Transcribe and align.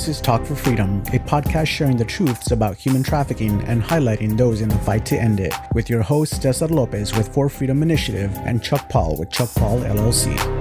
This 0.00 0.16
is 0.16 0.20
Talk 0.22 0.46
for 0.46 0.54
Freedom, 0.54 1.02
a 1.08 1.18
podcast 1.18 1.66
sharing 1.66 1.98
the 1.98 2.06
truths 2.06 2.52
about 2.52 2.78
human 2.78 3.02
trafficking 3.02 3.60
and 3.64 3.82
highlighting 3.82 4.34
those 4.34 4.62
in 4.62 4.70
the 4.70 4.78
fight 4.78 5.04
to 5.04 5.20
end 5.20 5.40
it, 5.40 5.52
with 5.74 5.90
your 5.90 6.00
host, 6.00 6.40
Cesar 6.40 6.68
Lopez 6.68 7.14
with 7.14 7.28
For 7.34 7.50
Freedom 7.50 7.82
Initiative 7.82 8.34
and 8.46 8.62
Chuck 8.62 8.88
Paul 8.88 9.18
with 9.18 9.28
Chuck 9.28 9.50
Paul 9.54 9.80
LLC. 9.80 10.59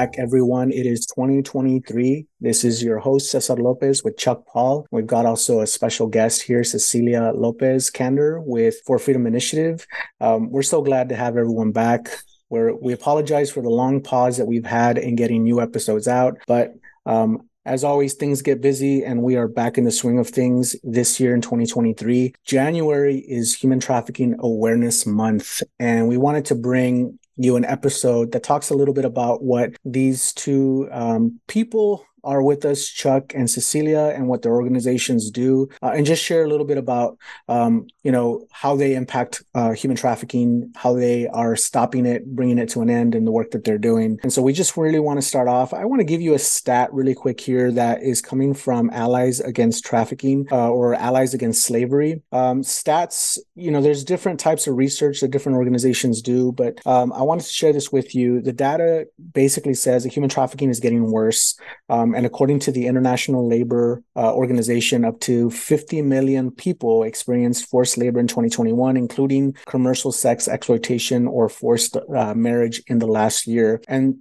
Back, 0.00 0.18
everyone. 0.18 0.72
It 0.72 0.86
is 0.86 1.04
2023. 1.04 2.24
This 2.40 2.64
is 2.64 2.82
your 2.82 2.98
host, 2.98 3.30
Cesar 3.30 3.56
Lopez 3.56 4.02
with 4.02 4.16
Chuck 4.16 4.46
Paul. 4.46 4.86
We've 4.90 5.06
got 5.06 5.26
also 5.26 5.60
a 5.60 5.66
special 5.66 6.06
guest 6.06 6.40
here, 6.40 6.64
Cecilia 6.64 7.32
Lopez 7.34 7.90
Kander 7.90 8.42
with 8.42 8.76
For 8.86 8.98
Freedom 8.98 9.26
Initiative. 9.26 9.86
Um, 10.18 10.50
we're 10.50 10.62
so 10.62 10.80
glad 10.80 11.10
to 11.10 11.16
have 11.16 11.36
everyone 11.36 11.72
back. 11.72 12.08
We're, 12.48 12.74
we 12.74 12.94
apologize 12.94 13.50
for 13.50 13.62
the 13.62 13.68
long 13.68 14.00
pause 14.00 14.38
that 14.38 14.46
we've 14.46 14.64
had 14.64 14.96
in 14.96 15.16
getting 15.16 15.44
new 15.44 15.60
episodes 15.60 16.08
out, 16.08 16.38
but 16.46 16.72
um, 17.04 17.50
as 17.66 17.84
always, 17.84 18.14
things 18.14 18.40
get 18.40 18.62
busy 18.62 19.04
and 19.04 19.22
we 19.22 19.36
are 19.36 19.46
back 19.46 19.76
in 19.76 19.84
the 19.84 19.90
swing 19.90 20.18
of 20.18 20.28
things 20.28 20.74
this 20.82 21.20
year 21.20 21.34
in 21.34 21.42
2023. 21.42 22.34
January 22.46 23.18
is 23.18 23.54
Human 23.54 23.78
Trafficking 23.78 24.34
Awareness 24.40 25.04
Month, 25.04 25.62
and 25.78 26.08
we 26.08 26.16
wanted 26.16 26.46
to 26.46 26.54
bring 26.54 27.18
you 27.42 27.56
an 27.56 27.64
episode 27.64 28.32
that 28.32 28.42
talks 28.42 28.68
a 28.68 28.74
little 28.74 28.92
bit 28.92 29.06
about 29.06 29.42
what 29.42 29.70
these 29.84 30.32
two 30.34 30.88
um, 30.92 31.40
people 31.48 32.04
are 32.24 32.42
with 32.42 32.64
us, 32.64 32.86
Chuck 32.88 33.32
and 33.34 33.48
Cecilia, 33.48 34.12
and 34.14 34.28
what 34.28 34.42
their 34.42 34.54
organizations 34.54 35.30
do, 35.30 35.68
uh, 35.82 35.92
and 35.94 36.06
just 36.06 36.22
share 36.22 36.44
a 36.44 36.48
little 36.48 36.66
bit 36.66 36.78
about, 36.78 37.18
um, 37.48 37.86
you 38.02 38.12
know, 38.12 38.46
how 38.50 38.76
they 38.76 38.94
impact 38.94 39.42
uh, 39.54 39.72
human 39.72 39.96
trafficking, 39.96 40.72
how 40.74 40.94
they 40.94 41.26
are 41.28 41.56
stopping 41.56 42.06
it, 42.06 42.26
bringing 42.34 42.58
it 42.58 42.68
to 42.70 42.80
an 42.82 42.90
end, 42.90 43.14
and 43.14 43.26
the 43.26 43.32
work 43.32 43.50
that 43.50 43.64
they're 43.64 43.78
doing. 43.78 44.18
And 44.22 44.32
so 44.32 44.42
we 44.42 44.52
just 44.52 44.76
really 44.76 45.00
want 45.00 45.20
to 45.20 45.26
start 45.26 45.48
off. 45.48 45.72
I 45.72 45.84
want 45.84 46.00
to 46.00 46.04
give 46.04 46.20
you 46.20 46.34
a 46.34 46.38
stat 46.38 46.92
really 46.92 47.14
quick 47.14 47.40
here 47.40 47.70
that 47.72 48.02
is 48.02 48.20
coming 48.20 48.54
from 48.54 48.90
Allies 48.90 49.40
Against 49.40 49.84
Trafficking 49.84 50.46
uh, 50.50 50.70
or 50.70 50.94
Allies 50.94 51.34
Against 51.34 51.64
Slavery. 51.64 52.22
Um, 52.32 52.62
stats, 52.62 53.38
you 53.54 53.70
know, 53.70 53.80
there's 53.80 54.04
different 54.04 54.40
types 54.40 54.66
of 54.66 54.76
research 54.76 55.20
that 55.20 55.30
different 55.30 55.56
organizations 55.56 56.22
do, 56.22 56.52
but 56.52 56.84
um, 56.86 57.12
I 57.12 57.22
wanted 57.22 57.44
to 57.44 57.52
share 57.52 57.72
this 57.72 57.92
with 57.92 58.14
you. 58.14 58.40
The 58.40 58.52
data 58.52 59.06
basically 59.32 59.74
says 59.74 60.04
that 60.04 60.12
human 60.12 60.30
trafficking 60.30 60.70
is 60.70 60.80
getting 60.80 61.10
worse. 61.10 61.58
Um, 61.88 62.09
um, 62.10 62.16
and 62.16 62.26
according 62.26 62.58
to 62.60 62.72
the 62.72 62.86
International 62.86 63.46
Labor 63.46 64.02
uh, 64.16 64.34
Organization, 64.34 65.04
up 65.04 65.20
to 65.20 65.50
50 65.50 66.02
million 66.02 66.50
people 66.50 67.02
experienced 67.02 67.66
forced 67.66 67.96
labor 67.98 68.20
in 68.20 68.26
2021, 68.26 68.96
including 68.96 69.54
commercial 69.66 70.12
sex 70.12 70.48
exploitation 70.48 71.26
or 71.26 71.48
forced 71.48 71.96
uh, 71.96 72.34
marriage 72.34 72.82
in 72.86 72.98
the 72.98 73.06
last 73.06 73.46
year. 73.46 73.80
And 73.88 74.18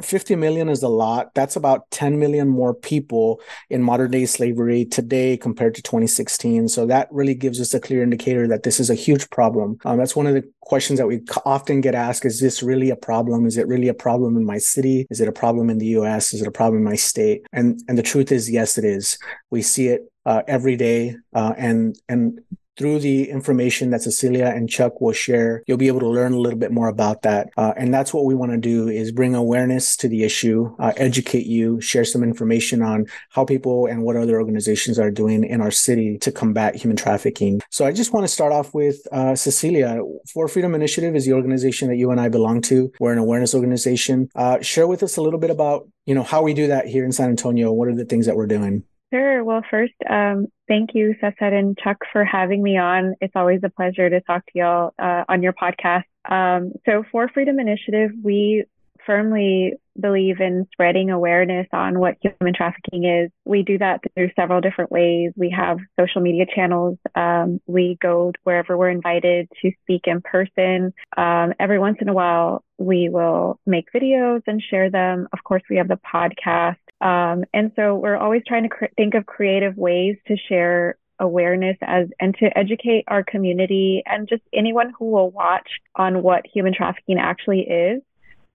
50 0.00 0.36
million 0.36 0.68
is 0.68 0.82
a 0.82 0.88
lot. 0.88 1.34
That's 1.34 1.56
about 1.56 1.90
10 1.90 2.18
million 2.18 2.48
more 2.48 2.74
people 2.74 3.40
in 3.68 3.82
modern 3.82 4.10
day 4.10 4.26
slavery 4.26 4.84
today 4.84 5.36
compared 5.36 5.74
to 5.74 5.82
2016. 5.82 6.68
So 6.68 6.86
that 6.86 7.08
really 7.10 7.34
gives 7.34 7.60
us 7.60 7.74
a 7.74 7.80
clear 7.80 8.02
indicator 8.02 8.48
that 8.48 8.62
this 8.62 8.80
is 8.80 8.88
a 8.88 8.94
huge 8.94 9.28
problem. 9.30 9.78
Um, 9.84 9.98
that's 9.98 10.16
one 10.16 10.26
of 10.26 10.34
the 10.34 10.50
questions 10.60 10.98
that 10.98 11.06
we 11.06 11.20
often 11.44 11.80
get 11.80 11.94
asked 11.94 12.24
is 12.24 12.40
this 12.40 12.62
really 12.62 12.88
a 12.88 12.96
problem 12.96 13.46
is 13.46 13.56
it 13.56 13.66
really 13.66 13.88
a 13.88 13.94
problem 13.94 14.36
in 14.36 14.44
my 14.44 14.58
city 14.58 15.06
is 15.10 15.20
it 15.20 15.28
a 15.28 15.32
problem 15.32 15.68
in 15.68 15.78
the 15.78 15.86
us 15.86 16.32
is 16.32 16.40
it 16.40 16.46
a 16.46 16.52
problem 16.52 16.78
in 16.78 16.84
my 16.84 16.94
state 16.94 17.44
and 17.52 17.82
and 17.88 17.98
the 17.98 18.02
truth 18.02 18.30
is 18.30 18.48
yes 18.48 18.78
it 18.78 18.84
is 18.84 19.18
we 19.50 19.60
see 19.60 19.88
it 19.88 20.10
uh, 20.24 20.42
every 20.46 20.76
day 20.76 21.16
uh, 21.34 21.52
and 21.58 21.98
and 22.08 22.40
through 22.76 22.98
the 23.00 23.28
information 23.30 23.90
that 23.90 24.02
Cecilia 24.02 24.46
and 24.46 24.68
Chuck 24.68 25.00
will 25.00 25.12
share, 25.12 25.62
you'll 25.66 25.76
be 25.76 25.88
able 25.88 26.00
to 26.00 26.08
learn 26.08 26.32
a 26.32 26.38
little 26.38 26.58
bit 26.58 26.72
more 26.72 26.88
about 26.88 27.22
that. 27.22 27.50
Uh, 27.56 27.72
and 27.76 27.92
that's 27.92 28.14
what 28.14 28.24
we 28.24 28.34
want 28.34 28.52
to 28.52 28.58
do 28.58 28.88
is 28.88 29.12
bring 29.12 29.34
awareness 29.34 29.96
to 29.98 30.08
the 30.08 30.24
issue, 30.24 30.74
uh, 30.78 30.92
educate 30.96 31.46
you, 31.46 31.80
share 31.80 32.04
some 32.04 32.22
information 32.22 32.82
on 32.82 33.06
how 33.30 33.44
people 33.44 33.86
and 33.86 34.02
what 34.02 34.16
other 34.16 34.40
organizations 34.40 34.98
are 34.98 35.10
doing 35.10 35.44
in 35.44 35.60
our 35.60 35.70
city 35.70 36.18
to 36.18 36.32
combat 36.32 36.74
human 36.74 36.96
trafficking. 36.96 37.60
So 37.70 37.84
I 37.84 37.92
just 37.92 38.12
want 38.12 38.24
to 38.24 38.32
start 38.32 38.52
off 38.52 38.74
with 38.74 39.06
uh, 39.12 39.34
Cecilia. 39.34 40.00
For 40.32 40.48
Freedom 40.48 40.74
Initiative 40.74 41.14
is 41.14 41.26
the 41.26 41.32
organization 41.34 41.88
that 41.88 41.96
you 41.96 42.10
and 42.10 42.20
I 42.20 42.28
belong 42.28 42.62
to. 42.62 42.90
We're 43.00 43.12
an 43.12 43.18
awareness 43.18 43.54
organization. 43.54 44.28
Uh, 44.34 44.60
share 44.60 44.86
with 44.86 45.02
us 45.02 45.16
a 45.16 45.22
little 45.22 45.38
bit 45.38 45.50
about, 45.50 45.88
you 46.06 46.14
know, 46.14 46.22
how 46.22 46.42
we 46.42 46.54
do 46.54 46.68
that 46.68 46.86
here 46.86 47.04
in 47.04 47.12
San 47.12 47.28
Antonio. 47.28 47.72
What 47.72 47.88
are 47.88 47.94
the 47.94 48.04
things 48.04 48.26
that 48.26 48.36
we're 48.36 48.46
doing? 48.46 48.84
Sure. 49.12 49.44
Well, 49.44 49.62
first, 49.70 49.92
um, 50.08 50.46
thank 50.68 50.90
you, 50.94 51.14
Cesar 51.20 51.54
and 51.54 51.76
Chuck, 51.76 51.98
for 52.12 52.24
having 52.24 52.62
me 52.62 52.78
on. 52.78 53.14
It's 53.20 53.34
always 53.36 53.60
a 53.62 53.68
pleasure 53.68 54.08
to 54.08 54.20
talk 54.22 54.46
to 54.46 54.52
y'all 54.54 54.94
uh, 54.98 55.24
on 55.28 55.42
your 55.42 55.52
podcast. 55.52 56.04
Um, 56.30 56.72
so, 56.86 57.04
for 57.12 57.28
Freedom 57.28 57.58
Initiative, 57.60 58.12
we 58.22 58.64
firmly 59.04 59.74
believe 60.00 60.40
in 60.40 60.66
spreading 60.72 61.10
awareness 61.10 61.66
on 61.72 61.98
what 61.98 62.16
human 62.22 62.54
trafficking 62.54 63.04
is. 63.04 63.30
We 63.44 63.62
do 63.62 63.76
that 63.78 64.00
through 64.14 64.30
several 64.34 64.60
different 64.60 64.90
ways. 64.90 65.32
We 65.36 65.50
have 65.50 65.78
social 66.00 66.22
media 66.22 66.46
channels. 66.54 66.98
Um, 67.14 67.60
we 67.66 67.98
go 68.00 68.32
wherever 68.44 68.78
we're 68.78 68.90
invited 68.90 69.48
to 69.60 69.72
speak 69.82 70.02
in 70.06 70.22
person. 70.22 70.94
Um, 71.16 71.52
every 71.60 71.78
once 71.78 71.98
in 72.00 72.08
a 72.08 72.14
while, 72.14 72.64
we 72.78 73.08
will 73.10 73.58
make 73.66 73.92
videos 73.94 74.42
and 74.46 74.62
share 74.62 74.90
them. 74.90 75.28
Of 75.32 75.44
course, 75.44 75.62
we 75.68 75.76
have 75.76 75.88
the 75.88 75.98
podcast. 76.12 76.76
Um, 77.02 77.44
and 77.52 77.72
so 77.74 77.96
we're 77.96 78.16
always 78.16 78.42
trying 78.46 78.62
to 78.62 78.68
cr- 78.68 78.84
think 78.96 79.14
of 79.14 79.26
creative 79.26 79.76
ways 79.76 80.16
to 80.28 80.36
share 80.48 80.96
awareness 81.18 81.76
as 81.82 82.08
and 82.20 82.34
to 82.38 82.56
educate 82.56 83.04
our 83.08 83.24
community 83.24 84.02
and 84.06 84.28
just 84.28 84.42
anyone 84.52 84.92
who 84.96 85.06
will 85.06 85.30
watch 85.30 85.68
on 85.96 86.22
what 86.22 86.46
human 86.46 86.72
trafficking 86.72 87.18
actually 87.18 87.60
is. 87.60 88.02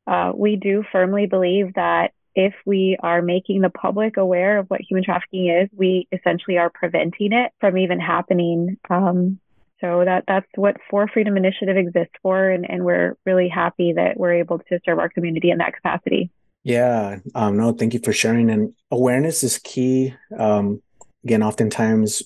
Uh, 0.08 0.32
we 0.34 0.56
do 0.56 0.84
firmly 0.92 1.28
believe 1.28 1.74
that 1.76 2.14
if 2.36 2.54
we 2.66 2.98
are 3.02 3.22
making 3.22 3.62
the 3.62 3.70
public 3.70 4.16
aware 4.16 4.60
of 4.60 4.68
what 4.68 4.80
human 4.80 5.04
trafficking 5.04 5.50
is, 5.50 5.70
we 5.76 6.08
essentially 6.12 6.58
are 6.58 6.70
preventing 6.70 7.34
it 7.34 7.52
from 7.60 7.78
even 7.78 8.00
happening. 8.00 8.78
Um, 8.90 9.40
so 9.82 10.04
that 10.06 10.24
that's 10.28 10.48
what 10.56 10.78
For 10.90 11.08
Freedom 11.08 11.36
Initiative 11.36 11.78
exists 11.78 12.14
for, 12.22 12.50
and, 12.50 12.70
and 12.70 12.86
we're 12.86 13.18
really 13.26 13.50
happy 13.50 13.94
that 13.94 14.18
we're 14.18 14.40
able 14.40 14.60
to 14.60 14.80
serve 14.86 15.00
our 15.00 15.10
community 15.10 15.52
in 15.52 15.58
that 15.58 15.74
capacity. 15.74 16.32
Yeah, 16.68 17.20
um, 17.34 17.56
no, 17.56 17.72
thank 17.72 17.94
you 17.94 18.02
for 18.04 18.12
sharing. 18.12 18.50
And 18.50 18.74
awareness 18.92 19.42
is 19.42 19.58
key. 19.58 20.14
Um, 20.38 20.82
again, 21.24 21.42
oftentimes 21.42 22.24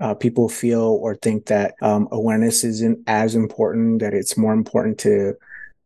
uh, 0.00 0.14
people 0.14 0.48
feel 0.48 0.82
or 0.82 1.14
think 1.14 1.46
that 1.46 1.76
um, 1.80 2.08
awareness 2.10 2.64
isn't 2.64 3.04
as 3.06 3.36
important, 3.36 4.00
that 4.00 4.12
it's 4.12 4.36
more 4.36 4.52
important 4.52 4.98
to, 4.98 5.34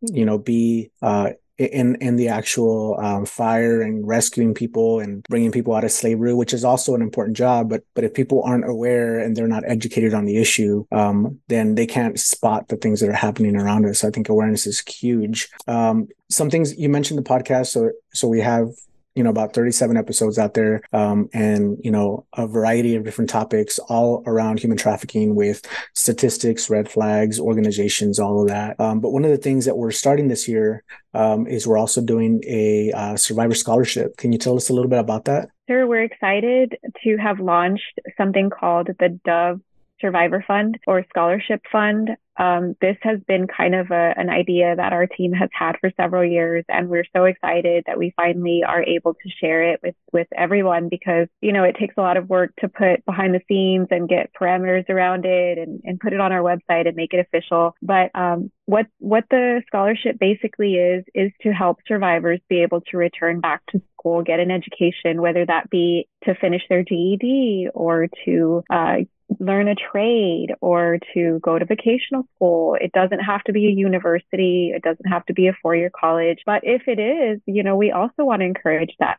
you 0.01 0.25
know, 0.25 0.39
be 0.39 0.91
uh, 1.03 1.33
in 1.59 1.97
in 1.97 2.17
the 2.17 2.29
actual 2.29 2.99
um, 3.01 3.27
fire 3.27 3.83
and 3.83 4.07
rescuing 4.07 4.55
people 4.55 5.01
and 5.01 5.25
bringing 5.25 5.51
people 5.51 5.75
out 5.75 5.85
of 5.85 5.91
slavery, 5.91 6.33
which 6.33 6.53
is 6.53 6.65
also 6.65 6.95
an 6.95 7.03
important 7.03 7.37
job. 7.37 7.69
But 7.69 7.83
but 7.95 8.05
if 8.05 8.15
people 8.15 8.43
aren't 8.45 8.69
aware 8.69 9.19
and 9.19 9.37
they're 9.37 9.49
not 9.49 9.65
educated 9.67 10.15
on 10.15 10.25
the 10.25 10.39
issue, 10.39 10.87
um, 10.93 11.39
then 11.49 11.75
they 11.75 11.87
can't 11.87 12.19
spot 12.19 12.69
the 12.69 12.77
things 12.77 13.01
that 13.01 13.09
are 13.09 13.13
happening 13.13 13.57
around 13.57 13.87
us. 13.87 14.05
I 14.05 14.11
think 14.11 14.29
awareness 14.29 14.67
is 14.67 14.81
huge. 14.81 15.49
Um, 15.67 16.09
some 16.31 16.51
things 16.51 16.79
you 16.79 16.89
mentioned 16.89 17.19
the 17.19 17.29
podcast, 17.29 17.67
so 17.69 17.91
so 18.13 18.29
we 18.29 18.41
have 18.41 18.69
you 19.15 19.23
know 19.25 19.31
about 19.31 19.53
37 19.53 19.97
episodes 19.97 20.39
out 20.39 20.55
there 20.55 20.83
um, 20.93 21.29
and 21.33 21.79
you 21.83 21.91
know 21.91 22.27
a 22.35 22.47
variety 22.47 22.95
of 22.95 23.05
different 23.05 23.31
topics 23.31 23.79
all 23.89 24.23
around 24.27 24.61
human 24.61 24.79
trafficking 24.79 25.35
with 25.35 25.67
statistics 25.95 26.71
red 26.71 26.91
flags 26.91 27.41
organizations 27.41 28.19
all 28.19 28.43
of 28.43 28.49
that. 28.49 28.79
Um, 28.81 29.01
but 29.01 29.11
one 29.11 29.25
of 29.25 29.31
the 29.31 29.37
things 29.37 29.65
that 29.65 29.77
we're 29.77 29.91
starting 29.91 30.29
this 30.29 30.49
year 30.49 30.85
um, 31.15 31.47
is 31.47 31.67
we're 31.67 31.79
also 31.79 32.01
doing 32.01 32.43
a 32.47 32.93
uh, 32.93 33.17
survivor 33.17 33.55
scholarship. 33.55 34.17
Can 34.17 34.33
you 34.33 34.39
tell 34.39 34.57
us 34.57 34.69
a 34.69 34.73
little 34.73 34.91
bit 34.91 35.01
about 35.01 35.25
that? 35.25 35.49
Sure 35.69 35.87
we're 35.87 36.03
excited 36.03 36.79
to 37.05 37.17
have 37.17 37.41
launched 37.41 38.01
something 38.17 38.51
called 38.51 38.89
the 38.99 39.19
dove 39.25 39.61
survivor 40.01 40.45
fund 40.47 40.79
or 40.87 41.05
scholarship 41.09 41.61
fund 41.71 42.11
um, 42.39 42.77
this 42.81 42.97
has 43.03 43.19
been 43.27 43.47
kind 43.49 43.75
of 43.75 43.91
a, 43.91 44.15
an 44.17 44.31
idea 44.31 44.75
that 44.77 44.93
our 44.93 45.07
team 45.07 45.33
has 45.33 45.51
had 45.53 45.77
for 45.81 45.91
several 45.97 46.25
years, 46.25 46.65
and 46.69 46.89
we're 46.89 47.05
so 47.15 47.25
excited 47.25 47.85
that 47.87 47.99
we 47.99 48.13
finally 48.17 48.63
are 48.67 48.83
able 48.83 49.15
to 49.15 49.31
share 49.41 49.73
it 49.73 49.81
with 49.83 49.97
with 50.13 50.29
everyone 50.37 50.89
because 50.89 51.29
you 51.41 51.53
know 51.53 51.65
it 51.65 51.77
takes 51.79 51.95
a 51.97 52.01
lot 52.01 52.17
of 52.17 52.29
work 52.29 52.55
to 52.61 52.69
put 52.69 53.05
behind 53.05 53.35
the 53.35 53.41
scenes 53.49 53.89
and 53.91 54.09
get 54.09 54.31
parameters 54.41 54.89
around 54.89 55.25
it 55.27 55.59
and, 55.59 55.81
and 55.85 56.01
put 56.01 56.13
it 56.13 56.21
on 56.21 56.33
our 56.33 56.43
website 56.43 56.87
and 56.87 56.97
make 56.97 57.13
it 57.13 57.21
official. 57.21 57.75
But 57.83 58.11
um, 58.15 58.51
what 58.67 58.87
what 58.99 59.25
the 59.31 59.63
scholarship 59.67 60.19
basically 60.19 60.75
is 60.75 61.05
is 61.15 61.33
to 61.43 61.51
help 61.51 61.79
survivors 61.89 62.41
be 62.49 62.63
able 62.63 62.83
to 62.91 62.97
return 62.97 63.41
back 63.41 63.63
to 63.71 63.83
school, 63.99 64.23
get 64.23 64.41
an 64.41 64.51
education, 64.51 65.21
whether 65.21 65.45
that 65.45 65.71
be 65.71 66.09
to 66.25 66.35
finish 66.35 66.63
their 66.69 66.85
GED 66.85 67.69
or 67.75 68.09
to 68.25 68.63
uh, 68.71 68.97
learn 69.39 69.69
a 69.69 69.75
trade 69.75 70.49
or 70.61 70.99
to 71.15 71.39
go 71.43 71.59
to 71.59 71.65
vocational 71.65 72.25
school. 72.35 72.77
It 72.81 72.93
doesn't 72.93 73.21
have 73.21 73.45
to 73.45 73.53
be 73.53 73.67
a 73.67 73.71
university. 73.71 74.73
It 74.75 74.83
doesn't 74.83 75.09
have 75.09 75.25
to 75.27 75.35
be 75.35 75.49
a 75.49 75.57
four 75.63 75.77
year 75.77 75.91
college. 75.91 76.39
But 76.47 76.63
if 76.65 76.83
it 76.87 76.99
is, 76.99 77.41
you 77.47 77.63
know, 77.63 77.77
we 77.77 77.93
also 77.93 78.25
want 78.25 78.41
to 78.41 78.47
encourage 78.47 78.95
that 78.99 79.19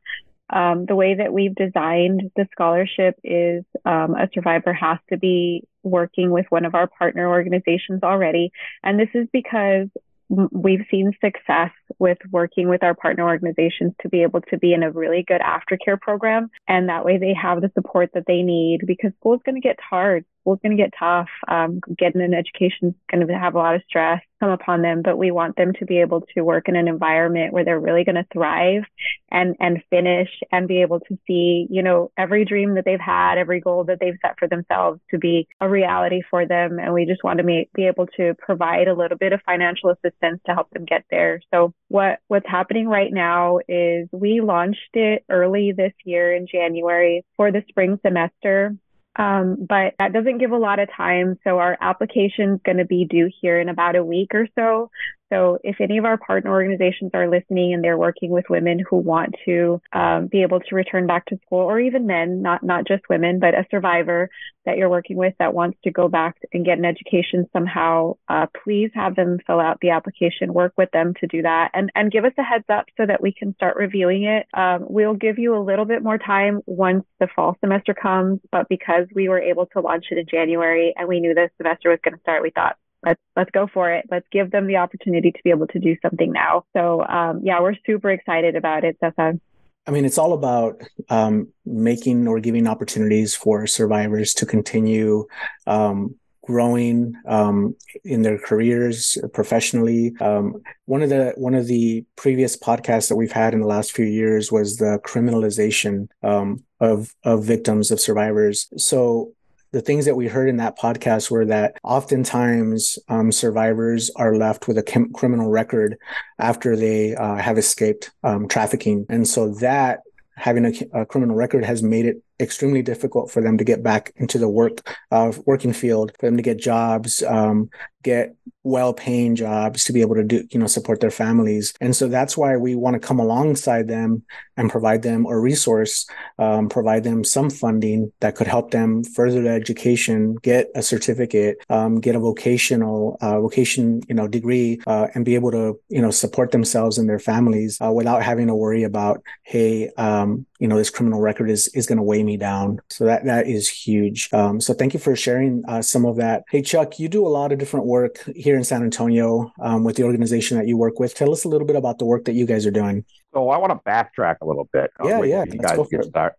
um, 0.51 0.85
the 0.87 0.95
way 0.95 1.15
that 1.15 1.31
we've 1.31 1.53
designed 1.53 2.31
the 2.35 2.47
scholarship 2.51 3.19
is 3.23 3.63
um, 3.85 4.15
a 4.15 4.27
survivor 4.33 4.73
has 4.73 4.97
to 5.09 5.17
be 5.17 5.63
working 5.83 6.31
with 6.31 6.47
one 6.49 6.65
of 6.65 6.73
our 6.73 6.87
partner 6.87 7.29
organizations 7.29 8.01
already. 8.03 8.51
And 8.83 8.99
this 8.99 9.09
is 9.13 9.27
because 9.31 9.87
we've 10.29 10.85
seen 10.91 11.11
success 11.23 11.71
with 11.97 12.19
working 12.31 12.69
with 12.69 12.83
our 12.83 12.93
partner 12.93 13.27
organizations 13.27 13.93
to 14.01 14.09
be 14.09 14.21
able 14.21 14.41
to 14.41 14.57
be 14.57 14.73
in 14.73 14.83
a 14.83 14.91
really 14.91 15.23
good 15.27 15.41
aftercare 15.41 15.99
program. 15.99 16.49
And 16.67 16.87
that 16.89 17.03
way 17.03 17.17
they 17.17 17.33
have 17.33 17.61
the 17.61 17.71
support 17.73 18.11
that 18.13 18.25
they 18.27 18.41
need 18.43 18.81
because 18.85 19.11
school 19.19 19.33
is 19.33 19.41
going 19.43 19.55
to 19.55 19.61
get 19.61 19.79
hard 19.81 20.25
school's 20.49 20.59
going 20.63 20.75
to 20.75 20.83
get 20.83 20.93
tough. 20.97 21.27
Um, 21.47 21.81
getting 21.97 22.21
an 22.21 22.33
education 22.33 22.89
is 22.89 22.93
going 23.11 23.25
to 23.25 23.33
have 23.33 23.55
a 23.55 23.57
lot 23.57 23.75
of 23.75 23.81
stress 23.87 24.21
come 24.39 24.51
upon 24.51 24.81
them, 24.81 25.01
but 25.03 25.17
we 25.17 25.31
want 25.31 25.57
them 25.57 25.73
to 25.79 25.85
be 25.85 25.99
able 25.99 26.21
to 26.33 26.41
work 26.41 26.69
in 26.69 26.75
an 26.75 26.87
environment 26.87 27.51
where 27.51 27.65
they're 27.65 27.79
really 27.79 28.05
going 28.05 28.15
to 28.15 28.25
thrive 28.31 28.83
and, 29.29 29.55
and 29.59 29.83
finish 29.89 30.29
and 30.51 30.67
be 30.67 30.81
able 30.81 31.01
to 31.01 31.17
see, 31.27 31.67
you 31.69 31.83
know, 31.83 32.09
every 32.17 32.45
dream 32.45 32.75
that 32.75 32.85
they've 32.85 32.99
had, 32.99 33.37
every 33.37 33.59
goal 33.59 33.83
that 33.83 33.97
they've 33.99 34.17
set 34.21 34.35
for 34.39 34.47
themselves 34.47 35.01
to 35.11 35.17
be 35.17 35.47
a 35.59 35.69
reality 35.69 36.21
for 36.29 36.45
them. 36.45 36.79
And 36.79 36.93
we 36.93 37.05
just 37.05 37.23
want 37.23 37.39
to 37.39 37.43
make, 37.43 37.71
be 37.73 37.87
able 37.87 38.07
to 38.17 38.33
provide 38.39 38.87
a 38.87 38.95
little 38.95 39.17
bit 39.17 39.33
of 39.33 39.41
financial 39.45 39.89
assistance 39.89 40.39
to 40.45 40.53
help 40.53 40.69
them 40.69 40.85
get 40.85 41.03
there. 41.11 41.41
So 41.53 41.73
what, 41.89 42.19
what's 42.29 42.47
happening 42.47 42.87
right 42.87 43.11
now 43.11 43.59
is 43.67 44.07
we 44.13 44.39
launched 44.41 44.79
it 44.93 45.25
early 45.29 45.73
this 45.75 45.93
year 46.05 46.33
in 46.33 46.47
January 46.47 47.25
for 47.35 47.51
the 47.51 47.63
spring 47.67 47.99
semester. 48.05 48.73
Um, 49.19 49.57
but 49.67 49.95
that 49.99 50.13
doesn't 50.13 50.37
give 50.37 50.51
a 50.51 50.57
lot 50.57 50.79
of 50.79 50.89
time. 50.95 51.37
So 51.43 51.59
our 51.59 51.77
application 51.81 52.53
is 52.53 52.59
going 52.63 52.77
to 52.77 52.85
be 52.85 53.03
due 53.03 53.29
here 53.41 53.59
in 53.59 53.67
about 53.67 53.97
a 53.97 54.03
week 54.03 54.33
or 54.33 54.47
so. 54.55 54.89
So 55.31 55.59
if 55.63 55.79
any 55.79 55.97
of 55.97 56.05
our 56.05 56.17
partner 56.17 56.51
organizations 56.51 57.11
are 57.13 57.29
listening 57.29 57.73
and 57.73 57.83
they're 57.83 57.97
working 57.97 58.31
with 58.31 58.45
women 58.49 58.79
who 58.89 58.97
want 58.97 59.35
to 59.45 59.81
um, 59.93 60.27
be 60.27 60.41
able 60.41 60.59
to 60.59 60.75
return 60.75 61.05
back 61.07 61.25
to 61.27 61.39
school, 61.45 61.59
or 61.59 61.79
even 61.79 62.07
men, 62.07 62.41
not 62.41 62.63
not 62.63 62.87
just 62.87 63.09
women, 63.09 63.39
but 63.39 63.53
a 63.53 63.65
survivor 63.69 64.29
that 64.65 64.77
you're 64.77 64.89
working 64.89 65.17
with 65.17 65.33
that 65.39 65.53
wants 65.53 65.77
to 65.83 65.91
go 65.91 66.07
back 66.07 66.35
and 66.53 66.65
get 66.65 66.77
an 66.77 66.85
education 66.85 67.47
somehow, 67.53 68.15
uh, 68.27 68.47
please 68.63 68.89
have 68.93 69.15
them 69.15 69.37
fill 69.45 69.59
out 69.59 69.77
the 69.81 69.91
application, 69.91 70.53
work 70.53 70.73
with 70.77 70.89
them 70.91 71.13
to 71.19 71.27
do 71.27 71.41
that, 71.43 71.69
and 71.73 71.91
and 71.95 72.11
give 72.11 72.25
us 72.25 72.33
a 72.37 72.43
heads 72.43 72.65
up 72.69 72.85
so 72.97 73.05
that 73.05 73.21
we 73.21 73.31
can 73.31 73.53
start 73.55 73.77
reviewing 73.77 74.23
it. 74.23 74.47
Um, 74.53 74.85
we'll 74.89 75.13
give 75.13 75.37
you 75.37 75.55
a 75.55 75.61
little 75.63 75.85
bit 75.85 76.03
more 76.03 76.17
time 76.17 76.61
once 76.65 77.05
the 77.19 77.27
fall 77.35 77.55
semester 77.59 77.93
comes, 77.93 78.39
but 78.51 78.67
because 78.67 79.07
we 79.13 79.29
were 79.29 79.41
able 79.41 79.67
to 79.67 79.81
launch 79.81 80.05
it 80.11 80.17
in 80.17 80.25
January 80.29 80.93
and 80.97 81.07
we 81.07 81.19
knew 81.19 81.33
the 81.33 81.49
semester 81.57 81.89
was 81.89 81.99
going 82.03 82.15
to 82.15 82.21
start, 82.21 82.41
we 82.41 82.49
thought 82.49 82.77
let's 83.03 83.21
let's 83.35 83.51
go 83.51 83.67
for 83.67 83.91
it. 83.91 84.05
Let's 84.11 84.27
give 84.31 84.51
them 84.51 84.67
the 84.67 84.77
opportunity 84.77 85.31
to 85.31 85.39
be 85.43 85.49
able 85.49 85.67
to 85.67 85.79
do 85.79 85.95
something 86.01 86.31
now. 86.31 86.65
So 86.75 87.05
um, 87.05 87.41
yeah, 87.43 87.61
we're 87.61 87.75
super 87.85 88.11
excited 88.11 88.55
about 88.55 88.83
it, 88.83 88.97
Cesar. 88.99 89.39
I 89.87 89.91
mean, 89.91 90.05
it's 90.05 90.17
all 90.17 90.33
about 90.33 90.81
um, 91.09 91.47
making 91.65 92.27
or 92.27 92.39
giving 92.39 92.67
opportunities 92.67 93.35
for 93.35 93.65
survivors 93.65 94.33
to 94.35 94.45
continue 94.45 95.25
um, 95.65 96.15
growing 96.45 97.15
um, 97.27 97.75
in 98.03 98.21
their 98.21 98.37
careers 98.37 99.17
professionally. 99.33 100.13
Um, 100.19 100.61
one 100.85 101.01
of 101.01 101.09
the 101.09 101.33
one 101.37 101.55
of 101.55 101.67
the 101.67 102.05
previous 102.15 102.57
podcasts 102.57 103.09
that 103.09 103.15
we've 103.15 103.31
had 103.31 103.53
in 103.53 103.61
the 103.61 103.67
last 103.67 103.91
few 103.91 104.05
years 104.05 104.51
was 104.51 104.77
the 104.77 104.99
criminalization 105.03 106.07
um, 106.23 106.63
of 106.79 107.15
of 107.23 107.43
victims 107.43 107.91
of 107.91 107.99
survivors. 107.99 108.67
So 108.77 109.33
the 109.71 109.81
things 109.81 110.05
that 110.05 110.15
we 110.15 110.27
heard 110.27 110.49
in 110.49 110.57
that 110.57 110.77
podcast 110.77 111.29
were 111.29 111.45
that 111.45 111.77
oftentimes 111.83 112.97
um, 113.07 113.31
survivors 113.31 114.09
are 114.15 114.35
left 114.35 114.67
with 114.67 114.77
a 114.77 115.09
criminal 115.13 115.49
record 115.49 115.97
after 116.39 116.75
they 116.75 117.15
uh, 117.15 117.35
have 117.35 117.57
escaped 117.57 118.11
um, 118.23 118.47
trafficking. 118.47 119.05
And 119.09 119.27
so 119.27 119.53
that 119.55 120.01
having 120.35 120.65
a, 120.65 121.01
a, 121.01 121.05
criminal 121.05 121.35
record 121.35 121.65
has 121.65 121.83
made 121.83 122.05
it 122.05 122.23
extremely 122.39 122.81
difficult 122.81 123.31
for 123.31 123.41
them 123.41 123.57
to 123.57 123.63
get 123.63 123.83
back 123.83 124.11
into 124.17 124.37
the 124.37 124.49
work 124.49 124.97
uh, 125.11 125.31
working 125.45 125.73
field, 125.73 126.11
for 126.19 126.27
them 126.27 126.37
to 126.37 126.43
get 126.43 126.57
jobs, 126.57 127.23
um, 127.23 127.69
get 128.03 128.35
well-paying 128.63 129.35
jobs 129.35 129.83
to 129.85 129.93
be 129.93 130.01
able 130.01 130.15
to 130.15 130.23
do 130.23 130.45
you 130.51 130.59
know 130.59 130.67
support 130.67 130.99
their 130.99 131.11
families. 131.11 131.73
And 131.81 131.95
so 131.95 132.07
that's 132.07 132.37
why 132.37 132.55
we 132.57 132.75
want 132.75 132.93
to 132.93 132.99
come 132.99 133.19
alongside 133.19 133.87
them 133.87 134.23
and 134.57 134.69
provide 134.69 135.01
them 135.01 135.25
a 135.25 135.39
resource 135.39 136.05
um, 136.37 136.69
provide 136.69 137.03
them 137.03 137.23
some 137.23 137.49
funding 137.49 138.11
that 138.19 138.35
could 138.35 138.47
help 138.47 138.71
them 138.71 139.03
further 139.03 139.41
their 139.41 139.55
education 139.55 140.35
get 140.35 140.67
a 140.75 140.81
certificate 140.81 141.57
um, 141.69 141.99
get 141.99 142.15
a 142.15 142.19
vocational 142.19 143.17
uh, 143.21 143.39
vocation 143.39 144.01
you 144.07 144.15
know 144.15 144.27
degree 144.27 144.79
uh, 144.87 145.07
and 145.15 145.25
be 145.25 145.35
able 145.35 145.51
to 145.51 145.79
you 145.89 146.01
know 146.01 146.11
support 146.11 146.51
themselves 146.51 146.97
and 146.97 147.09
their 147.09 147.19
families 147.19 147.79
uh, 147.81 147.91
without 147.91 148.23
having 148.23 148.47
to 148.47 148.55
worry 148.55 148.83
about 148.83 149.21
hey 149.43 149.89
um, 149.97 150.45
you 150.59 150.67
know 150.67 150.77
this 150.77 150.89
criminal 150.89 151.19
record 151.19 151.49
is 151.49 151.67
is 151.69 151.87
going 151.87 151.97
to 151.97 152.03
weigh 152.03 152.23
me 152.23 152.37
down 152.37 152.79
so 152.89 153.05
that 153.05 153.25
that 153.25 153.47
is 153.47 153.69
huge 153.69 154.29
um, 154.33 154.61
so 154.61 154.73
thank 154.73 154.93
you 154.93 154.99
for 154.99 155.15
sharing 155.15 155.63
uh, 155.67 155.81
some 155.81 156.05
of 156.05 156.17
that 156.17 156.43
hey 156.49 156.61
chuck 156.61 156.99
you 156.99 157.07
do 157.07 157.25
a 157.25 157.29
lot 157.29 157.51
of 157.51 157.59
different 157.59 157.85
work 157.85 158.19
here 158.35 158.55
in 158.55 158.63
San 158.63 158.83
Antonio 158.83 159.51
um, 159.59 159.83
with 159.83 159.95
the 159.95 160.03
organization 160.03 160.57
that 160.57 160.67
you 160.67 160.77
work 160.77 160.99
with. 160.99 161.13
Tell 161.15 161.31
us 161.31 161.43
a 161.43 161.47
little 161.47 161.67
bit 161.67 161.75
about 161.75 161.99
the 161.99 162.05
work 162.05 162.25
that 162.25 162.33
you 162.33 162.45
guys 162.45 162.65
are 162.65 162.71
doing. 162.71 163.05
So 163.33 163.49
I 163.49 163.57
want 163.57 163.71
to 163.71 163.89
backtrack 163.89 164.37
a 164.41 164.45
little 164.45 164.69
bit. 164.71 164.91
Yeah, 165.03 165.21
yeah. 165.23 165.43
You 165.45 165.59
guys 165.59 165.79
get 165.89 166.05
started. 166.05 166.35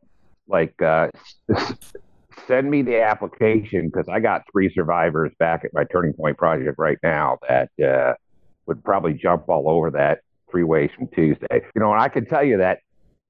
Like, 0.49 0.81
uh, 0.83 1.09
send 2.49 2.71
me 2.71 2.83
the 2.83 3.03
application 3.03 3.89
because 3.89 4.09
I 4.09 4.19
got 4.19 4.43
three 4.51 4.73
survivors 4.73 5.33
back 5.39 5.65
at 5.65 5.73
my 5.73 5.85
Turning 5.85 6.13
Point 6.13 6.37
project 6.37 6.79
right 6.79 6.99
now 7.03 7.39
that 7.49 7.71
uh, 7.81 8.15
would 8.67 8.83
probably 8.83 9.15
jump 9.15 9.49
all 9.49 9.69
over 9.69 9.91
that 9.93 10.21
three 10.51 10.65
ways 10.65 10.91
from 10.97 11.07
Tuesday. 11.09 11.63
You 11.75 11.81
know, 11.81 11.93
and 11.93 12.03
I 12.03 12.09
can 12.09 12.27
tell 12.27 12.43
you 12.43 12.59
that 12.59 12.81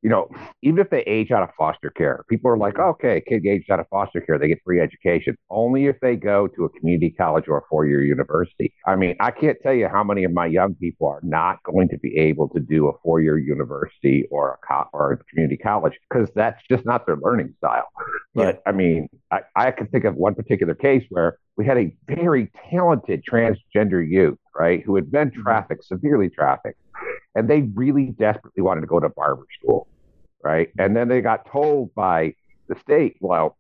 you 0.03 0.09
know, 0.09 0.29
even 0.63 0.79
if 0.79 0.89
they 0.91 1.03
age 1.03 1.31
out 1.31 1.43
of 1.43 1.51
foster 1.59 1.91
care, 1.91 2.25
people 2.29 2.51
are 2.51 2.57
like, 2.57 2.79
okay, 2.79 3.23
kid 3.27 3.45
aged 3.47 3.71
out 3.71 3.81
of 3.81 3.87
foster 3.89 4.21
care, 4.21 4.39
they 4.39 4.49
get 4.49 4.61
free 4.65 4.81
education. 4.81 5.37
Only 5.51 5.87
if 5.87 6.01
they 6.01 6.17
go 6.17 6.49
to 6.49 6.65
a 6.65 6.69
community 6.71 7.11
college 7.11 7.49
or 7.49 7.59
a 7.59 7.63
four 7.69 7.87
year 7.87 8.03
university. 8.03 8.73
I 8.87 8.97
mean, 8.97 9.17
I 9.21 9.31
can't 9.31 9.59
tell 9.63 9.75
you 9.75 9.89
how 9.89 10.03
many 10.03 10.25
of 10.25 10.33
my 10.33 10.47
young 10.47 10.75
people 10.75 11.07
are 11.09 11.21
not 11.23 11.63
going 11.65 11.89
to 11.91 11.99
be 11.99 12.17
able 12.17 12.49
to 12.51 12.61
do 12.61 12.89
a 12.89 12.93
four 13.03 13.21
year 13.21 13.39
university 13.39 14.27
or 14.31 14.55
a, 14.55 14.67
co- 14.67 14.89
or 14.93 15.13
a 15.13 15.17
community 15.25 15.59
college 15.59 15.95
because 16.09 16.31
that's 16.35 16.63
just 16.71 16.87
not 16.87 17.05
their 17.07 17.17
learning 17.17 17.55
style. 17.59 17.89
But 18.33 18.63
I 18.65 18.71
mean, 18.71 19.09
I, 19.33 19.41
I 19.57 19.71
can 19.73 19.89
think 19.89 20.05
of 20.05 20.15
one 20.15 20.37
particular 20.37 20.73
case 20.77 21.05
where 21.09 21.37
we 21.57 21.67
had 21.67 21.77
a 21.77 21.93
very 22.07 22.49
talented 22.71 23.25
transgender 23.29 24.09
youth, 24.09 24.39
right, 24.57 24.85
who 24.85 24.95
had 24.95 25.11
been 25.11 25.31
mm-hmm. 25.31 25.43
trafficked, 25.43 25.85
severely 25.85 26.31
trafficked 26.31 26.79
and 27.41 27.49
they 27.49 27.63
really 27.75 28.15
desperately 28.19 28.63
wanted 28.63 28.83
to 28.83 28.87
go 28.87 29.01
to 29.01 29.09
barber 29.09 29.47
school, 29.59 29.89
right? 30.45 30.69
And 30.79 30.95
then 30.95 31.09
they 31.09 31.23
got 31.23 31.51
told 31.51 31.95
by 31.95 32.35
the 32.69 32.79
state, 32.81 33.17
well, 33.21 33.57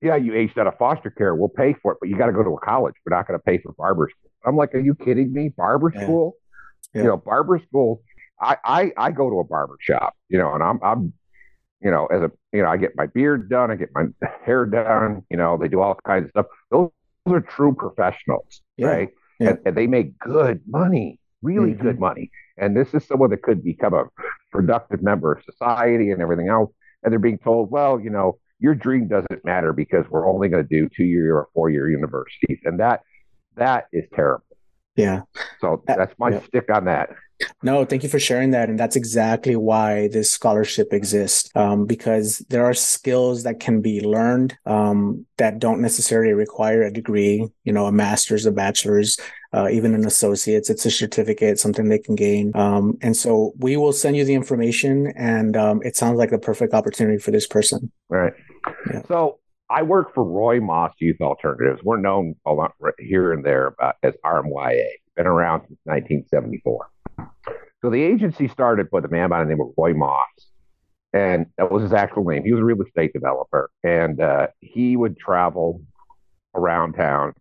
yeah, 0.00 0.14
you 0.14 0.32
aged 0.32 0.56
out 0.60 0.68
of 0.68 0.78
foster 0.78 1.10
care, 1.10 1.34
we'll 1.34 1.48
pay 1.48 1.74
for 1.82 1.90
it, 1.92 1.98
but 2.00 2.08
you 2.08 2.16
got 2.16 2.26
to 2.26 2.32
go 2.32 2.44
to 2.44 2.50
a 2.50 2.60
college. 2.60 2.94
We're 3.04 3.16
not 3.16 3.26
going 3.26 3.38
to 3.38 3.42
pay 3.42 3.58
for 3.58 3.72
barber 3.72 4.08
school. 4.08 4.30
I'm 4.46 4.56
like, 4.56 4.76
are 4.76 4.80
you 4.80 4.94
kidding 4.94 5.32
me? 5.32 5.48
Barber 5.48 5.90
yeah. 5.92 6.04
school? 6.04 6.36
Yeah. 6.94 7.02
You 7.02 7.08
know, 7.08 7.16
barber 7.16 7.60
school. 7.66 8.00
I, 8.40 8.56
I 8.64 8.92
I 8.96 9.10
go 9.10 9.28
to 9.28 9.40
a 9.40 9.44
barber 9.44 9.76
shop, 9.80 10.14
you 10.28 10.38
know, 10.38 10.54
and 10.54 10.62
I'm 10.62 10.78
I'm 10.82 11.12
you 11.82 11.90
know, 11.90 12.06
as 12.06 12.22
a 12.22 12.30
you 12.52 12.62
know, 12.62 12.68
I 12.68 12.78
get 12.78 12.92
my 12.96 13.06
beard 13.06 13.50
done, 13.50 13.70
I 13.70 13.74
get 13.74 13.90
my 13.94 14.04
hair 14.46 14.64
done, 14.64 15.24
you 15.30 15.36
know, 15.36 15.58
they 15.58 15.68
do 15.68 15.80
all 15.80 15.98
kinds 16.06 16.24
of 16.24 16.30
stuff. 16.30 16.46
Those, 16.70 16.90
those 17.26 17.34
are 17.34 17.40
true 17.40 17.74
professionals, 17.74 18.62
yeah. 18.78 18.86
right? 18.86 19.08
And, 19.40 19.58
and, 19.66 19.76
they 19.76 19.86
make 19.86 20.18
good 20.18 20.62
money, 20.66 21.19
really 21.42 21.72
mm-hmm. 21.72 21.82
good 21.82 22.00
money. 22.00 22.30
And 22.58 22.76
this 22.76 22.92
is 22.94 23.06
someone 23.06 23.30
that 23.30 23.42
could 23.42 23.64
become 23.64 23.94
a 23.94 24.04
productive 24.52 25.02
member 25.02 25.32
of 25.32 25.44
society 25.44 26.10
and 26.10 26.20
everything 26.20 26.48
else. 26.48 26.70
And 27.02 27.12
they're 27.12 27.18
being 27.18 27.38
told, 27.38 27.70
well, 27.70 27.98
you 27.98 28.10
know, 28.10 28.38
your 28.58 28.74
dream 28.74 29.08
doesn't 29.08 29.44
matter 29.44 29.72
because 29.72 30.04
we're 30.10 30.28
only 30.28 30.48
going 30.48 30.66
to 30.66 30.68
do 30.68 30.88
two 30.94 31.04
year 31.04 31.36
or 31.36 31.48
four 31.54 31.70
year 31.70 31.90
universities. 31.90 32.58
And 32.64 32.78
that 32.80 33.00
that 33.56 33.86
is 33.92 34.04
terrible. 34.14 34.44
Yeah. 34.96 35.22
So 35.60 35.82
that's 35.86 36.14
my 36.18 36.30
yeah. 36.30 36.42
stick 36.42 36.66
on 36.72 36.84
that. 36.84 37.10
No, 37.62 37.84
thank 37.84 38.02
you 38.02 38.08
for 38.08 38.18
sharing 38.18 38.52
that. 38.52 38.70
And 38.70 38.78
that's 38.78 38.96
exactly 38.96 39.54
why 39.54 40.08
this 40.08 40.30
scholarship 40.30 40.92
exists, 40.92 41.50
um, 41.54 41.84
because 41.84 42.38
there 42.48 42.64
are 42.64 42.72
skills 42.72 43.42
that 43.42 43.60
can 43.60 43.82
be 43.82 44.00
learned 44.00 44.56
um, 44.64 45.26
that 45.36 45.58
don't 45.58 45.82
necessarily 45.82 46.32
require 46.32 46.82
a 46.82 46.92
degree, 46.92 47.46
you 47.64 47.72
know, 47.72 47.84
a 47.84 47.92
master's, 47.92 48.46
a 48.46 48.52
bachelor's, 48.52 49.18
uh, 49.52 49.68
even 49.70 49.94
an 49.94 50.06
associate's. 50.06 50.70
It's 50.70 50.86
a 50.86 50.90
certificate, 50.90 51.58
something 51.58 51.88
they 51.88 51.98
can 51.98 52.14
gain. 52.14 52.52
Um, 52.54 52.96
and 53.02 53.14
so 53.14 53.52
we 53.58 53.76
will 53.76 53.92
send 53.92 54.16
you 54.16 54.24
the 54.24 54.34
information, 54.34 55.12
and 55.16 55.56
um, 55.56 55.82
it 55.84 55.96
sounds 55.96 56.16
like 56.16 56.30
the 56.30 56.38
perfect 56.38 56.72
opportunity 56.72 57.18
for 57.18 57.30
this 57.30 57.46
person. 57.46 57.92
Right. 58.08 58.32
Yeah. 58.90 59.02
So 59.06 59.38
I 59.68 59.82
work 59.82 60.14
for 60.14 60.24
Roy 60.24 60.60
Moss 60.60 60.92
Youth 60.98 61.20
Alternatives. 61.20 61.82
We're 61.84 61.98
known 61.98 62.36
a 62.46 62.52
lot 62.52 62.72
here 62.98 63.32
and 63.32 63.44
there 63.44 63.68
about, 63.68 63.96
as 64.02 64.14
RMYA. 64.24 64.86
Been 65.16 65.26
around 65.26 65.60
since 65.68 65.78
1974. 65.84 66.88
So 67.82 67.90
the 67.90 68.02
agency 68.02 68.48
started 68.48 68.88
with 68.92 69.04
a 69.04 69.08
man 69.08 69.30
by 69.30 69.42
the 69.42 69.48
name 69.48 69.60
of 69.60 69.68
Roy 69.76 69.94
Moss, 69.94 70.26
and 71.12 71.46
that 71.56 71.70
was 71.70 71.82
his 71.82 71.92
actual 71.92 72.24
name. 72.24 72.44
He 72.44 72.52
was 72.52 72.60
a 72.60 72.64
real 72.64 72.82
estate 72.82 73.12
developer, 73.12 73.70
and 73.82 74.20
uh, 74.20 74.48
he 74.60 74.96
would 74.96 75.18
travel 75.18 75.80
around 76.54 76.92
town, 76.92 77.32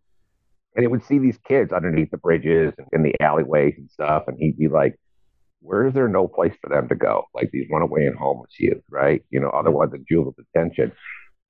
and 0.75 0.83
he 0.83 0.87
would 0.87 1.03
see 1.03 1.19
these 1.19 1.37
kids 1.45 1.73
underneath 1.73 2.09
the 2.11 2.17
bridges 2.17 2.73
and 2.77 2.87
in 2.93 3.03
the 3.03 3.13
alleyways 3.21 3.75
and 3.77 3.89
stuff, 3.91 4.23
and 4.27 4.37
he'd 4.39 4.57
be 4.57 4.69
like, 4.69 4.97
where 5.61 5.85
is 5.85 5.93
there 5.93 6.07
no 6.07 6.27
place 6.27 6.53
for 6.61 6.69
them 6.69 6.87
to 6.87 6.95
go? 6.95 7.25
Like 7.33 7.49
these 7.51 7.67
runaway 7.69 8.05
and 8.05 8.17
homeless 8.17 8.53
youth, 8.57 8.81
right? 8.89 9.23
You 9.29 9.41
know, 9.41 9.49
otherwise 9.49 9.89
in 9.93 10.05
juvenile 10.07 10.35
detention. 10.37 10.93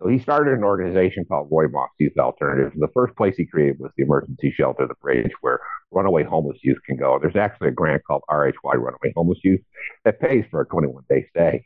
So 0.02 0.08
he 0.08 0.18
started 0.18 0.58
an 0.58 0.64
organization 0.64 1.26
called 1.26 1.50
Roy 1.52 1.68
Moss 1.68 1.90
Youth 2.00 2.18
Alternatives. 2.18 2.74
The 2.80 2.88
first 2.94 3.16
place 3.18 3.36
he 3.36 3.46
created 3.46 3.80
was 3.80 3.92
the 3.98 4.04
emergency 4.04 4.52
shelter, 4.52 4.88
the 4.88 4.94
bridge, 5.02 5.32
where 5.42 5.60
runaway 5.92 6.24
homeless 6.24 6.58
youth 6.64 6.78
can 6.86 6.96
go. 6.96 7.20
There's 7.22 7.36
actually 7.36 7.70
a 7.70 7.72
grant 7.72 8.04
called 8.06 8.24
RHY 8.30 8.54
Runaway 8.64 9.12
Homeless 9.16 9.40
Youth 9.44 9.60
that 10.06 10.22
pays 10.22 10.46
for 10.50 10.62
a 10.62 10.66
21 10.68 11.04
day 11.10 11.26
stay. 11.30 11.64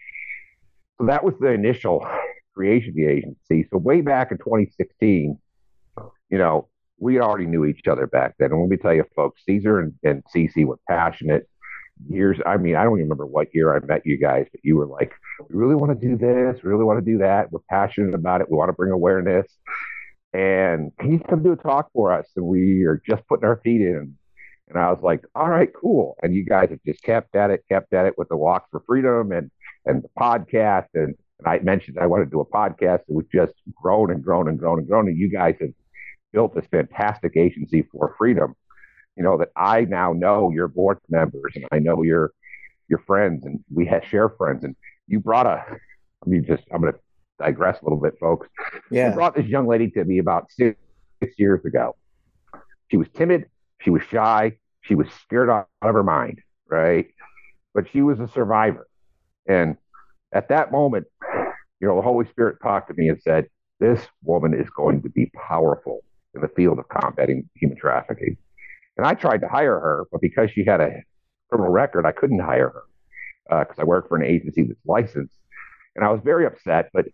So 0.99 1.05
that 1.05 1.23
was 1.23 1.35
the 1.39 1.51
initial 1.51 2.07
creation 2.55 2.89
of 2.89 2.95
the 2.95 3.05
agency. 3.05 3.67
So 3.71 3.77
way 3.77 4.01
back 4.01 4.31
in 4.31 4.37
2016, 4.39 5.37
you 6.29 6.37
know, 6.37 6.69
we 6.97 7.19
already 7.19 7.45
knew 7.45 7.65
each 7.65 7.87
other 7.87 8.07
back 8.07 8.35
then. 8.39 8.51
And 8.51 8.61
let 8.61 8.69
me 8.69 8.77
tell 8.77 8.93
you, 8.93 9.03
folks, 9.15 9.41
Cesar 9.45 9.79
and, 9.79 9.93
and 10.03 10.23
were 10.65 10.79
passionate 10.89 11.47
years. 12.09 12.39
I 12.45 12.57
mean, 12.57 12.75
I 12.75 12.83
don't 12.83 12.93
even 12.93 13.05
remember 13.05 13.25
what 13.25 13.53
year 13.53 13.75
I 13.75 13.85
met 13.85 14.05
you 14.05 14.17
guys, 14.17 14.47
but 14.51 14.61
you 14.63 14.77
were 14.77 14.85
like, 14.85 15.13
we 15.49 15.55
really 15.55 15.75
want 15.75 15.99
to 15.99 16.07
do 16.07 16.17
this, 16.17 16.61
we 16.63 16.69
really 16.69 16.83
want 16.83 17.03
to 17.03 17.11
do 17.11 17.19
that. 17.19 17.51
We're 17.51 17.59
passionate 17.69 18.15
about 18.15 18.41
it. 18.41 18.49
We 18.49 18.57
want 18.57 18.69
to 18.69 18.73
bring 18.73 18.91
awareness. 18.91 19.47
And 20.33 20.91
can 20.97 21.11
you 21.11 21.19
come 21.19 21.43
do 21.43 21.51
a 21.51 21.55
talk 21.55 21.91
for 21.93 22.11
us? 22.11 22.27
And 22.35 22.45
we 22.45 22.83
are 22.83 23.01
just 23.07 23.27
putting 23.27 23.45
our 23.45 23.61
feet 23.63 23.81
in. 23.81 24.15
And 24.69 24.79
I 24.79 24.91
was 24.91 25.01
like, 25.03 25.23
all 25.35 25.49
right, 25.49 25.69
cool. 25.79 26.15
And 26.23 26.33
you 26.33 26.45
guys 26.45 26.69
have 26.69 26.79
just 26.85 27.03
kept 27.03 27.35
at 27.35 27.51
it, 27.51 27.63
kept 27.69 27.93
at 27.93 28.05
it 28.05 28.17
with 28.17 28.29
the 28.29 28.37
Walk 28.37 28.67
for 28.71 28.81
Freedom 28.87 29.31
and 29.31 29.51
and 29.85 30.01
the 30.01 30.09
podcast. 30.17 30.87
And, 30.95 31.15
and 31.39 31.47
I 31.47 31.59
mentioned 31.59 31.97
I 31.99 32.07
wanted 32.07 32.25
to 32.25 32.31
do 32.31 32.39
a 32.39 32.45
podcast. 32.45 33.01
It 33.01 33.13
was 33.13 33.25
just 33.31 33.53
grown 33.73 34.11
and 34.11 34.23
grown 34.23 34.47
and 34.47 34.57
grown 34.57 34.79
and 34.79 34.87
grown. 34.87 35.07
And 35.07 35.17
you 35.17 35.29
guys 35.29 35.55
have 35.61 35.71
built 36.31 36.55
this 36.55 36.65
fantastic 36.71 37.37
agency 37.37 37.83
for 37.91 38.15
freedom 38.17 38.55
you 39.15 39.23
know, 39.23 39.37
that 39.37 39.49
I 39.55 39.81
now 39.81 40.13
know 40.13 40.51
your 40.51 40.67
board 40.67 40.99
members 41.09 41.53
and 41.55 41.65
I 41.71 41.79
know 41.79 42.03
your 42.03 42.31
your 42.89 42.99
friends 42.99 43.45
and 43.45 43.63
we 43.73 43.85
have 43.87 44.03
share 44.05 44.29
friends 44.29 44.63
and 44.63 44.75
you 45.07 45.19
brought 45.19 45.45
a 45.45 45.63
I 45.67 46.29
mean 46.29 46.45
just 46.45 46.63
I'm 46.71 46.81
gonna 46.81 46.93
digress 47.39 47.81
a 47.81 47.85
little 47.85 47.99
bit, 47.99 48.17
folks. 48.19 48.47
Yeah. 48.91 49.09
You 49.09 49.15
brought 49.15 49.35
this 49.35 49.45
young 49.45 49.67
lady 49.67 49.89
to 49.91 50.03
me 50.03 50.19
about 50.19 50.51
six, 50.51 50.79
six 51.21 51.35
years 51.37 51.63
ago. 51.65 51.95
She 52.89 52.97
was 52.97 53.07
timid, 53.15 53.45
she 53.81 53.89
was 53.89 54.03
shy, 54.03 54.57
she 54.81 54.95
was 54.95 55.07
scared 55.23 55.49
out 55.49 55.67
of 55.81 55.93
her 55.93 56.03
mind, 56.03 56.41
right? 56.67 57.07
But 57.73 57.89
she 57.91 58.01
was 58.01 58.19
a 58.19 58.27
survivor. 58.27 58.87
And 59.47 59.77
at 60.31 60.49
that 60.49 60.71
moment, 60.71 61.07
you 61.79 61.87
know, 61.87 61.95
the 61.95 62.01
Holy 62.01 62.25
Spirit 62.27 62.57
talked 62.61 62.89
to 62.89 62.93
me 62.93 63.09
and 63.09 63.21
said, 63.21 63.47
This 63.79 64.01
woman 64.23 64.53
is 64.53 64.69
going 64.69 65.01
to 65.01 65.09
be 65.09 65.31
powerful 65.35 66.03
in 66.33 66.41
the 66.41 66.47
field 66.49 66.79
of 66.79 66.87
combating 66.87 67.49
human 67.55 67.77
trafficking. 67.77 68.37
And 68.97 69.05
I 69.05 69.13
tried 69.13 69.41
to 69.41 69.47
hire 69.47 69.79
her, 69.79 70.05
but 70.11 70.21
because 70.21 70.51
she 70.51 70.63
had 70.63 70.81
a 70.81 71.01
criminal 71.49 71.71
record, 71.71 72.05
I 72.05 72.11
couldn't 72.11 72.39
hire 72.39 72.69
her 72.69 72.83
because 73.65 73.79
uh, 73.79 73.81
I 73.81 73.85
work 73.85 74.07
for 74.07 74.17
an 74.17 74.23
agency 74.23 74.63
that's 74.63 74.79
licensed. 74.85 75.35
And 75.95 76.05
I 76.05 76.11
was 76.11 76.21
very 76.23 76.45
upset, 76.45 76.89
but 76.93 77.05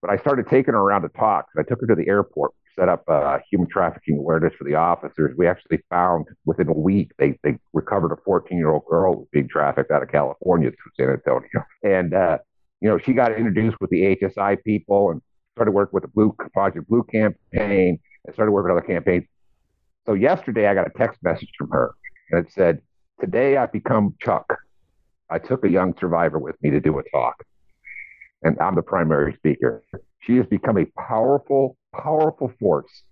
but 0.00 0.10
I 0.10 0.16
started 0.16 0.46
taking 0.48 0.74
her 0.74 0.80
around 0.80 1.02
to 1.02 1.08
talk. 1.08 1.46
I 1.58 1.62
took 1.62 1.80
her 1.80 1.86
to 1.88 1.94
the 1.96 2.08
airport, 2.08 2.52
set 2.76 2.88
up 2.88 3.02
uh, 3.08 3.38
human 3.50 3.68
trafficking 3.68 4.16
awareness 4.16 4.54
for 4.54 4.62
the 4.62 4.76
officers. 4.76 5.34
We 5.36 5.48
actually 5.48 5.80
found 5.90 6.26
within 6.44 6.68
a 6.68 6.72
week 6.72 7.10
they 7.18 7.36
they 7.42 7.58
recovered 7.72 8.12
a 8.12 8.16
14 8.24 8.56
year 8.56 8.70
old 8.70 8.84
girl 8.88 9.14
who 9.14 9.18
was 9.20 9.28
being 9.32 9.48
trafficked 9.48 9.90
out 9.90 10.02
of 10.02 10.10
California 10.10 10.70
to 10.70 10.76
San 10.96 11.10
Antonio, 11.10 11.64
and 11.82 12.14
uh, 12.14 12.38
you 12.80 12.88
know 12.88 12.98
she 12.98 13.12
got 13.12 13.32
introduced 13.32 13.80
with 13.80 13.90
the 13.90 14.16
HSI 14.16 14.62
people 14.62 15.10
and 15.10 15.20
started 15.56 15.72
working 15.72 15.94
with 15.94 16.04
the 16.04 16.08
Blue 16.08 16.34
Project 16.52 16.88
Blue 16.88 17.02
campaign 17.02 17.98
and 18.24 18.34
started 18.34 18.52
working 18.52 18.70
on 18.70 18.78
other 18.78 18.86
campaigns. 18.86 19.24
So 20.08 20.14
yesterday 20.14 20.66
I 20.66 20.72
got 20.74 20.86
a 20.86 20.90
text 20.96 21.22
message 21.22 21.50
from 21.58 21.68
her 21.68 21.94
and 22.30 22.46
it 22.46 22.50
said, 22.50 22.80
Today 23.20 23.58
I've 23.58 23.72
become 23.72 24.14
Chuck. 24.22 24.58
I 25.28 25.38
took 25.38 25.66
a 25.66 25.68
young 25.68 25.94
survivor 26.00 26.38
with 26.38 26.56
me 26.62 26.70
to 26.70 26.80
do 26.80 26.98
a 26.98 27.02
talk. 27.10 27.44
And 28.42 28.58
I'm 28.58 28.74
the 28.74 28.82
primary 28.82 29.34
speaker. 29.34 29.84
She 30.20 30.36
has 30.36 30.46
become 30.46 30.78
a 30.78 30.86
powerful, 30.98 31.76
powerful 31.94 32.50
force 32.58 33.02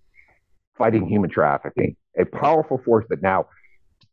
fighting 0.79 1.07
human 1.07 1.29
trafficking, 1.29 1.97
a 2.19 2.25
powerful 2.25 2.81
force 2.83 3.05
that 3.11 3.21
now 3.21 3.47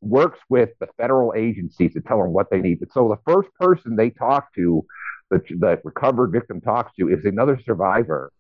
works 0.02 0.40
with 0.50 0.72
the 0.82 0.88
federal 0.98 1.34
agencies 1.38 1.94
to 1.94 2.02
tell 2.02 2.18
them 2.18 2.34
what 2.34 2.50
they 2.52 2.60
need. 2.60 2.80
So 2.92 3.08
the 3.08 3.32
first 3.32 3.48
person 3.58 3.96
they 3.96 4.10
talk 4.10 4.54
to, 4.56 4.86
that 5.32 5.44
the 5.48 5.80
recovered 5.86 6.34
victim 6.34 6.60
talks 6.60 6.92
to, 7.00 7.08
is 7.08 7.24
another 7.24 7.58
survivor 7.66 8.34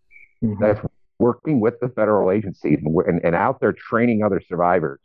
mm-hmm. 0.43 0.61
that's 0.61 0.81
working 1.23 1.61
with 1.61 1.79
the 1.79 1.87
federal 1.87 2.31
agencies 2.31 2.79
and, 2.83 2.93
and, 3.07 3.23
and 3.23 3.35
out 3.35 3.61
there 3.61 3.71
training 3.71 4.23
other 4.23 4.41
survivors 4.49 4.99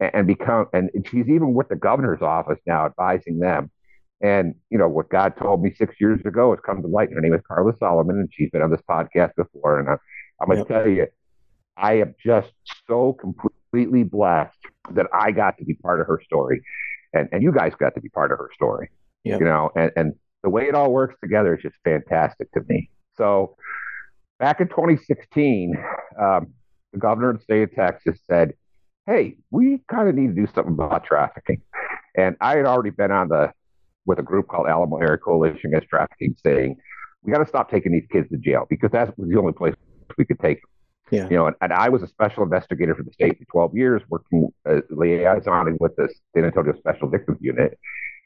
and, 0.00 0.10
and 0.14 0.26
become 0.26 0.66
and 0.72 0.90
she's 1.08 1.28
even 1.28 1.54
with 1.54 1.68
the 1.68 1.76
governor's 1.76 2.22
office 2.22 2.58
now 2.66 2.86
advising 2.86 3.38
them. 3.38 3.70
And 4.20 4.54
you 4.70 4.78
know 4.78 4.88
what 4.88 5.08
god 5.10 5.36
told 5.36 5.62
me 5.62 5.72
six 5.72 5.94
years 6.00 6.20
ago 6.24 6.50
has 6.50 6.60
come 6.66 6.82
to 6.82 6.88
light. 6.88 7.12
Her 7.12 7.20
name 7.20 7.34
is 7.34 7.42
carla 7.46 7.72
solomon 7.76 8.18
and 8.18 8.28
she's 8.32 8.50
been 8.50 8.62
on 8.62 8.70
this 8.70 8.82
podcast 8.90 9.36
before. 9.36 9.78
And 9.78 9.88
I, 9.88 9.96
i'm 10.40 10.48
going 10.48 10.64
to 10.64 10.72
yep. 10.72 10.82
tell 10.82 10.92
you 10.92 11.06
i 11.76 11.92
am 11.94 12.14
just 12.24 12.52
so 12.88 13.12
completely 13.12 14.02
blessed 14.02 14.58
that 14.90 15.06
i 15.12 15.30
got 15.30 15.56
to 15.58 15.64
be 15.64 15.74
part 15.74 16.00
of 16.00 16.06
her 16.08 16.20
story. 16.24 16.62
And, 17.12 17.28
and 17.30 17.44
you 17.44 17.52
guys 17.52 17.72
got 17.78 17.94
to 17.94 18.00
be 18.00 18.08
part 18.08 18.32
of 18.32 18.38
her 18.38 18.50
story 18.54 18.90
yep. 19.22 19.38
you 19.38 19.46
know 19.46 19.70
and, 19.76 19.92
and 19.94 20.14
the 20.44 20.50
way 20.50 20.64
it 20.68 20.74
all 20.74 20.90
works 20.92 21.16
together 21.22 21.54
is 21.56 21.62
just 21.62 21.76
fantastic 21.84 22.52
to 22.52 22.60
me. 22.68 22.90
So 23.16 23.56
back 24.38 24.60
in 24.60 24.68
2016, 24.68 25.74
um, 26.20 26.52
the 26.92 26.98
governor 26.98 27.30
of 27.30 27.38
the 27.38 27.42
state 27.42 27.62
of 27.62 27.74
Texas 27.74 28.18
said, 28.28 28.54
"Hey, 29.06 29.36
we 29.50 29.82
kind 29.88 30.08
of 30.08 30.14
need 30.14 30.28
to 30.28 30.34
do 30.34 30.46
something 30.54 30.74
about 30.74 31.04
trafficking." 31.04 31.62
And 32.16 32.36
I 32.40 32.56
had 32.56 32.66
already 32.66 32.90
been 32.90 33.10
on 33.10 33.28
the 33.28 33.52
with 34.06 34.18
a 34.18 34.22
group 34.22 34.48
called 34.48 34.68
Alamo 34.68 34.98
Area 34.98 35.18
Coalition 35.18 35.70
Against 35.70 35.88
Trafficking, 35.88 36.36
saying 36.42 36.76
we 37.22 37.32
got 37.32 37.38
to 37.38 37.46
stop 37.46 37.70
taking 37.70 37.92
these 37.92 38.06
kids 38.12 38.28
to 38.30 38.36
jail 38.36 38.66
because 38.68 38.90
that 38.92 39.18
was 39.18 39.28
the 39.28 39.38
only 39.38 39.52
place 39.52 39.74
we 40.18 40.24
could 40.24 40.38
take 40.40 40.60
them. 40.60 40.70
Yeah. 41.10 41.28
You 41.28 41.36
know, 41.36 41.46
and, 41.46 41.56
and, 41.60 41.72
I 41.72 41.90
was 41.90 42.02
a 42.02 42.08
special 42.08 42.42
investigator 42.42 42.94
for 42.94 43.02
the 43.02 43.12
state 43.12 43.38
for 43.38 43.44
12 43.44 43.76
years, 43.76 44.02
working 44.08 44.48
as 44.64 44.82
liaison 44.90 45.76
with 45.78 45.94
the 45.96 46.08
San 46.34 46.44
Antonio 46.44 46.74
Special 46.78 47.08
Victims 47.08 47.38
Unit, 47.40 47.78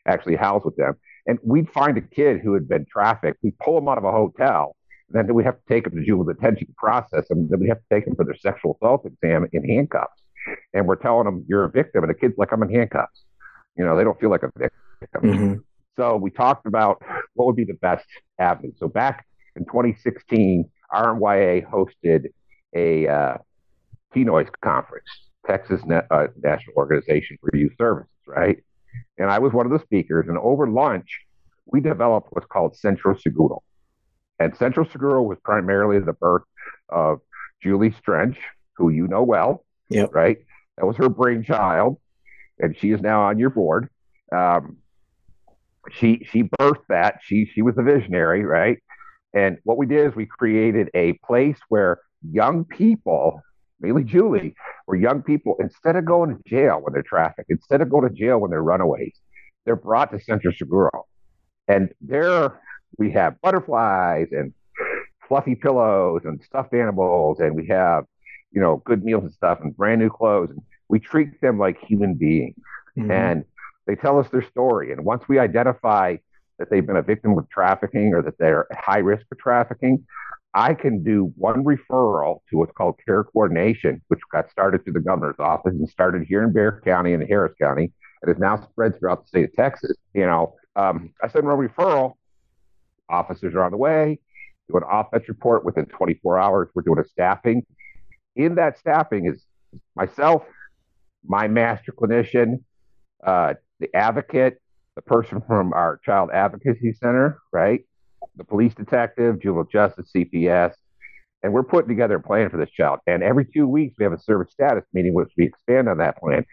actually 0.06 0.36
housed 0.36 0.64
with 0.64 0.76
them. 0.76 0.94
And 1.26 1.38
we'd 1.44 1.68
find 1.70 1.98
a 1.98 2.00
kid 2.00 2.40
who 2.40 2.54
had 2.54 2.68
been 2.68 2.86
trafficked, 2.90 3.38
we'd 3.42 3.58
pull 3.58 3.78
him 3.78 3.88
out 3.88 3.98
of 3.98 4.04
a 4.04 4.12
hotel, 4.12 4.76
then 5.10 5.32
we 5.34 5.44
have 5.44 5.54
to 5.54 5.62
take 5.68 5.84
them 5.84 5.96
to 5.96 6.04
juvenile 6.04 6.34
detention 6.34 6.74
process, 6.76 7.26
and 7.30 7.48
then 7.48 7.60
we 7.60 7.68
have 7.68 7.78
to 7.78 7.84
take 7.90 8.04
them 8.04 8.14
for 8.14 8.24
their 8.24 8.36
sexual 8.36 8.76
assault 8.80 9.06
exam 9.06 9.46
in 9.52 9.64
handcuffs. 9.64 10.20
And 10.74 10.86
we're 10.86 10.96
telling 10.96 11.24
them 11.24 11.44
you're 11.48 11.64
a 11.64 11.70
victim, 11.70 12.04
and 12.04 12.10
the 12.10 12.14
kid's 12.14 12.36
like, 12.36 12.52
I'm 12.52 12.62
in 12.62 12.70
handcuffs. 12.70 13.24
You 13.76 13.84
know, 13.84 13.96
they 13.96 14.04
don't 14.04 14.18
feel 14.20 14.30
like 14.30 14.42
a 14.42 14.50
victim. 14.56 15.22
Mm-hmm. 15.22 15.54
So 15.96 16.16
we 16.16 16.30
talked 16.30 16.66
about 16.66 17.02
what 17.34 17.46
would 17.46 17.56
be 17.56 17.64
the 17.64 17.74
best 17.74 18.06
avenue. 18.38 18.72
So 18.76 18.88
back 18.88 19.26
in 19.56 19.64
2016, 19.64 20.68
RMYA 20.92 21.68
hosted 21.68 22.26
a 22.74 23.08
uh, 23.08 23.38
TNOYS 24.14 24.48
conference, 24.62 25.06
Texas 25.46 25.82
Na- 25.84 26.02
uh, 26.10 26.28
National 26.42 26.76
Organization 26.76 27.38
for 27.40 27.56
Youth 27.56 27.72
Services, 27.78 28.10
right? 28.26 28.58
And 29.18 29.30
I 29.30 29.38
was 29.38 29.52
one 29.52 29.66
of 29.66 29.72
the 29.72 29.80
speakers. 29.80 30.26
And 30.28 30.38
over 30.38 30.68
lunch, 30.68 31.20
we 31.66 31.80
developed 31.80 32.28
what's 32.30 32.46
called 32.46 32.76
Centro 32.76 33.16
Seguro. 33.16 33.62
And 34.38 34.56
Centro 34.56 34.84
Seguro 34.84 35.22
was 35.22 35.38
primarily 35.42 35.98
the 35.98 36.12
birth 36.12 36.44
of 36.88 37.20
Julie 37.62 37.94
Strench, 37.98 38.38
who 38.76 38.90
you 38.90 39.08
know 39.08 39.22
well. 39.22 39.64
Yep. 39.90 40.14
Right? 40.14 40.38
That 40.76 40.86
was 40.86 40.96
her 40.96 41.08
brainchild, 41.08 41.98
and 42.58 42.76
she 42.78 42.90
is 42.92 43.00
now 43.00 43.22
on 43.22 43.38
your 43.38 43.50
board. 43.50 43.88
Um, 44.30 44.76
she 45.90 46.26
she 46.30 46.44
birthed 46.44 46.86
that. 46.88 47.20
She 47.22 47.50
she 47.52 47.62
was 47.62 47.74
the 47.74 47.82
visionary, 47.82 48.44
right? 48.44 48.78
And 49.34 49.58
what 49.64 49.76
we 49.76 49.86
did 49.86 50.06
is 50.06 50.14
we 50.14 50.26
created 50.26 50.90
a 50.94 51.14
place 51.24 51.58
where 51.68 52.00
young 52.22 52.64
people, 52.64 53.42
mainly 53.80 54.04
Julie, 54.04 54.54
where 54.86 54.98
young 54.98 55.22
people, 55.22 55.56
instead 55.60 55.96
of 55.96 56.04
going 56.04 56.36
to 56.36 56.42
jail 56.48 56.80
when 56.80 56.92
they're 56.92 57.02
trafficked, 57.02 57.50
instead 57.50 57.80
of 57.80 57.90
going 57.90 58.08
to 58.08 58.14
jail 58.14 58.38
when 58.38 58.50
they're 58.50 58.62
runaways, 58.62 59.14
they're 59.64 59.76
brought 59.76 60.10
to 60.12 60.20
Centro 60.20 60.52
Seguro. 60.52 61.06
And 61.66 61.92
there 62.00 62.60
we 62.96 63.10
have 63.12 63.40
butterflies 63.40 64.28
and 64.32 64.52
fluffy 65.26 65.54
pillows 65.54 66.22
and 66.24 66.42
stuffed 66.42 66.74
animals, 66.74 67.40
and 67.40 67.54
we 67.54 67.66
have, 67.66 68.04
you 68.50 68.60
know, 68.60 68.82
good 68.84 69.04
meals 69.04 69.24
and 69.24 69.32
stuff 69.32 69.58
and 69.60 69.76
brand 69.76 70.00
new 70.00 70.08
clothes. 70.08 70.50
And 70.50 70.62
we 70.88 70.98
treat 70.98 71.40
them 71.40 71.58
like 71.58 71.78
human 71.80 72.14
beings. 72.14 72.56
Mm-hmm. 72.96 73.10
And 73.10 73.44
they 73.86 73.94
tell 73.94 74.18
us 74.18 74.28
their 74.30 74.42
story. 74.42 74.92
And 74.92 75.04
once 75.04 75.24
we 75.28 75.38
identify 75.38 76.16
that 76.58 76.70
they've 76.70 76.86
been 76.86 76.96
a 76.96 77.02
victim 77.02 77.38
of 77.38 77.48
trafficking 77.48 78.12
or 78.14 78.22
that 78.22 78.38
they're 78.38 78.66
at 78.72 78.78
high 78.78 78.98
risk 78.98 79.26
for 79.28 79.36
trafficking, 79.36 80.04
I 80.54 80.74
can 80.74 81.04
do 81.04 81.32
one 81.36 81.62
referral 81.62 82.40
to 82.50 82.56
what's 82.56 82.72
called 82.72 82.98
care 83.04 83.22
coordination, 83.22 84.02
which 84.08 84.20
got 84.32 84.50
started 84.50 84.82
through 84.82 84.94
the 84.94 85.00
governor's 85.00 85.38
office 85.38 85.72
and 85.72 85.88
started 85.88 86.26
here 86.26 86.42
in 86.42 86.52
Bexar 86.52 86.82
County 86.84 87.12
and 87.12 87.22
Harris 87.28 87.54
County, 87.60 87.92
and 88.22 88.34
is 88.34 88.40
now 88.40 88.60
spread 88.60 88.98
throughout 88.98 89.22
the 89.22 89.28
state 89.28 89.44
of 89.44 89.52
Texas. 89.54 89.96
You 90.14 90.26
know, 90.26 90.56
um, 90.74 91.12
I 91.22 91.28
send 91.28 91.44
a 91.44 91.48
referral, 91.48 92.14
Officers 93.08 93.54
are 93.54 93.64
on 93.64 93.70
the 93.70 93.76
way. 93.76 94.18
Do 94.68 94.76
an 94.76 94.82
offense 94.90 95.28
report 95.28 95.64
within 95.64 95.86
24 95.86 96.38
hours. 96.38 96.68
We're 96.74 96.82
doing 96.82 96.98
a 96.98 97.08
staffing. 97.08 97.64
In 98.36 98.56
that 98.56 98.78
staffing 98.78 99.26
is 99.26 99.44
myself, 99.94 100.44
my 101.24 101.48
master 101.48 101.92
clinician, 101.92 102.62
uh, 103.24 103.54
the 103.80 103.94
advocate, 103.94 104.60
the 104.94 105.02
person 105.02 105.42
from 105.46 105.72
our 105.72 106.00
child 106.04 106.30
advocacy 106.32 106.92
center, 106.92 107.38
right? 107.52 107.80
The 108.36 108.44
police 108.44 108.74
detective, 108.74 109.40
juvenile 109.40 109.64
justice, 109.64 110.10
CPS, 110.14 110.74
and 111.42 111.52
we're 111.52 111.62
putting 111.62 111.88
together 111.88 112.16
a 112.16 112.22
plan 112.22 112.50
for 112.50 112.56
this 112.56 112.70
child. 112.70 113.00
And 113.06 113.22
every 113.22 113.44
two 113.44 113.66
weeks, 113.66 113.94
we 113.98 114.04
have 114.04 114.12
a 114.12 114.18
service 114.18 114.52
status 114.52 114.84
meeting, 114.92 115.14
which 115.14 115.30
we 115.36 115.44
expand 115.44 115.88
on 115.88 115.98
that 115.98 116.18
plan. 116.18 116.44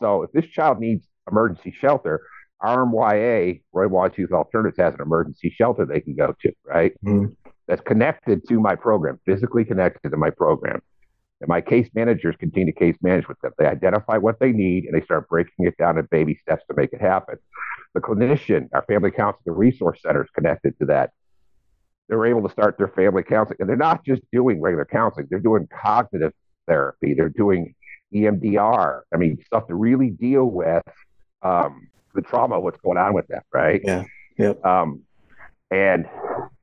So 0.00 0.22
if 0.22 0.32
this 0.32 0.46
child 0.46 0.80
needs 0.80 1.06
emergency 1.30 1.74
shelter, 1.78 2.22
RMYA, 2.62 3.62
Roy 3.72 3.88
Wallace 3.88 4.16
Youth 4.16 4.32
Alternatives, 4.32 4.78
has 4.78 4.94
an 4.94 5.00
emergency 5.00 5.50
shelter 5.50 5.84
they 5.84 6.00
can 6.00 6.14
go 6.14 6.34
to, 6.42 6.52
right? 6.64 6.92
Mm-hmm. 7.04 7.32
That's 7.66 7.82
connected 7.82 8.46
to 8.48 8.60
my 8.60 8.74
program, 8.74 9.20
physically 9.24 9.64
connected 9.64 10.10
to 10.10 10.16
my 10.16 10.30
program. 10.30 10.80
And 11.40 11.48
my 11.48 11.60
case 11.60 11.88
managers 11.94 12.36
continue 12.38 12.72
to 12.72 12.78
case 12.78 12.96
manage 13.02 13.26
with 13.26 13.40
them. 13.40 13.52
They 13.58 13.66
identify 13.66 14.16
what 14.16 14.38
they 14.38 14.52
need 14.52 14.84
and 14.84 14.94
they 14.94 15.04
start 15.04 15.28
breaking 15.28 15.66
it 15.66 15.76
down 15.76 15.98
in 15.98 16.06
baby 16.10 16.38
steps 16.40 16.64
to 16.68 16.76
make 16.76 16.92
it 16.92 17.00
happen. 17.00 17.36
The 17.94 18.00
clinician, 18.00 18.68
our 18.72 18.82
family 18.82 19.10
counseling 19.10 19.42
the 19.44 19.52
resource 19.52 20.00
center 20.02 20.22
is 20.22 20.30
connected 20.30 20.78
to 20.78 20.86
that. 20.86 21.10
They're 22.08 22.26
able 22.26 22.46
to 22.46 22.52
start 22.52 22.78
their 22.78 22.88
family 22.88 23.22
counseling, 23.22 23.58
and 23.60 23.68
they're 23.68 23.76
not 23.76 24.04
just 24.04 24.22
doing 24.32 24.60
regular 24.60 24.84
counseling, 24.84 25.26
they're 25.30 25.38
doing 25.40 25.66
cognitive 25.66 26.32
therapy, 26.68 27.14
they're 27.14 27.28
doing 27.28 27.74
EMDR. 28.14 29.00
I 29.12 29.16
mean, 29.16 29.38
stuff 29.44 29.66
to 29.68 29.74
really 29.74 30.10
deal 30.10 30.44
with 30.44 30.82
um, 31.42 31.88
the 32.14 32.22
trauma, 32.22 32.60
what's 32.60 32.80
going 32.80 32.98
on 32.98 33.14
with 33.14 33.26
them, 33.28 33.42
right? 33.52 33.80
Yeah. 33.84 34.04
Yep. 34.38 34.64
Um, 34.64 35.02
and 35.70 36.06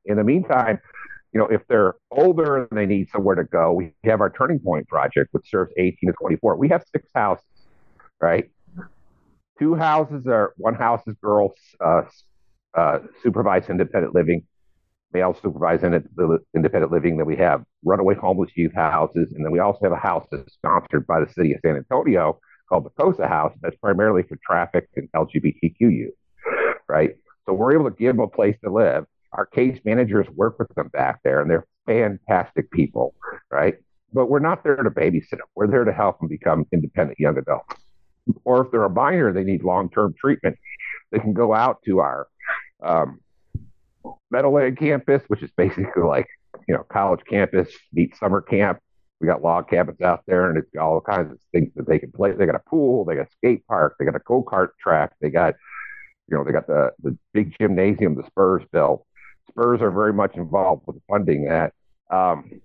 in 0.06 0.18
the 0.18 0.24
meantime, 0.24 0.80
you 1.34 1.40
know, 1.40 1.48
if 1.48 1.62
they're 1.68 1.96
older 2.12 2.64
and 2.64 2.78
they 2.78 2.86
need 2.86 3.10
somewhere 3.10 3.36
to 3.36 3.44
go, 3.44 3.74
we 3.74 3.94
have 4.04 4.22
our 4.22 4.30
Turning 4.30 4.60
Point 4.60 4.88
project, 4.88 5.30
which 5.32 5.50
serves 5.50 5.72
18 5.78 6.10
to 6.10 6.14
24. 6.14 6.58
We 6.58 6.70
have 6.70 6.84
six 6.92 7.08
houses, 7.14 7.46
right? 8.20 8.50
Two 9.60 9.76
houses 9.76 10.26
are 10.26 10.54
one 10.58 10.74
house 10.74 11.02
is 11.06 11.16
girls 11.22 11.54
uh, 11.84 12.04
uh, 12.74 13.00
supervised 13.22 13.70
independent 13.70 14.16
living, 14.16 14.44
male 15.14 15.38
supervised 15.40 15.84
independent 15.84 16.92
living. 16.92 17.18
Then 17.18 17.28
we 17.28 17.36
have 17.36 17.64
runaway 17.84 18.16
homeless 18.16 18.52
youth 18.56 18.74
houses, 18.74 19.34
and 19.34 19.46
then 19.46 19.52
we 19.52 19.60
also 19.60 19.80
have 19.84 19.92
a 19.92 19.98
house 19.98 20.26
that's 20.32 20.54
sponsored 20.54 21.06
by 21.06 21.20
the 21.20 21.32
city 21.34 21.54
of 21.54 21.60
San 21.64 21.76
Antonio 21.76 22.40
called 22.70 22.86
the 22.86 22.92
COSA 22.92 23.28
House. 23.28 23.54
That's 23.62 23.76
primarily 23.78 24.24
for 24.24 24.38
traffic 24.46 24.88
and 24.96 25.12
LGBTQ 25.12 25.80
youth, 25.80 26.14
right? 26.88 27.16
So 27.46 27.54
we're 27.54 27.74
able 27.74 27.90
to 27.90 27.96
give 27.96 28.16
them 28.16 28.24
a 28.24 28.28
place 28.28 28.56
to 28.64 28.72
live. 28.72 29.06
Our 29.34 29.46
case 29.46 29.80
managers 29.84 30.28
work 30.30 30.58
with 30.60 30.74
them 30.76 30.88
back 30.90 31.20
there, 31.24 31.42
and 31.42 31.50
they're 31.50 31.66
fantastic 31.86 32.72
people, 32.72 33.16
right? 33.52 33.76
But 34.14 34.28
we're 34.28 34.40
not 34.40 34.64
there 34.64 34.76
to 34.76 34.90
babysit 34.90 35.32
them. 35.32 35.42
We're 35.56 35.68
there 35.68 35.84
to 35.84 35.94
help 35.94 36.20
them 36.20 36.30
become 36.30 36.66
independent 36.72 37.20
young 37.20 37.38
adults. 37.38 37.76
Or 38.44 38.66
if 38.66 38.72
they're 38.72 38.84
a 38.84 38.90
minor, 38.90 39.34
they 39.34 39.44
need 39.44 39.64
long 39.64 39.90
term 39.90 40.14
treatment. 40.20 40.58
They 41.12 41.20
can 41.20 41.34
go 41.34 41.54
out 41.54 41.82
to 41.86 42.00
our 42.00 42.28
um, 42.84 43.20
Meadowland 44.32 44.78
campus, 44.78 45.24
which 45.28 45.42
is 45.42 45.52
basically 45.58 46.04
like 46.04 46.28
you 46.68 46.76
know 46.76 46.84
college 46.84 47.22
campus 47.28 47.70
meet 47.94 48.16
summer 48.16 48.42
camp. 48.42 48.80
We 49.20 49.28
got 49.28 49.44
log 49.44 49.70
cabins 49.70 50.02
out 50.02 50.24
there, 50.28 50.50
and 50.50 50.58
it's 50.58 50.70
got 50.74 50.86
all 50.86 51.02
kinds 51.02 51.32
of 51.32 51.40
things 51.52 51.72
that 51.76 51.88
they 51.88 52.00
can 52.00 52.12
play. 52.12 52.32
They 52.32 52.46
got 52.46 52.56
a 52.56 52.70
pool, 52.70 53.04
they 53.04 53.16
got 53.16 53.28
a 53.28 53.32
skate 53.32 53.68
park, 53.68 53.96
they 54.00 54.06
got 54.06 54.16
a 54.16 54.20
go 54.20 54.44
kart 54.44 54.70
track, 54.80 55.12
they 55.20 55.30
got 55.30 55.56
you 56.30 56.38
know 56.38 56.44
they 56.44 56.52
got 56.52 56.68
the 56.68 56.92
the 57.04 57.18
big 57.34 57.56
gymnasium 57.60 58.16
the 58.16 58.26
Spurs 58.28 58.64
built. 58.72 59.06
Spurs 59.50 59.82
are 59.82 59.92
very 59.92 60.14
much 60.14 60.36
involved 60.36 60.84
with 60.88 60.98
funding 61.10 61.46
that. 61.46 61.74
Um, 62.10 62.62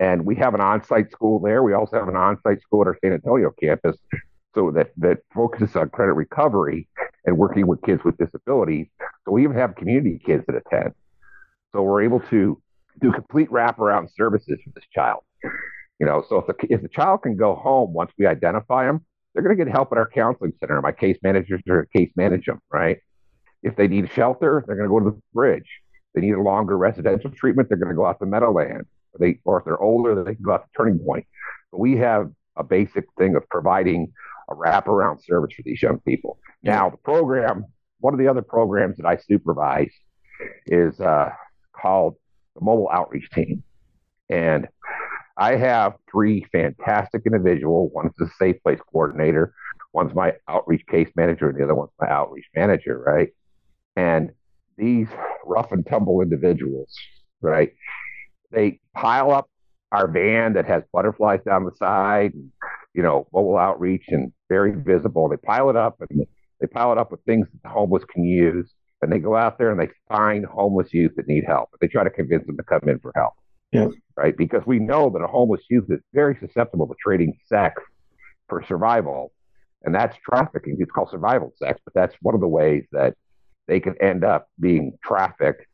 and 0.00 0.24
we 0.24 0.36
have 0.36 0.54
an 0.54 0.60
on-site 0.60 1.10
school 1.10 1.38
there. 1.38 1.62
We 1.62 1.74
also 1.74 1.98
have 1.98 2.08
an 2.08 2.16
on-site 2.16 2.62
school 2.62 2.82
at 2.82 2.88
our 2.88 2.98
San 3.02 3.12
Antonio 3.12 3.52
campus, 3.60 3.96
so 4.54 4.70
that 4.70 4.92
that 4.96 5.18
focuses 5.34 5.76
on 5.76 5.90
credit 5.90 6.14
recovery 6.14 6.88
and 7.26 7.36
working 7.36 7.66
with 7.66 7.82
kids 7.82 8.02
with 8.04 8.16
disabilities. 8.16 8.86
So 9.24 9.32
we 9.32 9.44
even 9.44 9.56
have 9.56 9.74
community 9.74 10.20
kids 10.24 10.44
that 10.46 10.56
attend. 10.56 10.94
So 11.72 11.82
we're 11.82 12.02
able 12.02 12.20
to 12.30 12.60
do 13.00 13.12
complete 13.12 13.50
wraparound 13.50 14.14
services 14.14 14.60
for 14.62 14.70
this 14.74 14.84
child. 14.92 15.22
You 16.00 16.06
know, 16.06 16.24
so 16.28 16.38
if 16.38 16.46
the 16.46 16.54
if 16.68 16.82
the 16.82 16.88
child 16.88 17.22
can 17.22 17.36
go 17.36 17.54
home 17.54 17.92
once 17.92 18.12
we 18.18 18.26
identify 18.26 18.84
them, 18.84 19.04
they're 19.32 19.42
going 19.42 19.56
to 19.56 19.64
get 19.64 19.72
help 19.72 19.92
at 19.92 19.98
our 19.98 20.08
counseling 20.08 20.52
center. 20.60 20.80
My 20.80 20.92
case 20.92 21.18
managers 21.22 21.60
are 21.68 21.74
going 21.74 21.86
to 21.86 21.98
case 21.98 22.12
manage 22.16 22.46
them, 22.46 22.60
right? 22.70 22.98
If 23.62 23.76
they 23.76 23.88
need 23.88 24.10
shelter, 24.12 24.64
they're 24.66 24.76
going 24.76 24.88
to 24.88 24.92
go 24.92 25.00
to 25.00 25.16
the 25.16 25.22
bridge. 25.32 25.68
They 26.14 26.20
need 26.20 26.32
a 26.32 26.40
longer 26.40 26.76
residential 26.78 27.30
treatment, 27.30 27.68
they're 27.68 27.78
going 27.78 27.88
to 27.88 27.96
go 27.96 28.06
out 28.06 28.18
to 28.20 28.26
Meadowland. 28.26 28.86
They, 29.18 29.38
or 29.44 29.58
if 29.58 29.64
they're 29.64 29.80
older, 29.80 30.22
they 30.22 30.34
can 30.34 30.42
go 30.42 30.52
out 30.52 30.64
to 30.64 30.68
Turning 30.76 30.98
Point. 30.98 31.26
But 31.70 31.78
we 31.78 31.96
have 31.96 32.30
a 32.56 32.64
basic 32.64 33.04
thing 33.16 33.36
of 33.36 33.48
providing 33.48 34.12
a 34.48 34.54
wraparound 34.54 35.24
service 35.24 35.54
for 35.54 35.62
these 35.62 35.82
young 35.82 36.00
people. 36.00 36.38
Now, 36.62 36.90
the 36.90 36.96
program, 36.96 37.64
one 38.00 38.12
of 38.12 38.18
the 38.18 38.28
other 38.28 38.42
programs 38.42 38.96
that 38.98 39.06
I 39.06 39.16
supervise 39.16 39.92
is 40.66 41.00
uh, 41.00 41.30
called 41.72 42.16
the 42.54 42.64
Mobile 42.64 42.88
Outreach 42.92 43.30
Team. 43.30 43.62
And 44.28 44.68
I 45.36 45.56
have 45.56 45.94
three 46.10 46.46
fantastic 46.52 47.22
individuals. 47.26 47.90
One's 47.94 48.14
the 48.18 48.30
Safe 48.38 48.62
Place 48.62 48.78
Coordinator, 48.92 49.54
one's 49.92 50.14
my 50.14 50.34
outreach 50.48 50.86
case 50.86 51.10
manager, 51.16 51.48
and 51.48 51.58
the 51.58 51.64
other 51.64 51.74
one's 51.74 51.90
my 52.00 52.08
outreach 52.08 52.46
manager, 52.54 53.02
right? 53.04 53.30
And 53.96 54.30
these 54.76 55.08
rough 55.44 55.72
and 55.72 55.86
tumble 55.86 56.20
individuals, 56.20 56.94
right? 57.40 57.72
They 58.50 58.80
pile 58.94 59.32
up 59.32 59.48
our 59.92 60.08
van 60.08 60.54
that 60.54 60.66
has 60.66 60.82
butterflies 60.92 61.40
down 61.44 61.64
the 61.64 61.74
side, 61.76 62.34
and, 62.34 62.50
you 62.94 63.02
know, 63.02 63.26
mobile 63.32 63.58
outreach 63.58 64.04
and 64.08 64.32
very 64.48 64.72
visible. 64.72 65.28
They 65.28 65.36
pile 65.36 65.70
it 65.70 65.76
up 65.76 65.96
and 66.00 66.26
they 66.60 66.66
pile 66.66 66.92
it 66.92 66.98
up 66.98 67.10
with 67.10 67.22
things 67.24 67.46
that 67.52 67.62
the 67.62 67.68
homeless 67.68 68.04
can 68.04 68.24
use. 68.24 68.72
And 69.02 69.12
they 69.12 69.18
go 69.18 69.36
out 69.36 69.58
there 69.58 69.70
and 69.70 69.78
they 69.78 69.90
find 70.08 70.46
homeless 70.46 70.94
youth 70.94 71.12
that 71.16 71.28
need 71.28 71.44
help. 71.44 71.68
They 71.80 71.88
try 71.88 72.04
to 72.04 72.10
convince 72.10 72.46
them 72.46 72.56
to 72.56 72.62
come 72.62 72.88
in 72.88 72.98
for 73.00 73.12
help. 73.14 73.34
Yeah. 73.74 73.88
Right. 74.16 74.36
Because 74.36 74.62
we 74.64 74.78
know 74.78 75.10
that 75.10 75.22
a 75.22 75.26
homeless 75.26 75.62
youth 75.68 75.86
is 75.90 76.00
very 76.12 76.36
susceptible 76.40 76.86
to 76.86 76.94
trading 77.02 77.36
sex 77.46 77.82
for 78.48 78.64
survival. 78.66 79.32
And 79.82 79.94
that's 79.94 80.16
trafficking. 80.18 80.76
It's 80.78 80.90
called 80.90 81.10
survival 81.10 81.52
sex, 81.56 81.80
but 81.84 81.92
that's 81.94 82.14
one 82.22 82.34
of 82.34 82.40
the 82.40 82.48
ways 82.48 82.84
that 82.92 83.14
they 83.66 83.80
can 83.80 83.94
end 84.00 84.24
up 84.24 84.48
being 84.60 84.96
trafficked 85.04 85.66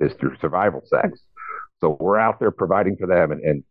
is 0.00 0.12
through 0.14 0.36
survival 0.40 0.82
sex. 0.84 1.20
So 1.80 1.96
we're 2.00 2.18
out 2.18 2.38
there 2.38 2.50
providing 2.50 2.96
for 2.96 3.06
them 3.06 3.32
and, 3.32 3.42
and, 3.42 3.64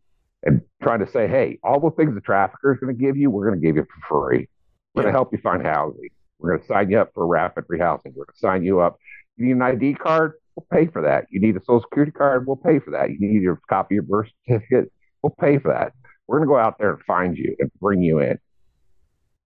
and 0.43 0.61
trying 0.83 0.99
to 0.99 1.09
say, 1.09 1.27
hey, 1.27 1.57
all 1.63 1.79
the 1.79 1.91
things 1.91 2.13
the 2.13 2.21
trafficker 2.21 2.73
is 2.73 2.79
going 2.79 2.95
to 2.95 3.01
give 3.01 3.17
you, 3.17 3.31
we're 3.31 3.47
going 3.47 3.59
to 3.59 3.65
give 3.65 3.75
you 3.75 3.85
for 3.85 4.29
free. 4.29 4.47
We're 4.93 5.03
going 5.03 5.13
to 5.13 5.17
help 5.17 5.31
you 5.31 5.39
find 5.39 5.65
housing. 5.65 6.09
We're 6.39 6.51
going 6.51 6.61
to 6.61 6.67
sign 6.67 6.89
you 6.89 6.99
up 6.99 7.11
for 7.13 7.25
rapid 7.25 7.65
rehousing. 7.67 8.13
We're 8.13 8.25
going 8.25 8.33
to 8.33 8.39
sign 8.39 8.63
you 8.63 8.81
up. 8.81 8.97
You 9.37 9.45
need 9.45 9.53
an 9.53 9.61
ID 9.61 9.95
card? 9.95 10.33
We'll 10.55 10.67
pay 10.71 10.87
for 10.89 11.01
that. 11.01 11.25
You 11.29 11.39
need 11.41 11.57
a 11.57 11.59
social 11.59 11.81
security 11.81 12.11
card? 12.11 12.47
We'll 12.47 12.55
pay 12.55 12.79
for 12.79 12.91
that. 12.91 13.09
You 13.09 13.17
need 13.19 13.41
your 13.41 13.59
copy 13.69 13.97
of 13.97 14.07
your 14.07 14.23
birth 14.23 14.29
certificate? 14.47 14.91
We'll 15.21 15.35
pay 15.39 15.57
for 15.57 15.73
that. 15.73 15.93
We're 16.27 16.37
going 16.37 16.47
to 16.47 16.53
go 16.53 16.57
out 16.57 16.77
there 16.79 16.93
and 16.93 17.03
find 17.03 17.37
you 17.37 17.55
and 17.59 17.69
bring 17.81 18.01
you 18.01 18.19
in. 18.19 18.39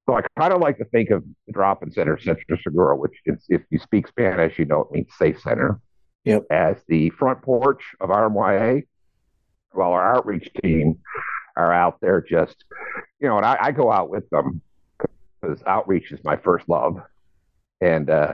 So 0.05 0.15
I 0.15 0.21
kind 0.39 0.53
of 0.53 0.61
like 0.61 0.77
to 0.77 0.85
think 0.85 1.09
of 1.09 1.23
the 1.45 1.53
drop-in 1.53 1.91
center, 1.91 2.19
Centro 2.19 2.57
Seguro, 2.63 2.97
which 2.97 3.13
is, 3.25 3.45
if 3.49 3.61
you 3.69 3.79
speak 3.79 4.07
Spanish, 4.07 4.57
you 4.57 4.65
know 4.65 4.81
it 4.81 4.91
means 4.91 5.07
safe 5.17 5.39
center, 5.39 5.79
yep. 6.23 6.45
as 6.49 6.77
the 6.87 7.09
front 7.11 7.41
porch 7.41 7.83
of 8.01 8.09
RMYA, 8.09 8.87
while 9.71 9.91
our 9.91 10.15
outreach 10.15 10.49
team 10.63 10.99
are 11.55 11.71
out 11.71 11.99
there 12.01 12.21
just, 12.21 12.63
you 13.19 13.27
know, 13.27 13.37
and 13.37 13.45
I, 13.45 13.57
I 13.59 13.71
go 13.71 13.91
out 13.91 14.09
with 14.09 14.27
them 14.29 14.61
because 15.41 15.61
outreach 15.67 16.11
is 16.11 16.19
my 16.23 16.37
first 16.37 16.67
love. 16.67 17.01
And, 17.81 18.09
uh, 18.09 18.33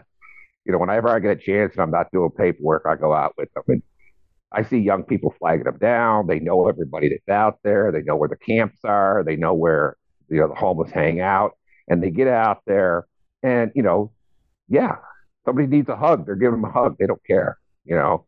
you 0.66 0.72
know, 0.72 0.80
whenever 0.80 1.10
I 1.10 1.20
get 1.20 1.38
a 1.38 1.40
chance 1.40 1.74
and 1.74 1.82
I'm 1.82 1.92
not 1.92 2.12
doing 2.12 2.32
paperwork, 2.32 2.86
I 2.88 2.96
go 2.96 3.14
out 3.14 3.34
with 3.38 3.54
them. 3.54 3.64
And 3.68 3.84
I 4.52 4.64
see 4.64 4.78
young 4.80 5.04
people 5.04 5.34
flagging 5.38 5.66
them 5.66 5.78
down. 5.78 6.28
They 6.28 6.40
know 6.40 6.68
everybody 6.68 7.10
that's 7.10 7.30
out 7.30 7.60
there. 7.64 7.92
They 7.92 8.02
know 8.02 8.16
where 8.16 8.30
the 8.30 8.38
camps 8.38 8.80
are. 8.84 9.24
They 9.24 9.36
know 9.36 9.54
where, 9.54 9.96
you 10.30 10.38
know, 10.38 10.48
the 10.48 10.56
homeless 10.56 10.92
hang 10.92 11.22
out 11.22 11.52
and 11.88 12.02
they 12.02 12.10
get 12.10 12.28
out 12.28 12.62
there 12.66 13.06
and, 13.44 13.72
you 13.76 13.84
know, 13.84 14.12
yeah, 14.68 14.98
somebody 15.46 15.68
needs 15.68 15.90
a 15.90 15.96
hug. 15.96 16.26
They're 16.26 16.36
giving 16.36 16.62
them 16.62 16.70
a 16.70 16.74
hug. 16.74 16.96
They 16.98 17.06
don't 17.06 17.24
care. 17.26 17.60
You 17.84 17.96
know, 17.96 18.26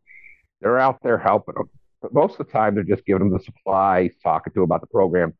they're 0.60 0.78
out 0.78 1.02
there 1.02 1.18
helping 1.18 1.54
them. 1.56 1.68
But 2.00 2.14
most 2.14 2.38
of 2.38 2.46
the 2.46 2.52
time, 2.52 2.76
they're 2.76 2.84
just 2.84 3.04
giving 3.04 3.28
them 3.28 3.36
the 3.36 3.42
supplies, 3.42 4.12
talking 4.22 4.52
to 4.52 4.60
them 4.60 4.64
about 4.64 4.82
the 4.82 4.86
program. 4.86 5.34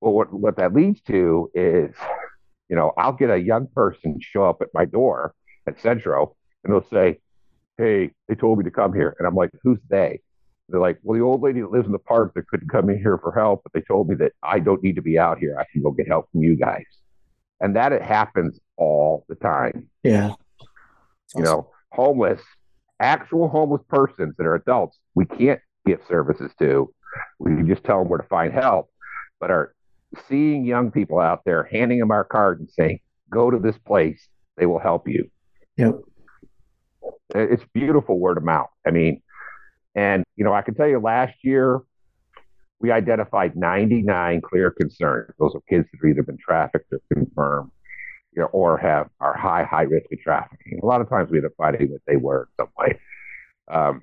But 0.00 0.10
what, 0.10 0.32
what 0.32 0.56
that 0.56 0.74
leads 0.74 1.00
to 1.02 1.48
is, 1.54 1.94
you 2.68 2.74
know, 2.74 2.92
I'll 2.98 3.12
get 3.12 3.30
a 3.30 3.38
young 3.38 3.68
person 3.68 4.18
show 4.20 4.44
up 4.44 4.60
at 4.62 4.74
my 4.74 4.84
door 4.84 5.32
at 5.66 5.80
Centro 5.80 6.36
and 6.64 6.72
they'll 6.72 6.88
say, 6.90 7.20
Hey, 7.78 8.10
they 8.28 8.34
told 8.34 8.58
me 8.58 8.64
to 8.64 8.70
come 8.70 8.94
here. 8.94 9.14
And 9.18 9.26
I'm 9.26 9.34
like, 9.34 9.50
Who's 9.62 9.78
they? 9.88 10.20
They're 10.68 10.80
like, 10.80 10.98
Well, 11.02 11.18
the 11.18 11.24
old 11.24 11.42
lady 11.42 11.60
that 11.60 11.70
lives 11.70 11.86
in 11.86 11.92
the 11.92 11.98
park 11.98 12.32
that 12.34 12.48
couldn't 12.48 12.68
come 12.68 12.90
in 12.90 12.98
here 12.98 13.18
for 13.18 13.32
help, 13.32 13.62
but 13.62 13.72
they 13.72 13.82
told 13.82 14.08
me 14.08 14.14
that 14.16 14.32
I 14.42 14.58
don't 14.58 14.82
need 14.82 14.96
to 14.96 15.02
be 15.02 15.18
out 15.18 15.38
here. 15.38 15.56
I 15.58 15.64
can 15.72 15.82
go 15.82 15.90
get 15.90 16.08
help 16.08 16.30
from 16.30 16.42
you 16.42 16.56
guys 16.56 16.84
and 17.60 17.76
that 17.76 17.92
it 17.92 18.02
happens 18.02 18.58
all 18.76 19.24
the 19.28 19.34
time. 19.36 19.88
Yeah, 20.02 20.34
you 21.34 21.42
know, 21.42 21.70
homeless, 21.92 22.40
actual 23.00 23.48
homeless 23.48 23.82
persons 23.88 24.34
that 24.36 24.46
are 24.46 24.54
adults, 24.54 24.98
we 25.14 25.24
can't 25.24 25.60
give 25.86 26.00
services 26.08 26.52
to. 26.58 26.92
We 27.38 27.52
can 27.52 27.66
just 27.66 27.84
tell 27.84 28.00
them 28.00 28.08
where 28.08 28.18
to 28.18 28.28
find 28.28 28.52
help, 28.52 28.90
but 29.40 29.50
are 29.50 29.74
seeing 30.28 30.64
young 30.64 30.90
people 30.90 31.18
out 31.18 31.42
there, 31.44 31.64
handing 31.64 31.98
them 31.98 32.10
our 32.10 32.24
card 32.24 32.60
and 32.60 32.70
saying, 32.70 33.00
"Go 33.30 33.50
to 33.50 33.58
this 33.58 33.78
place; 33.78 34.28
they 34.56 34.66
will 34.66 34.78
help 34.78 35.08
you." 35.08 35.30
Yep. 35.76 36.00
It's 37.34 37.64
beautiful 37.74 38.18
word 38.18 38.38
of 38.38 38.44
mouth. 38.44 38.70
I 38.86 38.90
mean, 38.90 39.22
and 39.94 40.24
you 40.36 40.44
know, 40.44 40.52
I 40.52 40.62
can 40.62 40.74
tell 40.74 40.88
you 40.88 40.98
last 40.98 41.34
year 41.42 41.80
we 42.78 42.90
identified 42.90 43.56
99 43.56 44.42
clear 44.42 44.70
concerns. 44.70 45.32
Those 45.38 45.54
are 45.54 45.60
kids 45.68 45.88
that 45.90 45.98
have 46.02 46.10
either 46.10 46.22
been 46.22 46.38
trafficked 46.38 46.92
or 46.92 47.00
confirmed, 47.12 47.70
you 48.34 48.42
know, 48.42 48.48
or 48.48 48.76
have 48.78 49.08
are 49.20 49.36
high 49.36 49.64
high 49.64 49.82
risk 49.82 50.12
of 50.12 50.20
trafficking. 50.20 50.80
A 50.82 50.86
lot 50.86 51.00
of 51.00 51.08
times 51.08 51.30
we 51.30 51.38
end 51.38 51.46
up 51.46 51.52
finding 51.56 51.90
that 51.92 52.02
they 52.06 52.16
were 52.16 52.48
in 52.58 52.64
some 52.64 52.72
way. 52.78 53.00
Um, 53.68 54.02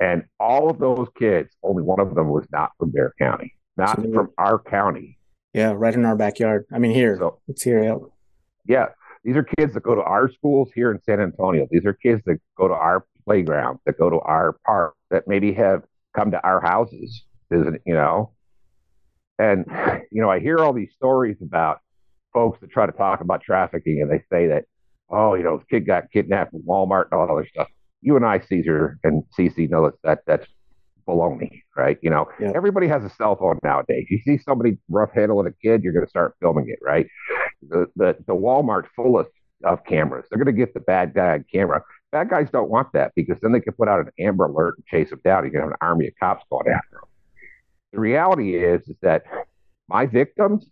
and 0.00 0.24
all 0.40 0.68
of 0.68 0.78
those 0.78 1.06
kids, 1.16 1.54
only 1.62 1.82
one 1.82 2.00
of 2.00 2.14
them 2.14 2.28
was 2.28 2.44
not 2.50 2.72
from 2.78 2.90
Bexar 2.90 3.14
County, 3.18 3.54
not 3.76 3.96
so, 3.96 4.12
from 4.12 4.30
our 4.36 4.58
county. 4.58 5.18
Yeah, 5.54 5.72
right 5.76 5.94
in 5.94 6.04
our 6.04 6.16
backyard. 6.16 6.64
I 6.72 6.78
mean, 6.78 6.92
here 6.92 7.16
so, 7.18 7.40
it's 7.46 7.62
here. 7.62 7.84
Yeah. 7.84 7.96
yeah, 8.66 8.86
these 9.24 9.36
are 9.36 9.44
kids 9.58 9.74
that 9.74 9.82
go 9.82 9.94
to 9.94 10.02
our 10.02 10.30
schools 10.30 10.70
here 10.74 10.90
in 10.90 11.00
San 11.02 11.20
Antonio. 11.20 11.66
These 11.70 11.86
are 11.86 11.92
kids 11.92 12.22
that 12.26 12.38
go 12.56 12.68
to 12.68 12.74
our 12.74 13.04
playground, 13.24 13.78
that 13.86 13.98
go 13.98 14.10
to 14.10 14.18
our 14.20 14.56
park, 14.66 14.94
that 15.10 15.28
maybe 15.28 15.52
have 15.52 15.82
come 16.14 16.30
to 16.32 16.42
our 16.42 16.60
houses, 16.60 17.22
visit, 17.50 17.80
you 17.86 17.94
know. 17.94 18.32
And, 19.38 19.66
you 20.10 20.20
know, 20.20 20.30
I 20.30 20.40
hear 20.40 20.58
all 20.58 20.72
these 20.72 20.92
stories 20.96 21.36
about 21.40 21.80
folks 22.32 22.60
that 22.60 22.70
try 22.70 22.86
to 22.86 22.92
talk 22.92 23.20
about 23.20 23.42
trafficking 23.42 24.00
and 24.02 24.10
they 24.10 24.24
say 24.30 24.48
that, 24.48 24.64
oh, 25.10 25.34
you 25.34 25.44
know, 25.44 25.58
this 25.58 25.66
kid 25.70 25.86
got 25.86 26.10
kidnapped 26.10 26.50
from 26.50 26.62
Walmart 26.62 27.06
and 27.10 27.20
all 27.20 27.26
that 27.26 27.32
other 27.32 27.46
stuff. 27.46 27.68
You 28.00 28.16
and 28.16 28.26
I, 28.26 28.40
Cesar 28.40 28.98
and 29.04 29.22
CC, 29.38 29.70
know 29.70 29.84
that, 29.84 29.94
that 30.02 30.18
that's 30.26 30.46
baloney, 31.06 31.62
right? 31.76 31.98
You 32.02 32.10
know, 32.10 32.28
yeah. 32.40 32.52
everybody 32.54 32.88
has 32.88 33.04
a 33.04 33.10
cell 33.10 33.36
phone 33.36 33.58
nowadays. 33.62 34.06
You 34.10 34.18
see 34.24 34.38
somebody 34.38 34.78
rough 34.88 35.10
handling 35.14 35.46
a 35.46 35.52
kid, 35.52 35.82
you're 35.82 35.92
going 35.92 36.06
to 36.06 36.10
start 36.10 36.34
filming 36.40 36.68
it, 36.68 36.78
right? 36.82 37.06
The 37.68 37.86
the, 37.96 38.16
the 38.26 38.34
Walmart 38.34 38.86
full 38.94 39.18
of, 39.18 39.26
of 39.64 39.84
cameras. 39.84 40.26
They're 40.30 40.42
going 40.42 40.54
to 40.54 40.58
get 40.58 40.74
the 40.74 40.80
bad 40.80 41.14
guy 41.14 41.34
on 41.34 41.44
camera. 41.52 41.82
Bad 42.10 42.28
guys 42.28 42.48
don't 42.50 42.68
want 42.68 42.92
that 42.92 43.12
because 43.16 43.38
then 43.40 43.52
they 43.52 43.60
can 43.60 43.72
put 43.72 43.88
out 43.88 44.00
an 44.00 44.10
Amber 44.18 44.44
Alert 44.44 44.76
and 44.76 44.86
chase 44.86 45.10
them 45.10 45.20
down. 45.24 45.44
You 45.44 45.50
can 45.50 45.60
have 45.60 45.70
an 45.70 45.76
army 45.80 46.08
of 46.08 46.14
cops 46.20 46.44
going 46.50 46.68
after 46.68 46.96
them. 46.96 47.08
The 47.92 48.00
reality 48.00 48.56
is, 48.56 48.86
is 48.88 48.96
that 49.02 49.24
my 49.88 50.06
victims 50.06 50.66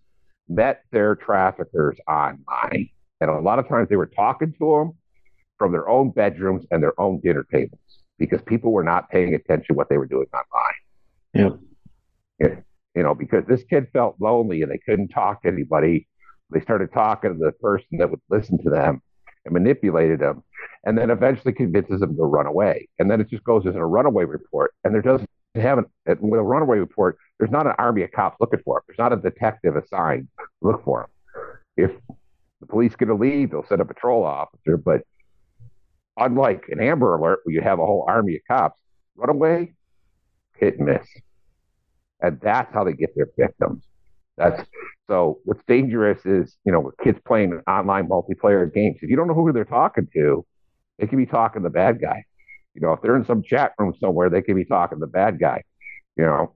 met 0.48 0.82
their 0.90 1.14
traffickers 1.14 1.98
online, 2.08 2.88
and 3.20 3.30
a 3.30 3.40
lot 3.40 3.58
of 3.58 3.68
times 3.68 3.88
they 3.88 3.96
were 3.96 4.06
talking 4.06 4.52
to 4.58 4.76
them 4.78 4.92
from 5.58 5.72
their 5.72 5.88
own 5.88 6.10
bedrooms 6.10 6.64
and 6.70 6.82
their 6.82 6.98
own 6.98 7.20
dinner 7.20 7.44
tables 7.52 7.78
because 8.18 8.40
people 8.42 8.72
were 8.72 8.82
not 8.82 9.10
paying 9.10 9.34
attention 9.34 9.76
what 9.76 9.88
they 9.88 9.98
were 9.98 10.06
doing 10.06 10.26
online. 10.32 11.58
Yeah. 12.40 12.56
you 12.94 13.02
know, 13.02 13.14
because 13.14 13.44
this 13.46 13.62
kid 13.64 13.88
felt 13.92 14.16
lonely 14.20 14.62
and 14.62 14.70
they 14.70 14.78
couldn't 14.78 15.08
talk 15.08 15.42
to 15.42 15.48
anybody. 15.48 16.08
They 16.50 16.60
started 16.60 16.92
talking 16.92 17.32
to 17.32 17.38
the 17.38 17.52
person 17.52 17.98
that 17.98 18.10
would 18.10 18.20
listen 18.28 18.62
to 18.62 18.70
them 18.70 19.02
and 19.44 19.54
manipulated 19.54 20.20
them, 20.20 20.42
and 20.84 20.98
then 20.98 21.10
eventually 21.10 21.52
convinces 21.52 22.00
them 22.00 22.16
to 22.16 22.22
run 22.22 22.46
away. 22.46 22.88
And 22.98 23.10
then 23.10 23.20
it 23.20 23.30
just 23.30 23.44
goes 23.44 23.66
as 23.66 23.74
a 23.74 23.84
runaway 23.84 24.24
report, 24.24 24.74
and 24.84 24.94
there 24.94 25.02
doesn't 25.02 25.28
have 25.54 25.78
an 25.78 25.86
with 26.06 26.40
a 26.40 26.42
runaway 26.42 26.78
report. 26.78 27.16
There's 27.38 27.50
not 27.50 27.66
an 27.66 27.74
army 27.78 28.02
of 28.02 28.12
cops 28.12 28.36
looking 28.40 28.60
for 28.64 28.78
him. 28.78 28.82
There's 28.86 28.98
not 28.98 29.12
a 29.12 29.16
detective 29.16 29.76
assigned 29.76 30.28
to 30.38 30.68
look 30.68 30.84
for 30.84 31.02
him. 31.02 31.08
If 31.76 31.92
the 32.60 32.66
police 32.66 32.94
get 32.96 33.08
a 33.08 33.14
lead, 33.14 33.50
they'll 33.50 33.66
send 33.66 33.80
a 33.80 33.84
patrol 33.84 34.24
officer, 34.24 34.76
but 34.76 35.02
unlike 36.16 36.66
an 36.68 36.80
Amber 36.80 37.14
Alert 37.14 37.40
where 37.44 37.54
you 37.54 37.62
have 37.62 37.78
a 37.78 37.86
whole 37.86 38.04
army 38.06 38.36
of 38.36 38.42
cops, 38.46 38.78
runaway, 39.16 39.72
hit 40.56 40.78
and 40.78 40.86
miss. 40.86 41.06
And 42.20 42.38
that's 42.40 42.72
how 42.74 42.84
they 42.84 42.92
get 42.92 43.16
their 43.16 43.28
victims. 43.38 43.82
That's 44.36 44.62
so 45.10 45.40
what's 45.44 45.62
dangerous 45.66 46.24
is, 46.24 46.56
you 46.64 46.70
know, 46.70 46.92
kids 47.02 47.18
playing 47.26 47.60
online 47.66 48.08
multiplayer 48.08 48.72
games. 48.72 48.98
If 49.02 49.10
you 49.10 49.16
don't 49.16 49.26
know 49.26 49.34
who 49.34 49.52
they're 49.52 49.64
talking 49.64 50.06
to, 50.14 50.46
they 51.00 51.08
can 51.08 51.18
be 51.18 51.26
talking 51.26 51.62
to 51.62 51.68
the 51.68 51.72
bad 51.72 52.00
guy. 52.00 52.24
You 52.74 52.80
know, 52.80 52.92
if 52.92 53.02
they're 53.02 53.16
in 53.16 53.24
some 53.24 53.42
chat 53.42 53.72
room 53.76 53.92
somewhere, 53.98 54.30
they 54.30 54.40
can 54.40 54.54
be 54.54 54.64
talking 54.64 54.98
to 54.98 55.00
the 55.00 55.10
bad 55.10 55.40
guy. 55.40 55.64
You 56.16 56.26
know, 56.26 56.54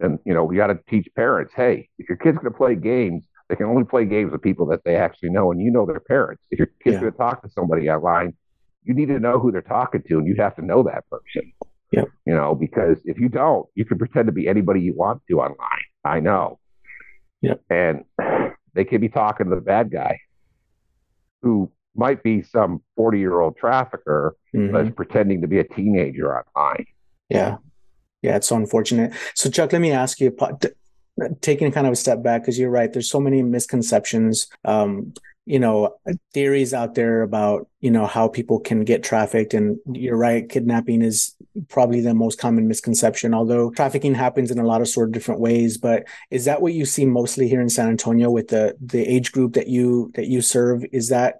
and 0.00 0.18
you 0.26 0.34
know, 0.34 0.44
we 0.44 0.56
got 0.56 0.66
to 0.66 0.78
teach 0.86 1.08
parents, 1.16 1.54
hey, 1.56 1.88
if 1.98 2.06
your 2.06 2.18
kid's 2.18 2.36
going 2.36 2.52
to 2.52 2.58
play 2.58 2.74
games, 2.74 3.24
they 3.48 3.56
can 3.56 3.66
only 3.66 3.84
play 3.84 4.04
games 4.04 4.32
with 4.32 4.42
people 4.42 4.66
that 4.66 4.84
they 4.84 4.96
actually 4.96 5.30
know, 5.30 5.50
and 5.50 5.58
you 5.58 5.70
know 5.70 5.86
their 5.86 6.00
parents. 6.00 6.42
If 6.50 6.58
your 6.58 6.68
kid's 6.82 6.94
yeah. 6.94 7.00
going 7.00 7.12
to 7.12 7.18
talk 7.18 7.42
to 7.42 7.48
somebody 7.48 7.88
online, 7.88 8.34
you 8.82 8.92
need 8.92 9.06
to 9.06 9.18
know 9.18 9.38
who 9.38 9.50
they're 9.50 9.62
talking 9.62 10.02
to 10.08 10.18
and 10.18 10.26
you 10.26 10.34
have 10.36 10.56
to 10.56 10.62
know 10.62 10.82
that 10.82 11.04
person. 11.08 11.50
Yep. 11.92 12.08
You 12.26 12.34
know, 12.34 12.54
because 12.54 12.98
if 13.06 13.18
you 13.18 13.30
don't, 13.30 13.66
you 13.74 13.86
can 13.86 13.96
pretend 13.96 14.26
to 14.26 14.32
be 14.32 14.46
anybody 14.46 14.80
you 14.80 14.94
want 14.94 15.22
to 15.28 15.40
online. 15.40 15.84
I 16.04 16.20
know. 16.20 16.58
Yep. 17.44 17.60
And 17.70 18.04
they 18.74 18.84
could 18.84 19.00
be 19.00 19.08
talking 19.08 19.48
to 19.50 19.54
the 19.54 19.62
bad 19.62 19.90
guy 19.90 20.20
who 21.42 21.70
might 21.94 22.22
be 22.22 22.42
some 22.42 22.82
40 22.96 23.18
year 23.18 23.40
old 23.40 23.56
trafficker 23.56 24.36
mm-hmm. 24.54 24.74
that's 24.74 24.94
pretending 24.94 25.40
to 25.42 25.46
be 25.46 25.58
a 25.58 25.64
teenager 25.64 26.36
online. 26.36 26.86
Yeah. 27.28 27.58
Yeah. 28.22 28.36
It's 28.36 28.48
so 28.48 28.56
unfortunate. 28.56 29.12
So, 29.34 29.50
Chuck, 29.50 29.72
let 29.72 29.80
me 29.80 29.92
ask 29.92 30.20
you 30.20 30.36
taking 31.40 31.70
kind 31.70 31.86
of 31.86 31.92
a 31.92 31.96
step 31.96 32.22
back 32.22 32.42
because 32.42 32.58
you're 32.58 32.70
right. 32.70 32.92
There's 32.92 33.10
so 33.10 33.20
many 33.20 33.42
misconceptions. 33.42 34.48
Um, 34.64 35.14
you 35.46 35.58
know 35.58 35.96
theories 36.32 36.72
out 36.72 36.94
there 36.94 37.22
about 37.22 37.68
you 37.80 37.90
know 37.90 38.06
how 38.06 38.28
people 38.28 38.58
can 38.60 38.84
get 38.84 39.02
trafficked. 39.02 39.54
And 39.54 39.78
you're 39.86 40.16
right 40.16 40.48
kidnapping 40.48 41.02
is 41.02 41.34
probably 41.68 42.00
the 42.00 42.14
most 42.14 42.38
common 42.38 42.66
misconception 42.66 43.34
although 43.34 43.70
trafficking 43.70 44.14
happens 44.14 44.50
in 44.50 44.58
a 44.58 44.66
lot 44.66 44.80
of 44.80 44.88
sort 44.88 45.08
of 45.08 45.12
different 45.12 45.40
ways. 45.40 45.78
But 45.78 46.04
is 46.30 46.44
that 46.46 46.62
what 46.62 46.72
you 46.72 46.84
see 46.84 47.04
mostly 47.04 47.48
here 47.48 47.60
in 47.60 47.68
san 47.68 47.88
antonio 47.88 48.30
with 48.30 48.48
the 48.48 48.76
the 48.80 49.02
age 49.02 49.32
group 49.32 49.54
that 49.54 49.68
you 49.68 50.10
that 50.14 50.26
you 50.26 50.40
serve? 50.40 50.84
Is 50.92 51.08
that 51.08 51.36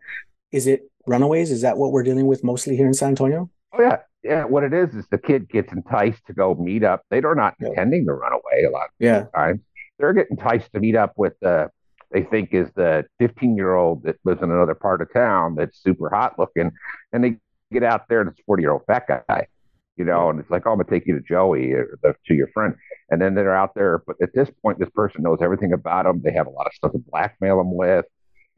is 0.53 0.67
it 0.67 0.83
runaways? 1.07 1.51
Is 1.51 1.63
that 1.63 1.77
what 1.77 1.93
we're 1.93 2.03
dealing 2.03 2.27
with 2.27 2.45
mostly 2.45 2.77
here 2.77 2.87
in 2.87 2.95
san 2.95 3.11
antonio? 3.11 3.51
Oh 3.73 3.83
yeah. 3.83 3.99
Yeah 4.23 4.45
what 4.45 4.65
it 4.65 4.73
is 4.73 4.95
is 4.95 5.07
the 5.11 5.19
kid 5.19 5.49
gets 5.49 5.73
enticed 5.73 6.27
to 6.27 6.33
go 6.33 6.55
meet 6.55 6.85
up. 6.85 7.03
They 7.11 7.23
are 7.23 7.35
not 7.35 7.55
intending 7.61 8.07
to 8.07 8.13
run 8.15 8.33
away 8.33 8.65
a 8.65 8.71
lot 8.71 8.85
of 8.85 8.91
yeah. 8.99 9.25
times 9.35 9.61
they're 9.99 10.13
getting 10.13 10.37
enticed 10.37 10.73
to 10.73 10.81
meet 10.81 10.97
up 10.97 11.13
with 11.17 11.35
the 11.41 11.71
they 12.15 12.23
think 12.23 12.51
is 12.53 12.71
the 12.77 13.05
15 13.19 13.57
year 13.57 13.75
old 13.75 14.05
that 14.05 14.17
lives 14.25 14.41
in 14.41 14.51
another 14.51 14.77
part 14.77 15.03
of 15.03 15.13
town 15.13 15.57
that's 15.57 15.83
super 15.83 16.09
hot 16.09 16.39
looking. 16.39 16.71
And 17.13 17.25
they 17.25 17.37
get 17.73 17.83
out 17.83 18.09
there 18.09 18.21
and 18.21 18.31
it's 18.31 18.41
40 18.47 18.63
year 18.63 18.71
old 18.71 18.83
fat 18.87 19.07
guy, 19.09 19.49
you 19.97 20.05
know, 20.05 20.31
and 20.31 20.39
it's 20.39 20.49
like, 20.49 20.63
oh, 20.65 20.71
I'm 20.71 20.77
going 20.77 20.87
to 20.87 20.91
take 20.93 21.09
you 21.09 21.19
to 21.19 21.21
Joey 21.21 21.73
or 21.73 21.99
the, 22.03 22.15
to 22.27 22.35
your 22.35 22.47
friend. 22.55 22.77
And 23.11 23.21
then 23.21 23.35
they're 23.35 23.55
out 23.55 23.75
there. 23.75 24.03
But 24.07 24.17
at 24.23 24.33
this 24.33 24.49
point, 24.63 24.79
this 24.79 24.89
person 24.91 25.25
knows 25.25 25.41
everything 25.43 25.73
about 25.73 26.05
them. 26.05 26.23
They 26.25 26.33
have 26.33 26.47
a 26.47 26.51
lot 26.51 26.69
of 26.69 26.73
stuff 26.73 26.93
to 26.93 26.99
blackmail 26.99 27.59
them 27.59 27.75
with. 27.75 28.07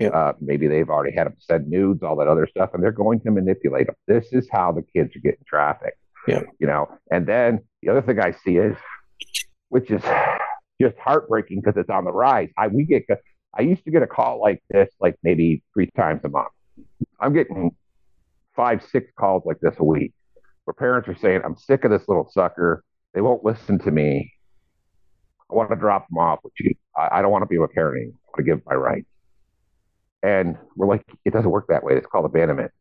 Yep. 0.00 0.14
Uh, 0.14 0.32
maybe 0.42 0.68
they've 0.68 0.90
already 0.90 1.16
had 1.16 1.26
them 1.26 1.36
send 1.38 1.68
nudes, 1.68 2.02
all 2.02 2.16
that 2.16 2.28
other 2.28 2.46
stuff, 2.46 2.70
and 2.74 2.82
they're 2.82 2.92
going 2.92 3.20
to 3.20 3.30
manipulate 3.30 3.86
them. 3.86 3.96
This 4.06 4.26
is 4.32 4.46
how 4.52 4.70
the 4.70 4.82
kids 4.82 5.16
are 5.16 5.20
getting 5.20 5.44
trafficked. 5.46 5.96
Yeah. 6.28 6.42
You 6.58 6.66
know, 6.66 6.90
and 7.10 7.26
then 7.26 7.60
the 7.80 7.88
other 7.88 8.02
thing 8.02 8.20
I 8.20 8.32
see 8.32 8.58
is, 8.58 8.76
which 9.70 9.90
is 9.90 10.02
just 10.78 10.98
heartbreaking 10.98 11.62
because 11.62 11.80
it's 11.80 11.88
on 11.88 12.04
the 12.04 12.12
rise. 12.12 12.50
I 12.58 12.68
we 12.68 12.84
get 12.84 13.06
I 13.58 13.62
used 13.62 13.84
to 13.84 13.90
get 13.90 14.02
a 14.02 14.06
call 14.06 14.40
like 14.40 14.62
this, 14.70 14.88
like 15.00 15.16
maybe 15.22 15.62
three 15.72 15.90
times 15.96 16.20
a 16.24 16.28
month. 16.28 16.48
I'm 17.20 17.32
getting 17.32 17.74
five, 18.54 18.84
six 18.90 19.10
calls 19.18 19.44
like 19.46 19.60
this 19.60 19.74
a 19.78 19.84
week 19.84 20.12
where 20.64 20.74
parents 20.74 21.08
are 21.08 21.16
saying, 21.16 21.42
I'm 21.44 21.56
sick 21.56 21.84
of 21.84 21.90
this 21.90 22.08
little 22.08 22.28
sucker. 22.32 22.82
They 23.14 23.20
won't 23.20 23.44
listen 23.44 23.78
to 23.80 23.90
me. 23.90 24.32
I 25.50 25.54
want 25.54 25.70
to 25.70 25.76
drop 25.76 26.08
them 26.08 26.18
off 26.18 26.40
with 26.42 26.52
you. 26.58 26.74
I, 26.96 27.18
I 27.18 27.22
don't 27.22 27.30
want 27.30 27.42
to 27.42 27.46
be 27.46 27.56
a 27.56 27.66
parent 27.68 27.96
anymore. 27.96 28.14
I 28.14 28.28
want 28.28 28.36
to 28.38 28.42
give 28.42 28.66
my 28.66 28.74
rights. 28.74 29.08
And 30.22 30.58
we're 30.74 30.88
like, 30.88 31.04
it 31.24 31.32
doesn't 31.32 31.50
work 31.50 31.68
that 31.68 31.84
way. 31.84 31.94
It's 31.94 32.06
called 32.06 32.24
abandonment. 32.24 32.72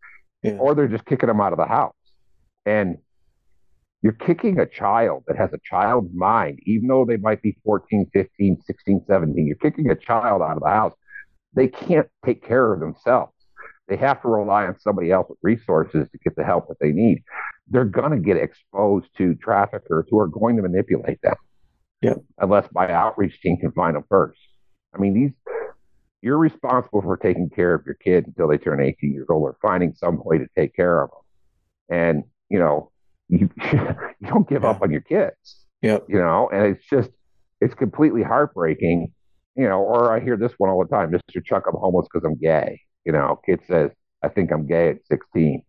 Yeah. 0.42 0.54
Or 0.54 0.74
they're 0.74 0.88
just 0.88 1.06
kicking 1.06 1.28
them 1.28 1.40
out 1.40 1.54
of 1.54 1.60
the 1.60 1.68
house. 1.68 1.96
And 2.66 2.98
you're 4.06 4.14
kicking 4.14 4.60
a 4.60 4.68
child 4.68 5.24
that 5.26 5.36
has 5.36 5.52
a 5.52 5.58
child's 5.68 6.14
mind, 6.14 6.60
even 6.68 6.88
though 6.88 7.06
they 7.06 7.18
might 7.18 7.42
be 7.42 7.58
14, 7.64 8.08
15, 8.14 8.62
16, 8.64 9.04
17. 9.08 9.48
You're 9.48 9.56
kicking 9.56 9.90
a 9.90 9.96
child 9.96 10.44
out 10.44 10.58
of 10.58 10.62
the 10.62 10.70
house. 10.70 10.94
They 11.56 11.68
can't 11.68 12.08
take 12.24 12.46
care 12.48 12.72
of 12.72 12.80
themselves. 12.80 13.34
They 13.88 13.96
have 13.96 14.22
to 14.22 14.28
rely 14.28 14.68
on 14.68 14.80
somebody 14.80 15.12
else 15.12 15.26
with 15.28 15.40
resources 15.42 16.08
to 16.12 16.20
get 16.20 16.36
the 16.36 16.44
help 16.44 16.68
that 16.68 16.78
they 16.80 16.92
need. 16.92 17.24
They're 17.68 17.84
going 17.84 18.12
to 18.12 18.20
get 18.20 18.38
exposed 18.38 19.08
to 19.18 19.34
traffickers 19.34 20.06
who 20.12 20.20
are 20.20 20.28
going 20.28 20.58
to 20.58 20.62
manipulate 20.62 21.20
them. 21.24 21.38
Yep. 22.04 22.18
Unless 22.38 22.68
my 22.76 22.92
outreach 22.92 23.42
team 23.42 23.58
can 23.58 23.72
find 23.72 23.96
them 23.96 24.04
first. 24.08 24.40
I 24.94 25.00
mean, 25.00 25.16
these 25.16 25.32
you're 26.22 26.38
responsible 26.38 27.02
for 27.02 27.18
taking 27.18 27.50
care 27.50 27.74
of 27.74 27.88
your 27.88 27.96
kid 27.96 28.28
until 28.28 28.50
they 28.50 28.60
turn 28.60 28.82
18 28.82 29.14
years 29.14 29.26
old 29.32 29.42
or 29.42 29.58
finding 29.64 29.96
some 29.96 30.22
way 30.24 30.38
to 30.38 30.46
take 30.56 30.76
care 30.76 31.02
of 31.02 31.10
them. 31.10 31.98
And, 31.98 32.24
you 32.50 32.60
know, 32.60 32.92
you 33.30 33.50
you 33.72 34.28
don't 34.28 34.48
give 34.48 34.64
yeah. 34.64 34.70
up 34.70 34.82
on 34.82 34.92
your 34.92 35.02
kids. 35.02 35.58
Yeah. 35.82 36.00
You 36.08 36.18
know, 36.18 36.50
and 36.52 36.76
it's 36.76 36.86
just 36.86 37.10
it's 37.62 37.74
completely 37.74 38.24
heartbreaking. 38.24 39.14
You 39.56 39.70
know, 39.70 39.80
or 39.80 40.14
I 40.14 40.20
hear 40.20 40.36
this 40.36 40.52
one 40.58 40.70
all 40.70 40.84
the 40.84 40.90
time, 40.90 41.12
Mr. 41.12 41.44
Chuck, 41.44 41.64
I'm 41.68 41.76
homeless 41.80 42.08
because 42.12 42.26
I'm 42.26 42.36
gay. 42.36 42.82
You 43.06 43.14
know, 43.14 43.40
kid 43.46 43.62
says, 43.68 43.92
I 44.22 44.28
think 44.28 44.52
I'm 44.52 44.68
gay 44.68 44.90
at 44.90 44.98
16. 45.08 45.62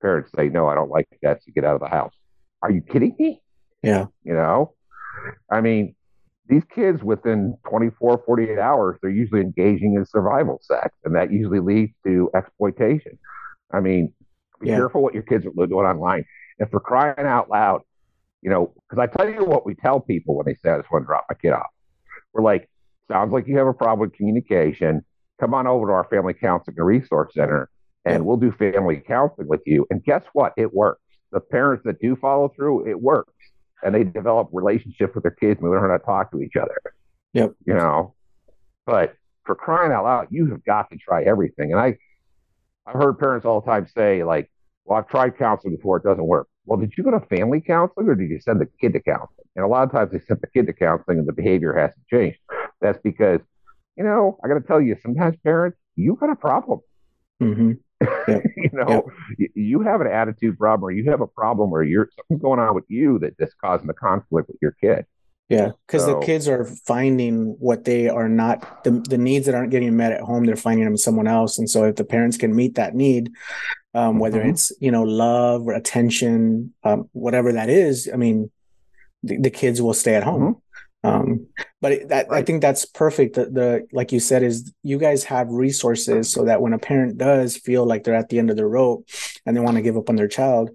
Parents 0.00 0.30
say, 0.36 0.48
No, 0.48 0.68
I 0.68 0.76
don't 0.76 0.90
like 0.90 1.08
that, 1.22 1.42
so 1.42 1.50
get 1.52 1.64
out 1.64 1.74
of 1.74 1.80
the 1.80 1.88
house. 1.88 2.12
Are 2.62 2.70
you 2.70 2.82
kidding 2.82 3.16
me? 3.18 3.42
Yeah. 3.82 4.06
You 4.22 4.34
know? 4.34 4.74
I 5.50 5.60
mean, 5.60 5.96
these 6.48 6.62
kids 6.72 7.02
within 7.02 7.56
24, 7.68 8.22
48 8.24 8.58
hours, 8.58 8.98
they're 9.00 9.10
usually 9.10 9.40
engaging 9.40 9.94
in 9.94 10.04
survival 10.04 10.60
sex, 10.62 10.90
and 11.04 11.14
that 11.16 11.32
usually 11.32 11.60
leads 11.60 11.92
to 12.04 12.30
exploitation. 12.34 13.18
I 13.72 13.80
mean, 13.80 14.12
be 14.60 14.68
Yeah. 14.68 14.76
careful 14.76 15.02
what 15.02 15.14
your 15.14 15.22
kids 15.24 15.46
are 15.46 15.66
doing 15.66 15.86
online. 15.86 16.24
And 16.58 16.70
for 16.70 16.80
crying 16.80 17.26
out 17.26 17.50
loud, 17.50 17.82
you 18.42 18.50
know, 18.50 18.74
because 18.88 19.02
I 19.02 19.06
tell 19.06 19.28
you 19.28 19.44
what 19.44 19.64
we 19.64 19.74
tell 19.74 20.00
people 20.00 20.36
when 20.36 20.46
they 20.46 20.54
say, 20.54 20.70
I 20.70 20.78
just 20.78 20.90
want 20.90 21.04
to 21.04 21.06
drop 21.06 21.26
my 21.28 21.36
kid 21.36 21.52
off. 21.52 21.70
We're 22.32 22.42
like, 22.42 22.68
sounds 23.10 23.32
like 23.32 23.46
you 23.46 23.58
have 23.58 23.66
a 23.66 23.74
problem 23.74 24.00
with 24.00 24.16
communication. 24.16 25.04
Come 25.40 25.54
on 25.54 25.66
over 25.66 25.86
to 25.86 25.92
our 25.92 26.08
family 26.08 26.34
counseling 26.34 26.76
and 26.78 26.86
resource 26.86 27.32
center 27.34 27.70
and 28.04 28.24
we'll 28.24 28.36
do 28.36 28.52
family 28.52 29.02
counseling 29.06 29.48
with 29.48 29.60
you. 29.66 29.86
And 29.90 30.02
guess 30.04 30.22
what? 30.32 30.52
It 30.56 30.72
works. 30.72 31.00
The 31.30 31.40
parents 31.40 31.84
that 31.84 32.00
do 32.00 32.16
follow 32.16 32.48
through, 32.48 32.88
it 32.88 33.00
works. 33.00 33.32
And 33.84 33.94
they 33.94 34.04
develop 34.04 34.48
relationships 34.52 35.14
with 35.14 35.22
their 35.22 35.32
kids 35.32 35.60
and 35.60 35.66
they 35.66 35.74
learn 35.74 35.90
how 35.90 35.96
to 35.96 36.04
talk 36.04 36.30
to 36.32 36.40
each 36.40 36.56
other. 36.56 36.80
Yep. 37.32 37.54
You 37.66 37.74
know, 37.74 38.14
but 38.86 39.14
for 39.44 39.54
crying 39.54 39.92
out 39.92 40.04
loud, 40.04 40.28
you 40.30 40.50
have 40.50 40.64
got 40.64 40.90
to 40.90 40.98
try 40.98 41.22
everything. 41.22 41.72
And 41.72 41.80
I, 41.80 41.96
I've 42.86 42.94
heard 42.94 43.18
parents 43.18 43.46
all 43.46 43.60
the 43.60 43.66
time 43.66 43.86
say, 43.88 44.22
like, 44.22 44.50
well, 44.84 44.98
I've 44.98 45.08
tried 45.08 45.38
counseling 45.38 45.76
before, 45.76 45.98
it 45.98 46.04
doesn't 46.04 46.26
work. 46.26 46.48
Well, 46.66 46.78
did 46.78 46.92
you 46.96 47.04
go 47.04 47.10
to 47.10 47.20
family 47.26 47.60
counseling 47.60 48.08
or 48.08 48.14
did 48.14 48.30
you 48.30 48.40
send 48.40 48.60
the 48.60 48.68
kid 48.80 48.92
to 48.92 49.00
counseling? 49.00 49.46
And 49.56 49.64
a 49.64 49.68
lot 49.68 49.84
of 49.84 49.92
times 49.92 50.12
they 50.12 50.20
send 50.20 50.40
the 50.40 50.46
kid 50.48 50.66
to 50.66 50.72
counseling 50.72 51.18
and 51.18 51.26
the 51.26 51.32
behavior 51.32 51.74
hasn't 51.74 52.06
changed. 52.08 52.38
That's 52.80 52.98
because, 53.02 53.40
you 53.96 54.04
know, 54.04 54.38
I 54.44 54.48
got 54.48 54.54
to 54.54 54.60
tell 54.60 54.80
you, 54.80 54.96
sometimes 55.02 55.36
parents, 55.44 55.78
you 55.96 56.16
got 56.16 56.30
a 56.30 56.36
problem. 56.36 56.80
hmm 57.40 57.72
you 58.28 58.70
know, 58.72 59.08
you 59.54 59.80
have 59.80 60.00
an 60.00 60.08
attitude 60.08 60.58
problem 60.58 60.84
or 60.84 60.90
you 60.90 61.08
have 61.08 61.20
a 61.20 61.26
problem 61.26 61.70
where 61.70 61.84
you're 61.84 62.08
something's 62.16 62.42
going 62.42 62.58
on 62.58 62.74
with 62.74 62.84
you 62.88 63.20
that 63.20 63.34
that's 63.38 63.54
causing 63.54 63.86
the 63.86 63.94
conflict 63.94 64.48
with 64.48 64.56
your 64.60 64.72
kid. 64.72 65.06
Yeah, 65.48 65.72
because 65.86 66.06
the 66.06 66.18
kids 66.20 66.48
are 66.48 66.64
finding 66.86 67.56
what 67.58 67.84
they 67.84 68.08
are 68.08 68.28
not 68.28 68.84
the 68.84 68.92
the 69.08 69.18
needs 69.18 69.44
that 69.46 69.54
aren't 69.54 69.70
getting 69.70 69.94
met 69.96 70.12
at 70.12 70.22
home, 70.22 70.46
they're 70.46 70.56
finding 70.56 70.84
them 70.86 70.96
someone 70.96 71.26
else. 71.26 71.58
And 71.58 71.68
so 71.68 71.84
if 71.84 71.96
the 71.96 72.04
parents 72.04 72.38
can 72.38 72.56
meet 72.56 72.76
that 72.76 72.94
need, 72.94 73.30
um, 73.92 74.18
whether 74.18 74.40
Mhm. 74.40 74.50
it's, 74.50 74.72
you 74.80 74.90
know, 74.90 75.02
love 75.02 75.66
or 75.66 75.74
attention, 75.74 76.72
um, 76.84 77.10
whatever 77.12 77.52
that 77.52 77.68
is, 77.68 78.08
I 78.12 78.16
mean, 78.16 78.50
the, 79.22 79.36
the 79.36 79.50
kids 79.50 79.82
will 79.82 79.92
stay 79.94 80.14
at 80.14 80.22
home. 80.24 80.62
Um, 81.04 81.48
but 81.80 81.92
it, 81.92 82.08
that 82.10 82.28
I 82.30 82.42
think 82.42 82.62
that's 82.62 82.86
perfect. 82.86 83.34
The, 83.34 83.46
the 83.46 83.86
like 83.92 84.12
you 84.12 84.20
said 84.20 84.42
is 84.44 84.72
you 84.84 84.98
guys 84.98 85.24
have 85.24 85.48
resources 85.50 86.30
so 86.30 86.44
that 86.44 86.62
when 86.62 86.72
a 86.72 86.78
parent 86.78 87.18
does 87.18 87.56
feel 87.56 87.84
like 87.84 88.04
they're 88.04 88.14
at 88.14 88.28
the 88.28 88.38
end 88.38 88.50
of 88.50 88.56
the 88.56 88.64
rope 88.66 89.06
and 89.44 89.56
they 89.56 89.60
want 89.60 89.76
to 89.76 89.82
give 89.82 89.96
up 89.96 90.08
on 90.08 90.14
their 90.16 90.28
child, 90.28 90.70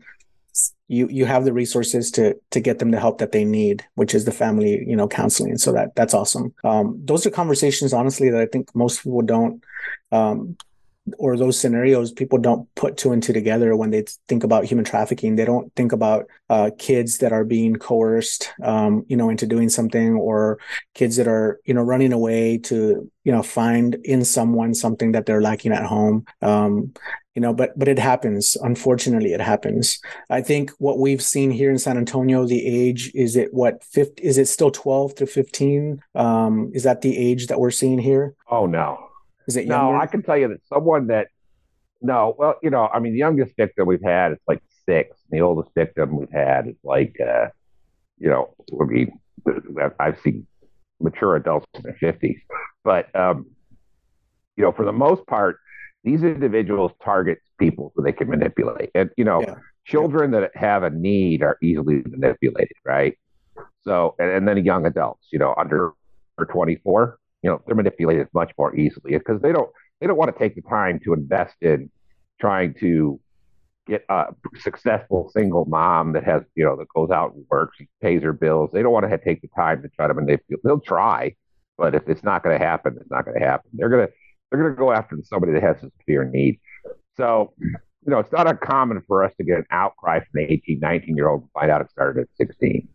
you 0.88 1.08
you 1.10 1.26
have 1.26 1.46
the 1.46 1.54
resources 1.54 2.12
to 2.12 2.36
to 2.52 2.60
get 2.60 2.80
them 2.80 2.92
the 2.92 3.00
help 3.00 3.18
that 3.20 3.32
they 3.32 3.44
need, 3.44 3.86
which 3.96 4.16
is 4.16 4.26
the 4.26 4.32
family, 4.32 4.84
you 4.88 4.96
know, 4.96 5.08
counseling. 5.08 5.58
So 5.58 5.72
that 5.74 5.96
that's 5.96 6.14
awesome. 6.14 6.54
Um, 6.64 7.00
those 7.04 7.26
are 7.26 7.32
conversations, 7.32 7.94
honestly, 7.94 8.30
that 8.30 8.42
I 8.42 8.46
think 8.46 8.74
most 8.76 9.04
people 9.04 9.22
don't 9.22 9.64
um, 10.12 10.58
or 11.18 11.38
those 11.38 11.60
scenarios 11.60 12.12
people 12.12 12.38
don't 12.38 12.68
put 12.76 12.98
two 12.98 13.12
and 13.12 13.22
two 13.24 13.34
together 13.34 13.76
when 13.76 13.92
they 13.92 14.04
think 14.28 14.44
about 14.44 14.66
human 14.66 14.84
trafficking 14.84 15.36
they 15.36 15.46
don't 15.46 15.74
think 15.76 15.92
about 15.92 16.28
uh, 16.50 16.70
kids 16.78 17.20
that 17.20 17.32
are 17.32 17.46
being 17.46 17.76
coerced 17.76 18.52
um, 18.64 19.06
you 19.08 19.16
know 19.16 19.30
into 19.30 19.46
doing 19.46 19.70
something 19.70 20.16
or 20.16 20.60
kids 20.94 21.16
that 21.16 21.28
are 21.28 21.60
you 21.66 21.74
know 21.74 21.82
running 21.82 22.14
away 22.14 22.58
to 22.58 23.10
you 23.24 23.32
know 23.32 23.44
find 23.44 23.96
in 24.04 24.24
someone 24.24 24.74
something 24.74 25.12
that 25.14 25.26
they're 25.26 25.42
lacking 25.42 25.72
at 25.72 25.86
home 25.86 26.26
um, 26.42 26.94
you 27.38 27.42
know 27.42 27.54
but 27.54 27.78
but 27.78 27.88
it 27.88 28.00
happens 28.00 28.58
unfortunately 28.64 29.32
it 29.32 29.40
happens 29.40 30.00
i 30.32 30.42
think 30.42 30.72
what 30.80 30.98
we've 30.98 31.22
seen 31.22 31.52
here 31.52 31.70
in 31.70 31.78
san 31.78 31.96
antonio 31.96 32.48
the 32.48 32.66
age 32.66 33.12
is 33.14 33.36
it 33.36 33.54
what 33.54 33.84
50 33.84 34.24
is 34.24 34.40
it 34.40 34.48
still 34.48 34.72
12 34.72 35.14
to 35.14 35.28
15 35.28 36.02
um, 36.16 36.72
is 36.74 36.82
that 36.82 37.02
the 37.02 37.16
age 37.16 37.46
that 37.46 37.60
we're 37.60 37.70
seeing 37.70 38.00
here 38.00 38.34
Oh, 38.50 38.66
no. 38.66 38.98
is 39.48 39.56
it 39.56 39.68
No, 39.68 39.96
I 39.96 40.08
can 40.08 40.24
tell 40.24 40.36
you 40.36 40.48
that 40.48 40.62
someone 40.66 41.08
that, 41.08 41.28
no, 42.02 42.34
well, 42.40 42.56
you 42.64 42.72
know, 42.72 42.88
I 42.92 42.98
mean, 43.00 43.14
the 43.14 43.20
youngest 43.20 43.56
victim 43.56 43.86
we've 43.86 44.02
had 44.02 44.32
is 44.32 44.40
like 44.48 44.64
six. 44.88 45.16
The 45.30 45.42
oldest 45.42 45.70
victim 45.76 46.18
we've 46.18 46.32
had 46.32 46.68
is 46.68 46.80
like, 46.84 47.16
uh, 47.22 47.48
you 48.18 48.30
know, 48.30 48.56
I 48.82 48.86
mean, 48.86 49.20
I've 50.00 50.20
seen 50.24 50.48
mature 51.00 51.36
adults 51.36 51.68
in 51.76 51.84
their 51.84 51.98
50s. 52.02 52.40
But, 52.84 53.14
um, 53.16 53.46
you 54.56 54.64
know, 54.64 54.72
for 54.72 54.86
the 54.86 54.98
most 55.06 55.28
part, 55.28 55.60
these 56.08 56.24
individuals 56.24 56.94
target 57.04 57.40
people 57.60 57.92
who 57.94 58.02
they 58.02 58.14
can 58.14 58.30
manipulate. 58.30 58.90
And, 58.96 59.10
you 59.18 59.26
know, 59.26 59.42
Yeah. 59.42 59.56
children 59.86 60.32
that 60.32 60.56
have 60.56 60.84
a 60.84 60.90
need 60.90 61.44
are 61.44 61.58
easily 61.62 62.02
manipulated, 62.08 62.78
right? 62.86 63.14
So, 63.82 64.16
and, 64.18 64.30
and 64.32 64.48
then 64.48 64.64
young 64.64 64.86
adults, 64.86 65.28
you 65.34 65.40
know, 65.40 65.54
under 65.58 65.92
or 66.38 66.46
24, 66.46 67.20
you 67.44 67.50
know, 67.50 67.62
they're 67.66 67.76
manipulated 67.76 68.28
much 68.34 68.52
more 68.58 68.74
easily 68.76 69.18
because 69.18 69.42
they 69.42 69.52
don't 69.52 69.70
they 70.00 70.08
don't 70.08 70.18
want 70.18 70.32
to 70.34 70.40
take 70.40 70.56
the 70.56 70.62
time 70.62 71.00
to 71.04 71.14
invest 71.14 71.56
in 71.62 71.90
trying 72.40 72.74
to 72.76 73.20
get 73.88 74.06
a 74.10 74.28
successful 74.60 75.30
single 75.34 75.66
mom 75.66 76.14
that 76.14 76.24
has, 76.24 76.42
you 76.56 76.64
know, 76.64 76.76
that 76.78 76.88
goes 76.96 77.10
out 77.10 77.34
and 77.34 77.46
works 77.50 77.78
and 77.80 77.88
pays 78.02 78.22
her 78.22 78.34
bills. 78.34 78.70
They 78.72 78.82
don't 78.84 78.94
want 78.94 79.10
to 79.10 79.18
take 79.18 79.42
the 79.42 79.50
time 79.50 79.82
to 79.82 79.90
try 79.90 80.08
to 80.08 80.14
manipulate. 80.14 80.64
They'll 80.64 80.80
try, 80.80 81.36
but 81.78 81.96
if 81.96 82.08
it's 82.08 82.24
not 82.24 82.44
going 82.44 82.58
to 82.58 82.64
happen, 82.64 82.96
it's 83.02 83.10
not 83.12 83.26
going 83.26 83.40
to 83.40 83.46
happen. 83.46 83.72
They're 83.74 83.90
gonna 83.90 84.10
they're 84.52 84.62
gonna 84.62 84.76
go 84.76 84.92
after 84.92 85.18
somebody 85.24 85.54
that 85.54 85.64
has 85.64 85.78
a 85.84 85.92
severe 86.02 86.26
need. 86.26 86.60
So, 87.16 87.54
you 87.60 88.12
know, 88.12 88.20
it's 88.20 88.32
not 88.32 88.48
uncommon 88.48 89.02
for 89.08 89.24
us 89.24 89.34
to 89.38 89.44
get 89.44 89.58
an 89.58 89.66
outcry 89.72 90.20
from 90.20 90.42
an 90.42 90.48
18, 90.50 90.80
19 90.80 91.16
year 91.16 91.30
old 91.30 91.42
and 91.42 91.52
find 91.52 91.72
out 91.72 91.82
it 91.82 91.90
started 91.92 92.22
at 92.22 92.28
16. 92.38 92.88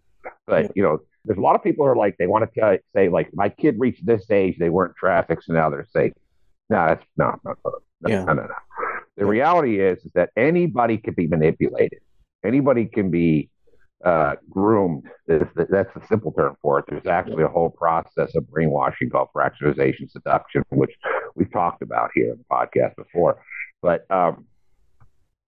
But, 0.46 0.72
you 0.76 0.82
know, 0.82 0.98
there's 1.24 1.38
a 1.38 1.42
lot 1.42 1.54
of 1.54 1.62
people 1.62 1.84
who 1.84 1.90
are 1.90 1.96
like, 1.96 2.16
they 2.18 2.26
want 2.26 2.50
to 2.52 2.60
tell, 2.60 2.76
say, 2.94 3.08
like, 3.08 3.30
my 3.34 3.48
kid 3.48 3.76
reached 3.78 4.04
this 4.04 4.30
age, 4.30 4.56
they 4.58 4.70
weren't 4.70 4.96
trafficked, 4.96 5.44
so 5.44 5.52
now 5.52 5.70
they're 5.70 5.86
safe. 5.92 6.12
No, 6.70 6.86
that's 6.86 7.04
no, 7.16 7.34
no, 7.44 7.54
no, 7.64 7.72
no, 8.00 8.08
Yeah. 8.08 8.24
no, 8.24 8.32
no, 8.32 8.42
no. 8.42 8.54
The 9.16 9.26
reality 9.26 9.80
is, 9.80 9.98
is 10.04 10.12
that 10.14 10.30
anybody 10.36 10.96
can 10.96 11.14
be 11.14 11.26
manipulated. 11.26 12.00
Anybody 12.44 12.86
can 12.86 13.10
be 13.10 13.50
uh, 14.04 14.34
groomed. 14.50 15.04
That's 15.28 15.52
the, 15.54 15.66
that's 15.70 15.92
the 15.94 16.04
simple 16.08 16.32
term 16.32 16.56
for 16.62 16.78
it. 16.78 16.86
There's 16.88 17.06
actually 17.06 17.44
a 17.44 17.48
whole 17.48 17.70
process 17.70 18.34
of 18.34 18.50
brainwashing 18.50 19.10
called 19.10 19.28
fractionalization 19.36 20.10
seduction, 20.10 20.64
which 20.70 20.92
we've 21.34 21.52
talked 21.52 21.82
about 21.82 22.10
here 22.14 22.32
in 22.32 22.38
the 22.38 22.44
podcast 22.50 22.96
before. 22.96 23.42
But 23.80 24.10
um, 24.10 24.46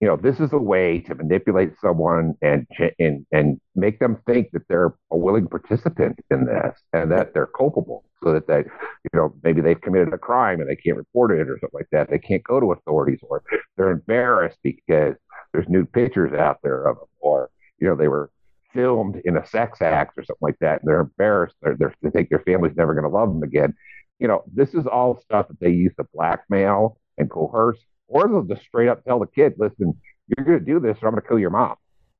you 0.01 0.07
know, 0.07 0.17
this 0.17 0.39
is 0.39 0.51
a 0.51 0.57
way 0.57 0.99
to 1.01 1.15
manipulate 1.15 1.71
someone 1.81 2.35
and 2.41 2.67
and 2.99 3.25
and 3.31 3.61
make 3.75 3.99
them 3.99 4.17
think 4.25 4.51
that 4.51 4.67
they're 4.67 4.93
a 5.11 5.17
willing 5.17 5.47
participant 5.47 6.19
in 6.29 6.45
this 6.45 6.77
and 6.93 7.11
that 7.11 7.33
they're 7.33 7.47
culpable, 7.47 8.03
so 8.23 8.33
that 8.33 8.47
they, 8.47 8.59
you 8.59 9.09
know, 9.13 9.33
maybe 9.43 9.61
they've 9.61 9.79
committed 9.79 10.13
a 10.13 10.17
crime 10.17 10.59
and 10.59 10.69
they 10.69 10.75
can't 10.75 10.97
report 10.97 11.31
it 11.31 11.49
or 11.49 11.57
something 11.59 11.69
like 11.79 11.89
that. 11.91 12.09
They 12.09 12.19
can't 12.19 12.43
go 12.43 12.59
to 12.59 12.73
authorities, 12.73 13.19
or 13.23 13.41
they're 13.77 13.91
embarrassed 13.91 14.59
because 14.63 15.15
there's 15.53 15.69
nude 15.69 15.91
pictures 15.93 16.33
out 16.33 16.59
there 16.61 16.85
of 16.87 16.97
them, 16.97 17.07
or 17.19 17.49
you 17.79 17.87
know, 17.87 17.95
they 17.95 18.09
were 18.09 18.29
filmed 18.75 19.19
in 19.25 19.37
a 19.37 19.47
sex 19.47 19.81
act 19.81 20.17
or 20.17 20.23
something 20.23 20.37
like 20.41 20.59
that, 20.59 20.81
and 20.81 20.87
they're 20.87 21.01
embarrassed. 21.01 21.55
They're, 21.63 21.75
they're, 21.75 21.95
they 22.03 22.11
think 22.11 22.29
their 22.29 22.39
family's 22.39 22.75
never 22.75 22.93
going 22.93 23.09
to 23.09 23.09
love 23.09 23.29
them 23.29 23.41
again. 23.41 23.73
You 24.19 24.27
know, 24.27 24.43
this 24.53 24.75
is 24.75 24.85
all 24.85 25.19
stuff 25.19 25.47
that 25.47 25.59
they 25.59 25.71
use 25.71 25.93
to 25.97 26.05
blackmail 26.13 26.99
and 27.17 27.29
coerce, 27.29 27.79
or 28.07 28.27
they'll 28.27 28.43
just 28.43 28.61
straight 28.63 28.89
up 28.89 29.03
tell 29.03 29.19
the 29.19 29.27
kid, 29.27 29.53
"Listen, 29.57 29.99
you're 30.27 30.45
going 30.45 30.59
to 30.59 30.65
do 30.65 30.79
this, 30.79 30.97
or 31.01 31.07
I'm 31.07 31.13
going 31.13 31.23
to 31.23 31.27
kill 31.27 31.39
your 31.39 31.49
mom." 31.49 31.75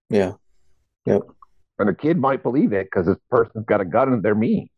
yeah 0.10 0.34
Yep. 1.06 1.22
And 1.78 1.90
the 1.90 1.94
kid 1.94 2.18
might 2.18 2.44
believe 2.44 2.74
it 2.74 2.88
because 2.88 3.06
this 3.06 3.18
person's 3.30 3.66
got 3.66 3.82
a 3.82 3.86
gun 3.86 4.14
and 4.14 4.24
they're 4.24 4.36
mean, 4.36 4.70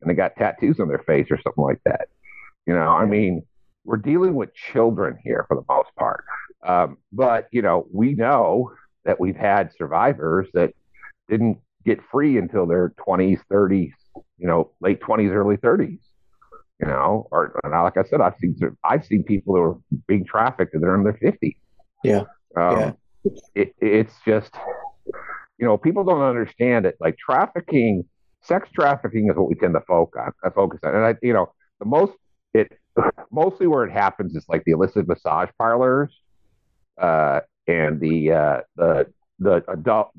and 0.00 0.10
they 0.10 0.14
got 0.14 0.36
tattoos 0.36 0.80
on 0.80 0.88
their 0.88 1.02
face 1.06 1.26
or 1.30 1.40
something 1.42 1.64
like 1.64 1.80
that. 1.84 2.08
You 2.66 2.74
know, 2.74 2.88
I 2.88 3.04
mean, 3.04 3.42
we're 3.84 3.96
dealing 3.96 4.34
with 4.34 4.54
children 4.54 5.18
here 5.22 5.44
for 5.48 5.56
the 5.56 5.64
most 5.68 5.90
part. 5.98 6.24
Um, 6.64 6.98
but 7.12 7.48
you 7.50 7.62
know, 7.62 7.86
we 7.92 8.14
know 8.14 8.72
that 9.04 9.18
we've 9.18 9.36
had 9.36 9.72
survivors 9.76 10.48
that 10.54 10.74
didn't 11.30 11.58
get 11.86 11.98
free 12.10 12.36
until 12.36 12.66
their 12.66 12.92
20s, 13.06 13.40
30s, 13.50 13.92
you 14.38 14.46
know, 14.46 14.72
late 14.80 15.00
20s, 15.00 15.30
early 15.30 15.56
30s. 15.56 16.00
You 16.80 16.86
know, 16.86 17.28
or 17.30 17.60
and 17.62 17.72
like 17.72 17.98
I 17.98 18.04
said, 18.04 18.22
I've 18.22 18.36
seen 18.40 18.56
I've 18.82 19.04
seen 19.04 19.22
people 19.22 19.54
who 19.54 19.60
are 19.60 19.78
being 20.08 20.24
trafficked 20.24 20.72
and 20.72 20.82
they're 20.82 20.94
in 20.94 21.04
their 21.04 21.12
50s. 21.12 21.56
Yeah. 22.02 22.24
Um, 22.56 22.78
Yeah. 22.78 22.92
It, 23.54 23.74
it's 23.82 24.14
just, 24.24 24.54
you 25.58 25.66
know, 25.66 25.76
people 25.76 26.04
don't 26.04 26.22
understand 26.22 26.86
it. 26.86 26.96
Like 26.98 27.18
trafficking, 27.18 28.04
sex 28.40 28.70
trafficking 28.72 29.28
is 29.28 29.36
what 29.36 29.48
we 29.48 29.56
tend 29.56 29.74
to 29.74 29.82
focus 29.82 30.22
on. 30.42 30.52
Focus 30.52 30.80
on, 30.82 30.94
and 30.94 31.04
I, 31.04 31.16
you 31.20 31.34
know, 31.34 31.52
the 31.80 31.84
most 31.84 32.14
it 32.54 32.72
mostly 33.30 33.66
where 33.66 33.84
it 33.84 33.92
happens 33.92 34.34
is 34.34 34.46
like 34.48 34.64
the 34.64 34.72
illicit 34.72 35.06
massage 35.06 35.50
parlors, 35.58 36.18
uh, 36.98 37.40
and 37.66 38.00
the 38.00 38.32
uh, 38.32 38.60
the 38.76 39.12
the 39.40 39.64
adult 39.68 40.10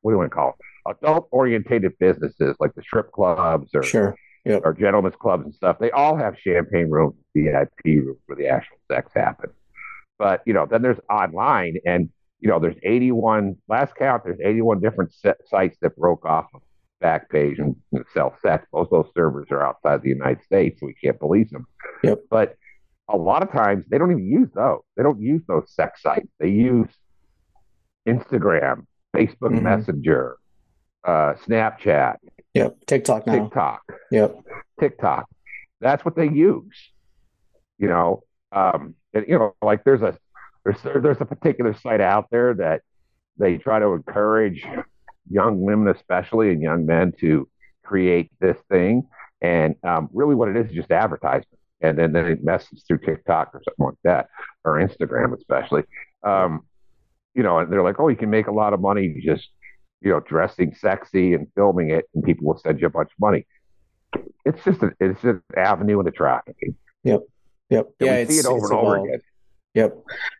what 0.00 0.10
do 0.10 0.14
you 0.14 0.18
want 0.18 0.30
to 0.30 0.34
call 0.34 0.50
it? 0.50 0.96
adult 1.02 1.28
orientated 1.30 1.92
businesses 1.98 2.56
like 2.60 2.74
the 2.74 2.82
strip 2.82 3.12
clubs 3.12 3.70
or 3.74 3.82
sure 3.82 4.16
or 4.46 4.72
gentlemen's 4.72 5.16
clubs 5.16 5.44
and 5.44 5.54
stuff. 5.54 5.78
They 5.78 5.90
all 5.90 6.16
have 6.16 6.38
champagne 6.38 6.90
rooms, 6.90 7.14
VIP 7.34 7.70
rooms 7.84 8.18
where 8.26 8.36
the 8.36 8.48
actual 8.48 8.78
sex 8.90 9.12
happens. 9.14 9.52
But 10.18 10.42
you 10.46 10.52
know, 10.52 10.66
then 10.66 10.82
there's 10.82 10.98
online, 11.10 11.76
and 11.84 12.10
you 12.40 12.48
know, 12.48 12.58
there's 12.58 12.76
81 12.82 13.56
last 13.68 13.94
count. 13.94 14.22
There's 14.24 14.40
81 14.42 14.80
different 14.80 15.12
set 15.12 15.36
sites 15.48 15.76
that 15.82 15.96
broke 15.96 16.24
off 16.24 16.46
of 16.54 16.62
Backpage 17.02 17.58
and, 17.58 17.76
and 17.92 18.04
sell 18.12 18.36
sex. 18.42 18.66
Most 18.72 18.92
of 18.92 19.04
those 19.04 19.12
servers 19.14 19.48
are 19.50 19.64
outside 19.64 20.02
the 20.02 20.08
United 20.08 20.42
States, 20.42 20.80
so 20.80 20.86
we 20.86 20.94
can't 20.94 21.18
police 21.18 21.50
them. 21.50 21.66
Yep. 22.02 22.20
But 22.30 22.56
a 23.08 23.16
lot 23.16 23.42
of 23.42 23.52
times 23.52 23.84
they 23.88 23.98
don't 23.98 24.10
even 24.10 24.26
use 24.26 24.48
those. 24.54 24.80
They 24.96 25.02
don't 25.02 25.20
use 25.20 25.42
those 25.46 25.72
sex 25.72 26.02
sites. 26.02 26.28
They 26.40 26.48
use 26.48 26.88
Instagram, 28.08 28.86
Facebook 29.14 29.52
mm-hmm. 29.52 29.64
Messenger, 29.64 30.36
uh, 31.04 31.34
Snapchat. 31.46 32.16
Yep. 32.54 32.76
TikTok 32.86 33.26
now. 33.26 33.32
TikTok. 33.34 33.82
Yep. 34.10 34.36
TikTok. 34.80 35.28
That's 35.80 36.04
what 36.04 36.16
they 36.16 36.28
use. 36.28 36.76
You 37.78 37.88
know, 37.88 38.24
um, 38.50 38.94
and, 39.14 39.24
you 39.28 39.38
know, 39.38 39.54
like 39.62 39.84
there's 39.84 40.02
a 40.02 40.18
there's 40.64 40.82
there's 40.82 41.20
a 41.20 41.24
particular 41.24 41.74
site 41.74 42.00
out 42.00 42.26
there 42.30 42.54
that 42.54 42.82
they 43.36 43.56
try 43.56 43.78
to 43.78 43.92
encourage 43.92 44.66
young 45.30 45.60
women, 45.60 45.94
especially 45.94 46.50
and 46.50 46.60
young 46.60 46.86
men, 46.86 47.12
to 47.20 47.48
create 47.84 48.32
this 48.40 48.56
thing. 48.68 49.06
And 49.40 49.76
um, 49.84 50.08
really, 50.12 50.34
what 50.34 50.48
it 50.48 50.56
is 50.56 50.70
is 50.70 50.74
just 50.74 50.90
advertisement 50.90 51.58
and 51.80 51.98
then 51.98 52.12
they 52.12 52.34
message 52.42 52.82
through 52.86 52.98
TikTok 52.98 53.54
or 53.54 53.62
something 53.64 53.86
like 53.86 53.94
that, 54.04 54.28
or 54.64 54.74
Instagram 54.74 55.36
especially. 55.36 55.84
Um, 56.22 56.62
you 57.38 57.44
know, 57.44 57.58
and 57.58 57.72
they're 57.72 57.84
like, 57.84 58.00
"Oh, 58.00 58.08
you 58.08 58.16
can 58.16 58.30
make 58.30 58.48
a 58.48 58.52
lot 58.52 58.74
of 58.74 58.80
money 58.80 59.22
just, 59.24 59.48
you 60.00 60.10
know, 60.10 60.18
dressing 60.18 60.74
sexy 60.74 61.34
and 61.34 61.46
filming 61.54 61.90
it, 61.90 62.06
and 62.12 62.24
people 62.24 62.48
will 62.48 62.58
send 62.58 62.80
you 62.80 62.88
a 62.88 62.90
bunch 62.90 63.10
of 63.12 63.20
money." 63.20 63.46
It's 64.44 64.64
just 64.64 64.82
it's 64.98 65.22
just 65.22 65.24
an 65.24 65.42
avenue 65.56 66.00
into 66.00 66.10
trafficking. 66.10 66.74
Yep. 67.04 67.20
Yep. 67.70 67.90
And 68.00 68.06
yeah, 68.08 68.18
we 68.18 68.24
see 68.26 68.40
it 68.40 68.46
over 68.46 68.66
and 68.66 68.74
over 68.74 68.96
again. 68.96 69.20
Yep. 69.74 69.98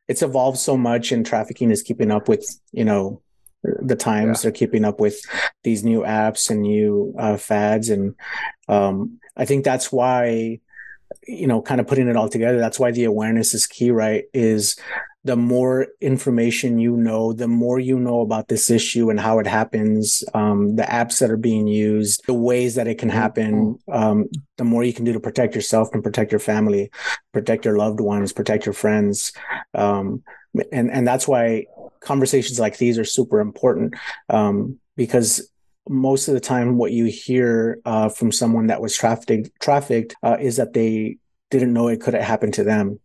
It's 0.08 0.22
evolved 0.22 0.58
so 0.58 0.76
much, 0.76 1.12
and 1.12 1.24
trafficking 1.24 1.70
is 1.70 1.82
keeping 1.82 2.10
up 2.10 2.28
with 2.28 2.44
you 2.72 2.84
know 2.84 3.22
the 3.62 3.94
times. 3.94 4.38
Yeah. 4.38 4.42
They're 4.42 4.58
keeping 4.58 4.84
up 4.84 4.98
with 4.98 5.20
these 5.62 5.84
new 5.84 6.00
apps 6.00 6.50
and 6.50 6.62
new 6.62 7.14
uh, 7.16 7.36
fads, 7.36 7.90
and 7.90 8.16
um, 8.66 9.20
I 9.36 9.44
think 9.44 9.64
that's 9.64 9.92
why 9.92 10.58
you 11.28 11.46
know 11.46 11.62
kind 11.62 11.80
of 11.80 11.86
putting 11.86 12.08
it 12.08 12.16
all 12.16 12.28
together 12.28 12.58
that's 12.58 12.78
why 12.78 12.90
the 12.90 13.04
awareness 13.04 13.54
is 13.54 13.66
key 13.66 13.90
right 13.90 14.24
is 14.34 14.76
the 15.28 15.36
more 15.36 15.88
information 16.00 16.78
you 16.78 16.96
know 16.96 17.34
the 17.34 17.46
more 17.46 17.78
you 17.78 17.98
know 17.98 18.22
about 18.22 18.48
this 18.48 18.70
issue 18.70 19.10
and 19.10 19.20
how 19.20 19.38
it 19.38 19.46
happens 19.46 20.24
um, 20.32 20.74
the 20.76 20.84
apps 20.84 21.18
that 21.18 21.30
are 21.30 21.36
being 21.36 21.66
used 21.66 22.22
the 22.26 22.32
ways 22.32 22.76
that 22.76 22.88
it 22.88 22.96
can 22.96 23.10
happen 23.10 23.78
um, 23.92 24.26
the 24.56 24.64
more 24.64 24.82
you 24.82 24.92
can 24.94 25.04
do 25.04 25.12
to 25.12 25.20
protect 25.20 25.54
yourself 25.54 25.90
and 25.92 26.02
protect 26.02 26.32
your 26.32 26.38
family 26.38 26.90
protect 27.34 27.66
your 27.66 27.76
loved 27.76 28.00
ones 28.00 28.32
protect 28.32 28.64
your 28.64 28.72
friends 28.72 29.34
um, 29.74 30.22
and 30.72 30.90
and 30.90 31.06
that's 31.06 31.28
why 31.28 31.66
conversations 32.00 32.58
like 32.58 32.78
these 32.78 32.98
are 32.98 33.04
super 33.04 33.38
important 33.38 33.94
um, 34.30 34.78
because 34.96 35.52
most 35.90 36.26
of 36.28 36.32
the 36.32 36.40
time 36.40 36.78
what 36.78 36.92
you 36.92 37.04
hear 37.04 37.80
uh, 37.84 38.08
from 38.08 38.32
someone 38.32 38.68
that 38.68 38.80
was 38.80 38.96
trafficked 38.96 39.50
trafficked 39.60 40.16
uh, 40.22 40.38
is 40.40 40.56
that 40.56 40.72
they 40.72 41.18
didn't 41.50 41.74
know 41.74 41.88
it 41.88 42.00
could 42.00 42.14
have 42.14 42.24
happened 42.24 42.54
to 42.54 42.64
them 42.64 42.98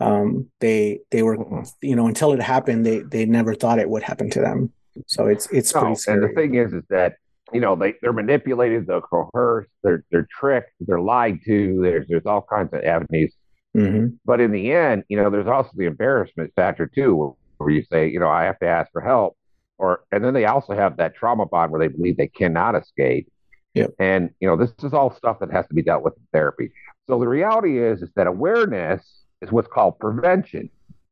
um, 0.00 0.46
they 0.60 1.00
they 1.10 1.22
were 1.22 1.36
you 1.82 1.96
know 1.96 2.06
until 2.06 2.32
it 2.32 2.40
happened 2.40 2.84
they 2.84 3.00
they 3.00 3.26
never 3.26 3.54
thought 3.54 3.78
it 3.78 3.88
would 3.88 4.02
happen 4.02 4.30
to 4.30 4.40
them 4.40 4.72
so 5.06 5.26
it's 5.26 5.46
it's 5.50 5.74
no, 5.74 5.80
pretty 5.80 5.94
scary. 5.96 6.18
and 6.18 6.30
the 6.30 6.34
thing 6.34 6.54
is 6.54 6.72
is 6.72 6.84
that 6.90 7.14
you 7.52 7.60
know 7.60 7.76
they 7.76 7.94
they're 8.02 8.12
manipulated 8.12 8.86
they're 8.86 9.00
coerced 9.00 9.70
they're 9.82 10.04
they're 10.10 10.28
tricked 10.30 10.72
they're 10.80 11.00
lied 11.00 11.38
to 11.44 11.80
there's 11.82 12.06
there's 12.08 12.26
all 12.26 12.42
kinds 12.42 12.72
of 12.72 12.82
avenues 12.82 13.32
mm-hmm. 13.76 14.08
but 14.24 14.40
in 14.40 14.50
the 14.50 14.72
end 14.72 15.04
you 15.08 15.16
know 15.16 15.30
there's 15.30 15.46
also 15.46 15.70
the 15.76 15.86
embarrassment 15.86 16.52
factor 16.54 16.86
too 16.86 17.14
where, 17.14 17.30
where 17.58 17.70
you 17.70 17.82
say 17.90 18.08
you 18.08 18.18
know 18.20 18.28
i 18.28 18.44
have 18.44 18.58
to 18.58 18.66
ask 18.66 18.90
for 18.92 19.00
help 19.00 19.36
or 19.78 20.04
and 20.12 20.22
then 20.24 20.34
they 20.34 20.44
also 20.44 20.74
have 20.74 20.96
that 20.96 21.14
trauma 21.14 21.46
bond 21.46 21.72
where 21.72 21.80
they 21.80 21.88
believe 21.88 22.16
they 22.16 22.28
cannot 22.28 22.74
escape. 22.74 23.28
Yep. 23.74 23.92
And 23.98 24.30
you 24.40 24.48
know, 24.48 24.56
this 24.56 24.72
is 24.82 24.92
all 24.92 25.14
stuff 25.14 25.38
that 25.40 25.52
has 25.52 25.66
to 25.68 25.74
be 25.74 25.82
dealt 25.82 26.02
with 26.02 26.14
in 26.16 26.26
therapy. 26.32 26.72
So 27.06 27.18
the 27.18 27.28
reality 27.28 27.78
is 27.78 28.02
is 28.02 28.10
that 28.16 28.26
awareness 28.26 29.24
is 29.40 29.50
what's 29.52 29.68
called 29.68 29.98
prevention. 29.98 30.70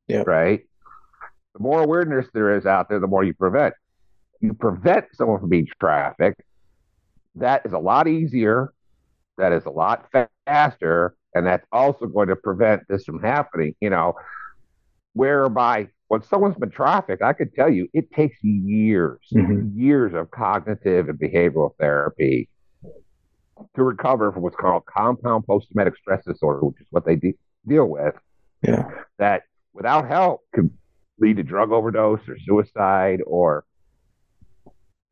Yeah. 0.08 0.22
Right. 0.26 0.66
The 1.54 1.62
more 1.62 1.82
awareness 1.82 2.26
there 2.32 2.56
is 2.56 2.66
out 2.66 2.88
there, 2.88 3.00
the 3.00 3.06
more 3.06 3.24
you 3.24 3.34
prevent. 3.34 3.74
You 4.40 4.52
prevent 4.52 5.06
someone 5.14 5.40
from 5.40 5.48
being 5.48 5.66
trafficked. 5.80 6.42
That 7.36 7.64
is 7.64 7.72
a 7.72 7.78
lot 7.78 8.08
easier. 8.08 8.72
That 9.38 9.52
is 9.52 9.64
a 9.66 9.70
lot 9.70 10.10
faster, 10.46 11.14
and 11.34 11.46
that's 11.46 11.66
also 11.70 12.06
going 12.06 12.28
to 12.28 12.36
prevent 12.36 12.82
this 12.88 13.04
from 13.04 13.20
happening. 13.20 13.74
You 13.80 13.90
know, 13.90 14.14
whereby 15.12 15.88
when 16.08 16.22
someone's 16.22 16.56
been 16.56 16.70
trafficked, 16.70 17.22
I 17.22 17.32
could 17.32 17.54
tell 17.54 17.70
you 17.70 17.88
it 17.92 18.12
takes 18.12 18.42
years, 18.42 19.20
mm-hmm. 19.34 19.78
years 19.78 20.14
of 20.14 20.30
cognitive 20.30 21.08
and 21.08 21.18
behavioral 21.18 21.70
therapy 21.78 22.48
to 23.74 23.82
recover 23.82 24.32
from 24.32 24.42
what's 24.42 24.56
called 24.56 24.84
compound 24.86 25.46
post 25.46 25.68
traumatic 25.68 25.96
stress 25.96 26.24
disorder, 26.24 26.60
which 26.60 26.80
is 26.80 26.86
what 26.90 27.04
they 27.04 27.16
de- 27.16 27.34
deal 27.66 27.86
with. 27.86 28.14
Yeah. 28.62 28.84
That 29.18 29.42
without 29.72 30.08
help 30.08 30.42
could 30.54 30.70
lead 31.18 31.36
to 31.36 31.42
drug 31.42 31.72
overdose 31.72 32.20
or 32.28 32.38
suicide 32.38 33.20
or 33.26 33.64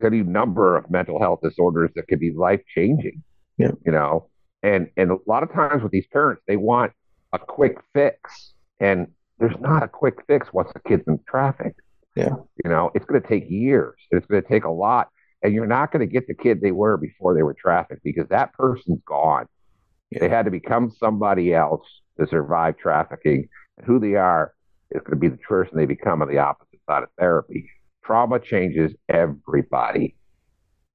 any 0.03 0.21
number 0.21 0.77
of 0.77 0.89
mental 0.91 1.19
health 1.19 1.39
disorders 1.41 1.89
that 1.95 2.07
could 2.07 2.19
be 2.19 2.31
life 2.31 2.61
changing. 2.73 3.23
Yeah. 3.57 3.71
You 3.85 3.91
know, 3.91 4.29
and 4.61 4.89
and 4.97 5.11
a 5.11 5.17
lot 5.25 5.43
of 5.43 5.51
times 5.51 5.83
with 5.83 5.91
these 5.91 6.07
parents, 6.11 6.43
they 6.47 6.57
want 6.57 6.91
a 7.33 7.39
quick 7.39 7.77
fix. 7.93 8.53
And 8.79 9.07
there's 9.39 9.57
not 9.59 9.83
a 9.83 9.87
quick 9.87 10.15
fix 10.27 10.51
once 10.53 10.69
the 10.73 10.79
kid's 10.87 11.03
in 11.07 11.19
traffic. 11.27 11.75
Yeah. 12.15 12.35
You 12.63 12.69
know, 12.69 12.91
it's 12.93 13.05
going 13.05 13.21
to 13.21 13.27
take 13.27 13.49
years. 13.49 13.95
It's 14.11 14.25
going 14.25 14.41
to 14.41 14.47
take 14.47 14.65
a 14.65 14.69
lot. 14.69 15.09
And 15.43 15.53
you're 15.53 15.67
not 15.67 15.91
going 15.91 16.05
to 16.05 16.11
get 16.11 16.27
the 16.27 16.33
kid 16.33 16.61
they 16.61 16.71
were 16.71 16.97
before 16.97 17.35
they 17.35 17.43
were 17.43 17.53
trafficked 17.53 18.03
because 18.03 18.27
that 18.29 18.53
person's 18.53 19.01
gone. 19.05 19.47
Yeah. 20.09 20.19
They 20.19 20.29
had 20.29 20.45
to 20.45 20.51
become 20.51 20.91
somebody 20.91 21.53
else 21.53 21.85
to 22.19 22.27
survive 22.27 22.77
trafficking. 22.77 23.47
And 23.77 23.85
who 23.85 23.99
they 23.99 24.15
are 24.15 24.53
is 24.91 25.01
going 25.01 25.11
to 25.11 25.17
be 25.17 25.27
the 25.27 25.37
person 25.37 25.77
they 25.77 25.85
become 25.85 26.21
on 26.21 26.29
the 26.29 26.39
opposite 26.39 26.79
side 26.87 27.03
of 27.03 27.09
therapy. 27.19 27.69
Trauma 28.03 28.39
changes 28.39 28.93
everybody. 29.09 30.15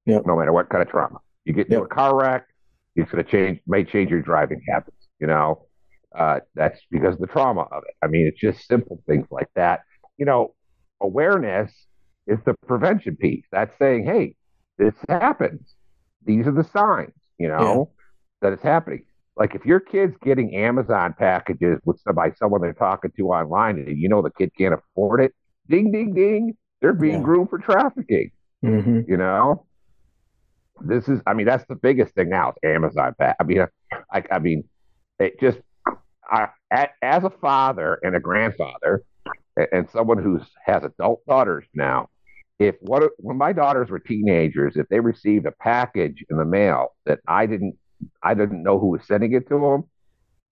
Yeah. 0.07 0.21
No 0.25 0.37
matter 0.37 0.53
what 0.53 0.71
kind 0.71 0.83
of 0.83 0.89
trauma. 0.89 1.19
You 1.45 1.53
get 1.53 1.67
into 1.67 1.79
yep. 1.79 1.85
a 1.85 1.95
car 1.95 2.17
wreck, 2.17 2.47
it's 2.97 3.11
going 3.11 3.25
to 3.25 3.31
change, 3.31 3.61
may 3.67 3.85
change 3.85 4.11
your 4.11 4.23
driving 4.23 4.63
habits. 4.69 4.97
You 5.19 5.27
know, 5.27 5.67
uh, 6.17 6.41
that's 6.55 6.81
because 6.91 7.15
of 7.15 7.21
the 7.21 7.27
trauma 7.27 7.63
of 7.63 7.83
it. 7.87 7.95
I 8.03 8.09
mean, 8.09 8.27
it's 8.27 8.41
just 8.41 8.67
simple 8.67 9.03
things 9.07 9.27
like 9.31 9.49
that. 9.55 9.81
You 10.17 10.27
know, 10.27 10.55
awareness 11.01 11.73
is 12.27 12.39
the 12.45 12.55
prevention 12.67 13.17
piece. 13.17 13.45
That's 13.53 13.77
saying, 13.79 14.05
hey, 14.05 14.37
this 14.79 14.95
happens. 15.09 15.75
These 16.25 16.47
are 16.47 16.53
the 16.53 16.65
signs, 16.65 17.13
you 17.39 17.49
know, 17.49 17.91
yeah. 18.43 18.49
that 18.49 18.53
it's 18.55 18.63
happening. 18.63 19.05
Like 19.41 19.55
if 19.55 19.65
your 19.65 19.81
kid's 19.81 20.15
getting 20.23 20.55
Amazon 20.55 21.15
packages 21.19 21.81
with 21.87 21.99
somebody, 22.01 22.33
someone 22.39 22.61
they're 22.61 22.75
talking 22.75 23.11
to 23.17 23.29
online, 23.29 23.79
and 23.79 23.99
you 23.99 24.07
know 24.07 24.21
the 24.21 24.31
kid 24.31 24.53
can't 24.57 24.75
afford 24.75 25.23
it, 25.23 25.33
ding, 25.67 25.91
ding, 25.91 26.13
ding, 26.13 26.57
they're 26.83 26.93
being 26.93 27.21
yeah. 27.21 27.23
groomed 27.23 27.49
for 27.49 27.59
trafficking. 27.59 28.31
Mm-hmm. 28.63 29.01
You 29.09 29.17
know, 29.17 29.65
this 30.83 31.09
is, 31.09 31.23
I 31.27 31.33
mean, 31.33 31.47
that's 31.47 31.65
the 31.71 31.75
biggest 31.75 32.15
thing 32.15 32.29
now. 32.29 32.51
Is 32.51 32.57
Amazon 32.63 33.15
pack. 33.19 33.37
I 33.41 33.45
mean, 33.45 33.67
I, 34.13 34.23
I 34.31 34.39
mean, 34.41 34.65
it 35.19 35.41
just 35.41 35.59
I, 36.31 36.49
as 37.01 37.25
a 37.25 37.31
father 37.31 37.99
and 38.03 38.15
a 38.15 38.21
grandfather, 38.21 39.05
and 39.73 39.89
someone 39.91 40.23
who 40.23 40.41
has 40.67 40.85
adult 40.85 41.25
daughters 41.27 41.65
now, 41.75 42.11
if 42.59 42.77
what 42.81 43.11
when 43.17 43.39
my 43.39 43.55
daughters 43.55 43.89
were 43.89 44.01
teenagers, 44.01 44.77
if 44.77 44.87
they 44.89 45.01
received 45.01 45.47
a 45.47 45.53
package 45.53 46.27
in 46.29 46.37
the 46.37 46.45
mail 46.45 46.95
that 47.07 47.21
I 47.27 47.47
didn't 47.47 47.79
I 48.23 48.35
didn't 48.35 48.63
know 48.63 48.79
who 48.79 48.89
was 48.89 49.07
sending 49.07 49.33
it 49.33 49.49
to 49.49 49.59
them, 49.59 49.85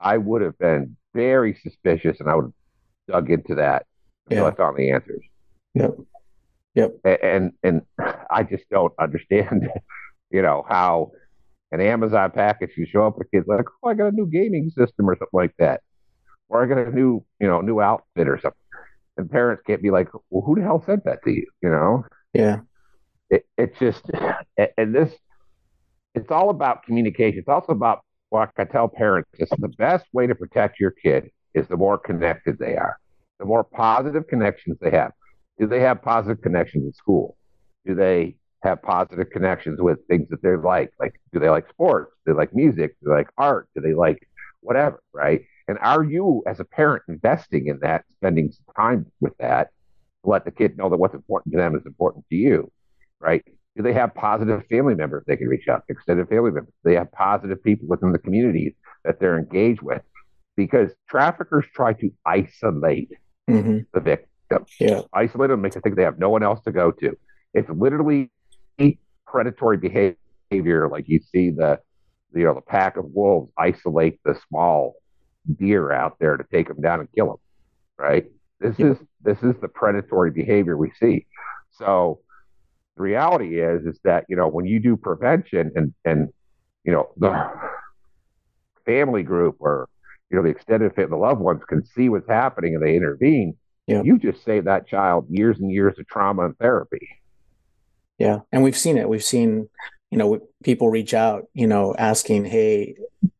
I 0.01 0.17
would 0.17 0.43
have 0.43 0.59
been 0.59 0.97
very 1.15 1.59
suspicious, 1.63 2.21
and 2.21 2.29
I 2.29 2.35
would 2.35 2.45
have 2.47 2.53
dug 3.09 3.31
into 3.31 3.57
that 3.57 3.87
until 4.29 4.45
yeah. 4.45 4.51
I 4.51 4.55
found 4.55 4.77
the 4.77 4.91
answers. 4.91 5.25
Yep. 5.75 5.97
Yep. 6.75 6.97
And 7.23 7.53
and 7.63 7.83
I 8.31 8.43
just 8.45 8.65
don't 8.71 8.93
understand, 8.99 9.69
you 10.31 10.43
know, 10.43 10.65
how 10.69 11.13
an 11.73 11.81
Amazon 11.81 12.31
package, 12.31 12.71
you 12.77 12.87
show 12.87 13.07
up 13.07 13.19
with 13.19 13.31
kids 13.31 13.47
like, 13.47 13.67
oh, 13.83 13.89
I 13.89 13.95
got 13.95 14.13
a 14.13 14.13
new 14.13 14.27
gaming 14.27 14.71
system 14.71 15.09
or 15.09 15.17
something 15.17 15.29
like 15.33 15.55
that, 15.59 15.83
or 16.49 16.63
I 16.63 16.67
got 16.67 16.79
a 16.79 16.91
new, 16.91 17.25
you 17.41 17.49
know, 17.49 17.61
new 17.61 17.81
outfit 17.81 18.29
or 18.29 18.39
something. 18.41 18.59
And 19.17 19.31
parents 19.31 19.63
can't 19.67 19.83
be 19.83 19.91
like, 19.91 20.09
well, 20.31 20.43
who 20.43 20.55
the 20.55 20.63
hell 20.63 20.83
sent 20.87 21.05
that 21.05 21.23
to 21.25 21.31
you? 21.31 21.47
You 21.61 21.71
know? 21.71 22.05
Yeah. 22.33 22.61
It, 23.31 23.47
it's 23.59 23.79
just, 23.79 24.05
and 24.79 24.95
this, 24.95 25.13
it's 26.23 26.31
all 26.31 26.51
about 26.51 26.83
communication. 26.85 27.39
It's 27.41 27.49
also 27.49 27.73
about 27.73 28.03
what 28.31 28.51
I 28.59 28.65
tell 28.65 28.89
parents 28.89 29.31
is 29.39 29.49
the 29.59 29.69
best 29.69 30.07
way 30.13 30.27
to 30.27 30.35
protect 30.35 30.79
your 30.79 30.91
kid 30.91 31.31
is 31.55 31.67
the 31.69 31.77
more 31.77 31.99
connected 31.99 32.59
they 32.59 32.77
are, 32.77 32.99
the 33.39 33.47
more 33.47 33.65
positive 33.65 34.27
connections 34.27 34.77
they 34.81 34.91
have. 34.91 35.13
Do 35.59 35.67
they 35.67 35.81
have 35.81 36.03
positive 36.03 36.43
connections 36.43 36.85
in 36.85 36.93
school? 36.93 37.37
Do 37.87 37.95
they 37.95 38.37
have 38.63 38.83
positive 38.83 39.31
connections 39.31 39.81
with 39.81 39.99
things 40.09 40.29
that 40.31 40.43
they 40.43 40.57
like. 40.57 40.93
Like, 40.99 41.21
do 41.33 41.39
they 41.39 41.49
like 41.49 41.69
sports? 41.69 42.13
Do 42.27 42.33
they 42.33 42.37
like 42.37 42.55
music? 42.55 42.97
Do 43.03 43.11
they 43.11 43.17
like 43.17 43.31
art? 43.39 43.69
Do 43.75 43.81
they 43.81 43.95
like 43.95 44.29
whatever? 44.61 45.03
Right. 45.13 45.43
And 45.69 45.79
are 45.81 46.03
you, 46.03 46.43
as 46.47 46.61
a 46.61 46.65
parent, 46.65 47.05
investing 47.09 47.67
in 47.69 47.79
that, 47.81 48.05
spending 48.17 48.51
some 48.51 48.75
time 48.75 49.07
with 49.21 49.37
that 49.39 49.69
to 50.25 50.31
let 50.31 50.45
the 50.45 50.51
kid 50.51 50.77
know 50.77 50.89
that 50.89 50.97
what's 50.97 51.15
important 51.15 51.53
to 51.53 51.59
them 51.59 51.77
is 51.77 51.87
important 51.87 52.25
to 52.31 52.37
you? 52.37 52.71
Right. 53.21 53.45
Do 53.79 53.85
they 53.85 53.95
have 53.95 54.15
positive 54.15 54.67
family 54.67 54.95
members 54.97 55.25
they 55.27 55.37
can 55.39 55.49
reach 55.49 55.69
out, 55.69 55.85
to, 55.87 55.95
extended 55.95 56.29
family 56.29 56.51
members? 56.51 56.75
Do 56.85 56.91
they 56.91 56.97
have 56.97 57.13
positive 57.13 57.63
people 57.65 57.89
within 57.89 58.13
the 58.13 58.19
communities 58.19 58.75
that 59.07 59.21
they're 59.21 59.39
engaged 59.39 59.83
with? 59.83 60.03
because 60.59 60.91
traffickers 61.09 61.65
try 61.73 61.93
to 61.95 62.11
isolate 62.27 63.11
hmm 63.49 63.79
the 63.95 64.01
victim, 64.01 64.67
Yeah. 64.81 65.03
isolate 65.15 65.51
them, 65.51 65.63
make 65.63 65.73
them 65.73 65.83
think 65.83 65.97
they 65.97 66.03
have 66.03 66.19
no 66.19 66.31
one 66.31 66.43
else 66.43 66.61
to 66.65 66.73
go 66.73 66.91
to. 66.91 67.17
It's 67.55 67.71
literally 67.71 68.31
predatory 69.27 69.79
behavior, 69.79 70.89
like 70.89 71.09
you 71.09 71.21
see 71.21 71.51
the, 71.51 71.79
you 72.35 72.45
know, 72.45 72.55
the 72.55 72.61
pack 72.61 72.97
of 72.97 73.05
wolves 73.15 73.53
isolate 73.57 74.21
the 74.25 74.35
small 74.49 74.97
deer 75.59 75.93
out 75.93 76.19
there 76.19 76.37
to 76.37 76.45
take 76.53 76.69
them 76.69 76.81
down 76.81 77.01
and 77.01 77.09
kill 77.15 77.27
them. 77.29 77.37
Right? 77.99 78.27
This 78.61 78.79
Yeah. 78.79 78.93
is 78.93 78.99
this 79.23 79.43
is 79.45 79.55
the 79.61 79.69
predatory 79.69 80.33
behavior 80.33 80.77
we 80.77 80.91
see. 81.01 81.27
So 81.71 82.21
the 82.99 83.03
reality 83.03 83.61
is 83.61 83.87
is 83.87 83.99
that 84.05 84.25
you 84.29 84.37
know 84.37 84.49
when 84.49 84.67
you 84.67 84.81
do 84.81 84.97
prevention 84.97 85.71
and 85.77 85.95
and 86.05 86.29
you 86.85 86.93
know 86.93 87.09
the 87.17 87.51
family 88.85 89.23
group 89.23 89.57
or 89.61 89.89
you 90.31 90.37
know 90.37 90.43
the 90.43 90.51
extended 90.51 90.95
family, 90.95 91.11
the 91.11 91.17
loved 91.17 91.41
ones 91.41 91.63
can 91.69 91.85
see 91.87 92.09
what's 92.09 92.29
happening 92.29 92.75
and 92.75 92.85
they 92.85 92.97
intervene. 92.97 93.57
Yeah. 93.87 94.03
You 94.03 94.19
just 94.19 94.45
save 94.45 94.65
that 94.65 94.87
child 94.87 95.27
years 95.31 95.59
and 95.61 95.71
years 95.71 95.99
of 95.99 96.07
trauma 96.09 96.45
and 96.45 96.59
therapy. 96.59 97.09
Yeah, 98.19 98.41
and 98.53 98.63
we've 98.63 98.77
seen 98.77 98.99
it. 98.99 99.09
We've 99.09 99.25
seen, 99.25 99.69
you 100.11 100.19
know, 100.19 100.41
people 100.65 100.91
reach 100.91 101.15
out, 101.15 101.45
you 101.55 101.69
know, 101.69 101.95
asking, 101.97 102.47
"Hey, 102.47 102.97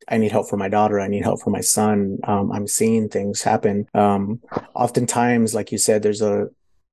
I 0.09 0.19
need 0.19 0.31
help 0.31 0.49
for 0.49 0.57
my 0.57 0.69
daughter. 0.69 1.01
I 1.01 1.09
need 1.09 1.25
help 1.25 1.43
for 1.43 1.51
my 1.51 1.61
son." 1.61 2.19
Um, 2.25 2.53
I'm 2.53 2.69
seeing 2.69 3.09
things 3.09 3.43
happen. 3.43 3.89
Um, 3.93 4.41
oftentimes, 4.75 5.53
like 5.53 5.73
you 5.73 5.79
said, 5.79 6.03
there's 6.03 6.23
a 6.23 6.49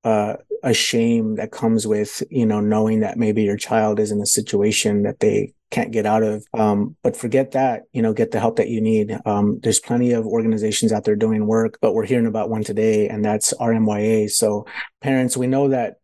uh, 0.06 0.38
a 0.64 0.74
shame 0.74 1.36
that 1.36 1.52
comes 1.52 1.86
with, 1.86 2.24
you 2.30 2.46
know, 2.46 2.62
knowing 2.62 3.02
that 3.02 3.18
maybe 3.18 3.44
your 3.44 3.58
child 3.58 4.00
is 4.00 4.12
in 4.12 4.22
a 4.22 4.26
situation 4.26 5.04
that 5.04 5.20
they 5.20 5.54
can't 5.72 5.92
get 5.92 6.06
out 6.06 6.24
of. 6.24 6.46
Um, 6.54 6.96
but 7.04 7.18
forget 7.18 7.52
that, 7.52 7.84
you 7.92 8.02
know, 8.02 8.14
get 8.14 8.32
the 8.32 8.40
help 8.40 8.56
that 8.58 8.70
you 8.70 8.80
need. 8.80 9.20
Um, 9.26 9.60
there's 9.64 9.80
plenty 9.80 10.12
of 10.12 10.26
organizations 10.26 10.94
out 10.94 11.04
there 11.04 11.16
doing 11.16 11.48
work, 11.48 11.80
but 11.82 11.94
we're 11.94 12.06
hearing 12.06 12.28
about 12.28 12.50
one 12.50 12.64
today, 12.64 13.10
and 13.10 13.26
that's 13.26 13.52
RMYA. 13.56 14.30
So, 14.30 14.68
parents, 15.02 15.36
we 15.36 15.48
know 15.48 15.70
that 15.70 15.98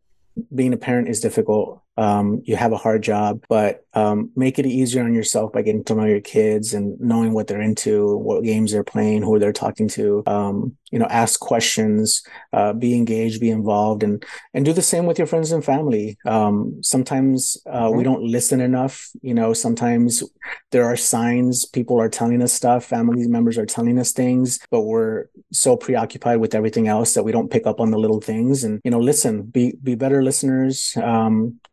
being 0.54 0.74
a 0.74 0.78
parent 0.78 1.08
is 1.08 1.20
difficult. 1.20 1.82
Um, 1.98 2.42
you 2.46 2.56
have 2.56 2.72
a 2.72 2.78
hard 2.78 3.04
job, 3.04 3.44
but 3.50 3.86
um, 3.94 4.32
make 4.36 4.58
it 4.58 4.66
easier 4.66 5.04
on 5.04 5.14
yourself 5.14 5.52
by 5.52 5.62
getting 5.62 5.84
to 5.86 5.96
know 5.96 6.06
your 6.06 6.22
kids 6.22 6.74
and 6.74 7.00
knowing 7.00 7.34
what 7.34 7.48
they're 7.48 7.62
into, 7.62 8.16
what 8.18 8.44
games 8.44 8.72
they're 8.72 8.84
playing, 8.84 9.24
who 9.24 9.38
they're 9.40 9.52
talking 9.52 9.90
to. 9.90 10.24
Um, 10.26 10.78
you 10.92 11.00
know, 11.00 11.08
ask 11.10 11.40
questions, 11.40 12.24
uh, 12.54 12.74
be 12.74 12.96
engaged, 12.96 13.40
be 13.40 13.50
involved, 13.50 14.04
and 14.04 14.24
and 14.54 14.66
do 14.66 14.74
the 14.74 14.82
same 14.82 15.06
with 15.06 15.18
your 15.18 15.28
friends 15.28 15.52
and 15.52 15.64
family. 15.64 16.18
Um, 16.26 16.82
sometimes 16.82 17.58
uh, 17.66 17.90
we 17.94 18.04
don't 18.04 18.24
listen 18.24 18.62
enough. 18.62 19.10
You 19.22 19.34
know, 19.34 19.54
sometimes 19.54 20.24
there 20.72 20.86
are 20.86 20.98
signs 20.98 21.66
people 21.66 22.00
are 22.00 22.10
telling 22.10 22.42
us 22.42 22.54
stuff, 22.54 22.86
family 22.86 23.28
members 23.28 23.58
are 23.58 23.66
telling 23.66 24.00
us 24.00 24.12
things, 24.12 24.60
but 24.70 24.82
we're 24.82 25.26
so 25.52 25.76
preoccupied 25.78 26.40
with 26.40 26.56
everything 26.56 26.88
else 26.88 27.14
that 27.14 27.24
we 27.24 27.32
don't 27.32 27.52
pick 27.52 27.66
up 27.66 27.80
on 27.80 27.92
the 27.92 28.00
little 28.00 28.22
things. 28.22 28.64
And 28.64 28.82
you 28.84 28.92
know, 28.92 29.00
listen, 29.00 29.44
be 29.44 29.74
be 29.82 29.96
better 29.96 30.24
listeners. 30.24 30.96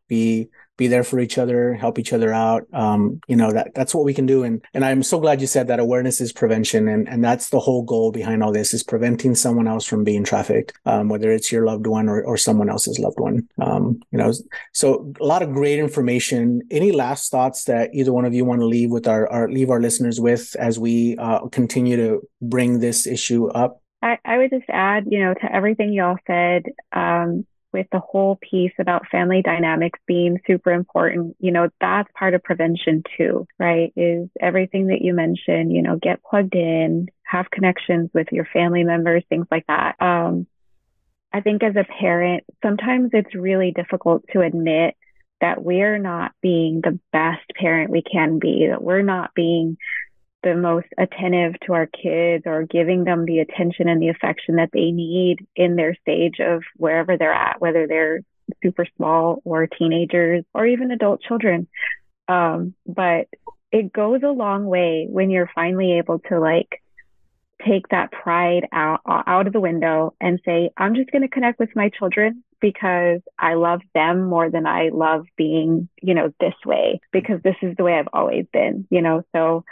Be 0.08 0.48
be 0.78 0.86
there 0.86 1.02
for 1.02 1.18
each 1.18 1.38
other, 1.38 1.74
help 1.74 1.98
each 1.98 2.12
other 2.12 2.32
out. 2.32 2.66
Um, 2.72 3.20
you 3.26 3.36
know 3.36 3.52
that 3.52 3.74
that's 3.74 3.94
what 3.94 4.04
we 4.04 4.14
can 4.14 4.26
do. 4.26 4.44
And 4.44 4.64
and 4.72 4.84
I'm 4.84 5.02
so 5.02 5.18
glad 5.18 5.40
you 5.40 5.46
said 5.46 5.66
that 5.68 5.80
awareness 5.80 6.20
is 6.20 6.32
prevention, 6.32 6.88
and 6.88 7.08
and 7.08 7.22
that's 7.22 7.50
the 7.50 7.60
whole 7.60 7.82
goal 7.82 8.12
behind 8.12 8.42
all 8.42 8.52
this 8.52 8.72
is 8.72 8.82
preventing 8.82 9.34
someone 9.34 9.66
else 9.68 9.84
from 9.84 10.04
being 10.04 10.24
trafficked, 10.24 10.72
um, 10.86 11.08
whether 11.08 11.30
it's 11.30 11.52
your 11.52 11.66
loved 11.66 11.86
one 11.86 12.08
or 12.08 12.24
or 12.24 12.36
someone 12.36 12.70
else's 12.70 12.98
loved 12.98 13.20
one. 13.20 13.46
Um, 13.60 14.00
you 14.12 14.18
know, 14.18 14.32
so 14.72 15.12
a 15.20 15.24
lot 15.24 15.42
of 15.42 15.52
great 15.52 15.78
information. 15.78 16.62
Any 16.70 16.92
last 16.92 17.30
thoughts 17.30 17.64
that 17.64 17.90
either 17.92 18.12
one 18.12 18.24
of 18.24 18.32
you 18.32 18.44
want 18.44 18.60
to 18.60 18.66
leave 18.66 18.90
with 18.90 19.08
our, 19.08 19.28
our 19.30 19.48
leave 19.50 19.70
our 19.70 19.80
listeners 19.80 20.20
with 20.20 20.54
as 20.56 20.78
we 20.78 21.16
uh, 21.18 21.48
continue 21.48 21.96
to 21.96 22.22
bring 22.40 22.78
this 22.78 23.06
issue 23.06 23.48
up? 23.48 23.82
I, 24.00 24.18
I 24.24 24.38
would 24.38 24.50
just 24.50 24.66
add, 24.68 25.06
you 25.10 25.18
know, 25.18 25.34
to 25.34 25.52
everything 25.52 25.92
y'all 25.92 26.18
said, 26.26 26.66
um, 26.92 27.46
with 27.72 27.86
the 27.92 28.00
whole 28.00 28.38
piece 28.40 28.72
about 28.78 29.08
family 29.10 29.42
dynamics 29.42 29.98
being 30.06 30.38
super 30.46 30.70
important, 30.70 31.36
you 31.38 31.52
know, 31.52 31.68
that's 31.80 32.08
part 32.18 32.34
of 32.34 32.42
prevention 32.42 33.02
too, 33.16 33.46
right? 33.58 33.92
Is 33.96 34.28
everything 34.40 34.88
that 34.88 35.02
you 35.02 35.14
mentioned, 35.14 35.72
you 35.72 35.82
know, 35.82 35.98
get 36.00 36.22
plugged 36.22 36.54
in, 36.54 37.08
have 37.24 37.50
connections 37.50 38.10
with 38.14 38.28
your 38.32 38.46
family 38.52 38.84
members, 38.84 39.22
things 39.28 39.46
like 39.50 39.66
that. 39.66 39.96
Um, 40.00 40.46
I 41.32 41.40
think 41.40 41.62
as 41.62 41.76
a 41.76 41.84
parent, 41.84 42.44
sometimes 42.62 43.10
it's 43.12 43.34
really 43.34 43.72
difficult 43.72 44.24
to 44.32 44.40
admit 44.40 44.96
that 45.40 45.62
we're 45.62 45.98
not 45.98 46.32
being 46.40 46.80
the 46.82 46.98
best 47.12 47.44
parent 47.54 47.90
we 47.90 48.02
can 48.02 48.38
be, 48.38 48.68
that 48.70 48.82
we're 48.82 49.02
not 49.02 49.34
being 49.34 49.76
the 50.42 50.54
most 50.54 50.86
attentive 50.96 51.54
to 51.66 51.72
our 51.72 51.86
kids 51.86 52.44
or 52.46 52.64
giving 52.64 53.04
them 53.04 53.24
the 53.24 53.40
attention 53.40 53.88
and 53.88 54.00
the 54.00 54.08
affection 54.08 54.56
that 54.56 54.70
they 54.72 54.90
need 54.90 55.46
in 55.56 55.76
their 55.76 55.96
stage 56.02 56.36
of 56.40 56.62
wherever 56.76 57.16
they're 57.16 57.32
at, 57.32 57.60
whether 57.60 57.86
they're 57.86 58.20
super 58.62 58.86
small 58.96 59.42
or 59.44 59.66
teenagers 59.66 60.44
or 60.54 60.66
even 60.66 60.90
adult 60.90 61.20
children. 61.22 61.66
Um, 62.28 62.74
but 62.86 63.26
it 63.72 63.92
goes 63.92 64.20
a 64.22 64.28
long 64.28 64.66
way 64.66 65.06
when 65.10 65.30
you're 65.30 65.50
finally 65.54 65.98
able 65.98 66.20
to 66.30 66.38
like 66.38 66.82
take 67.66 67.88
that 67.88 68.12
pride 68.12 68.66
out 68.72 69.00
out 69.06 69.46
of 69.46 69.52
the 69.52 69.60
window 69.60 70.14
and 70.20 70.40
say, 70.44 70.70
I'm 70.76 70.94
just 70.94 71.10
going 71.10 71.22
to 71.22 71.28
connect 71.28 71.58
with 71.58 71.74
my 71.74 71.90
children 71.90 72.44
because 72.60 73.20
I 73.38 73.54
love 73.54 73.80
them 73.94 74.24
more 74.24 74.50
than 74.50 74.66
I 74.66 74.90
love 74.92 75.26
being, 75.36 75.88
you 76.02 76.14
know, 76.14 76.32
this 76.40 76.54
way 76.64 77.00
because 77.12 77.40
this 77.42 77.56
is 77.62 77.76
the 77.76 77.84
way 77.84 77.94
I've 77.94 78.08
always 78.12 78.46
been, 78.52 78.86
you 78.90 79.02
know. 79.02 79.22
So 79.34 79.64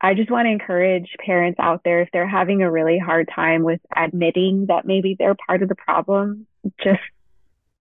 I 0.00 0.14
just 0.14 0.30
want 0.30 0.46
to 0.46 0.50
encourage 0.52 1.10
parents 1.24 1.60
out 1.60 1.82
there 1.84 2.00
if 2.00 2.08
they're 2.12 2.28
having 2.28 2.62
a 2.62 2.70
really 2.70 2.98
hard 2.98 3.28
time 3.34 3.62
with 3.62 3.80
admitting 3.94 4.66
that 4.66 4.86
maybe 4.86 5.14
they're 5.18 5.36
part 5.46 5.62
of 5.62 5.68
the 5.68 5.74
problem, 5.74 6.46
just 6.82 7.00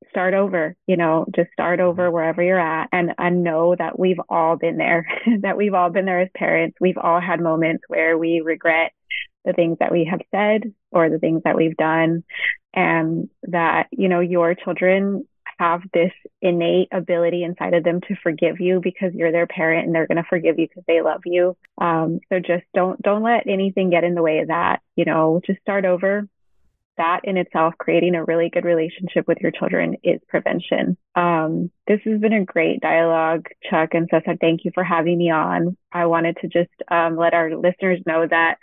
start 0.09 0.33
over, 0.33 0.75
you 0.87 0.97
know, 0.97 1.25
just 1.35 1.51
start 1.51 1.79
over 1.79 2.03
mm-hmm. 2.03 2.13
wherever 2.13 2.43
you're 2.43 2.59
at. 2.59 2.89
And 2.91 3.13
I 3.17 3.29
know 3.29 3.75
that 3.77 3.97
we've 3.97 4.19
all 4.29 4.57
been 4.57 4.77
there, 4.77 5.07
that 5.41 5.57
we've 5.57 5.73
all 5.73 5.89
been 5.89 6.05
there 6.05 6.21
as 6.21 6.29
parents. 6.35 6.77
We've 6.81 6.97
all 6.97 7.21
had 7.21 7.39
moments 7.39 7.83
where 7.87 8.17
we 8.17 8.41
regret 8.41 8.91
the 9.45 9.53
things 9.53 9.77
that 9.79 9.91
we 9.91 10.05
have 10.05 10.21
said 10.31 10.73
or 10.91 11.09
the 11.09 11.19
things 11.19 11.43
that 11.45 11.55
we've 11.55 11.77
done. 11.77 12.23
And 12.73 13.29
that, 13.43 13.87
you 13.91 14.09
know, 14.09 14.19
your 14.19 14.55
children 14.55 15.27
have 15.59 15.81
this 15.93 16.13
innate 16.41 16.87
ability 16.91 17.43
inside 17.43 17.73
of 17.73 17.83
them 17.83 17.99
to 18.07 18.15
forgive 18.23 18.59
you 18.59 18.79
because 18.81 19.13
you're 19.13 19.31
their 19.31 19.45
parent 19.45 19.85
and 19.85 19.93
they're 19.93 20.07
going 20.07 20.17
to 20.17 20.29
forgive 20.29 20.57
you 20.57 20.67
because 20.67 20.85
they 20.87 21.01
love 21.01 21.21
you. 21.25 21.55
Um, 21.79 22.21
so 22.29 22.39
just 22.39 22.63
don't 22.73 22.99
don't 23.01 23.23
let 23.23 23.45
anything 23.47 23.89
get 23.89 24.05
in 24.05 24.15
the 24.15 24.21
way 24.21 24.39
of 24.39 24.47
that. 24.47 24.81
You 24.95 25.05
know, 25.05 25.41
just 25.45 25.61
start 25.61 25.85
over. 25.85 26.27
That 26.97 27.21
in 27.23 27.37
itself, 27.37 27.75
creating 27.77 28.15
a 28.15 28.25
really 28.25 28.49
good 28.49 28.65
relationship 28.65 29.25
with 29.25 29.37
your 29.39 29.51
children 29.51 29.95
is 30.03 30.19
prevention. 30.27 30.97
Um, 31.15 31.71
this 31.87 32.01
has 32.03 32.19
been 32.19 32.33
a 32.33 32.43
great 32.43 32.81
dialogue, 32.81 33.47
Chuck 33.69 33.93
and 33.93 34.09
Cesar. 34.11 34.35
Thank 34.39 34.65
you 34.65 34.71
for 34.73 34.83
having 34.83 35.17
me 35.17 35.31
on. 35.31 35.77
I 35.93 36.07
wanted 36.07 36.37
to 36.41 36.49
just 36.49 36.71
um, 36.89 37.15
let 37.15 37.33
our 37.33 37.55
listeners 37.55 38.01
know 38.05 38.27
that 38.27 38.57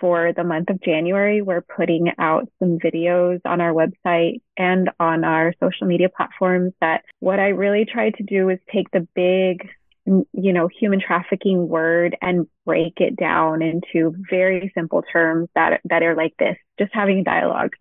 for 0.00 0.32
the 0.36 0.44
month 0.44 0.70
of 0.70 0.80
January, 0.82 1.42
we're 1.42 1.62
putting 1.62 2.08
out 2.18 2.48
some 2.58 2.78
videos 2.78 3.40
on 3.44 3.60
our 3.60 3.72
website 3.72 4.40
and 4.56 4.90
on 5.00 5.24
our 5.24 5.52
social 5.60 5.86
media 5.86 6.08
platforms 6.08 6.72
that 6.80 7.02
what 7.20 7.38
I 7.38 7.48
really 7.48 7.84
tried 7.84 8.14
to 8.14 8.22
do 8.22 8.48
is 8.48 8.58
take 8.72 8.90
the 8.90 9.06
big, 9.14 9.68
mm, 10.08 10.24
you 10.32 10.52
know, 10.52 10.68
human 10.68 11.00
trafficking 11.00 11.68
word 11.68 12.16
and 12.20 12.46
break 12.64 12.94
it 12.98 13.16
down 13.16 13.62
into 13.62 14.14
very 14.30 14.72
simple 14.74 15.02
terms 15.12 15.48
that, 15.54 15.80
that 15.84 16.02
are 16.02 16.14
like 16.14 16.34
this, 16.38 16.56
just 16.78 16.92
having 16.92 17.20
a 17.20 17.24
dialogue 17.24 17.72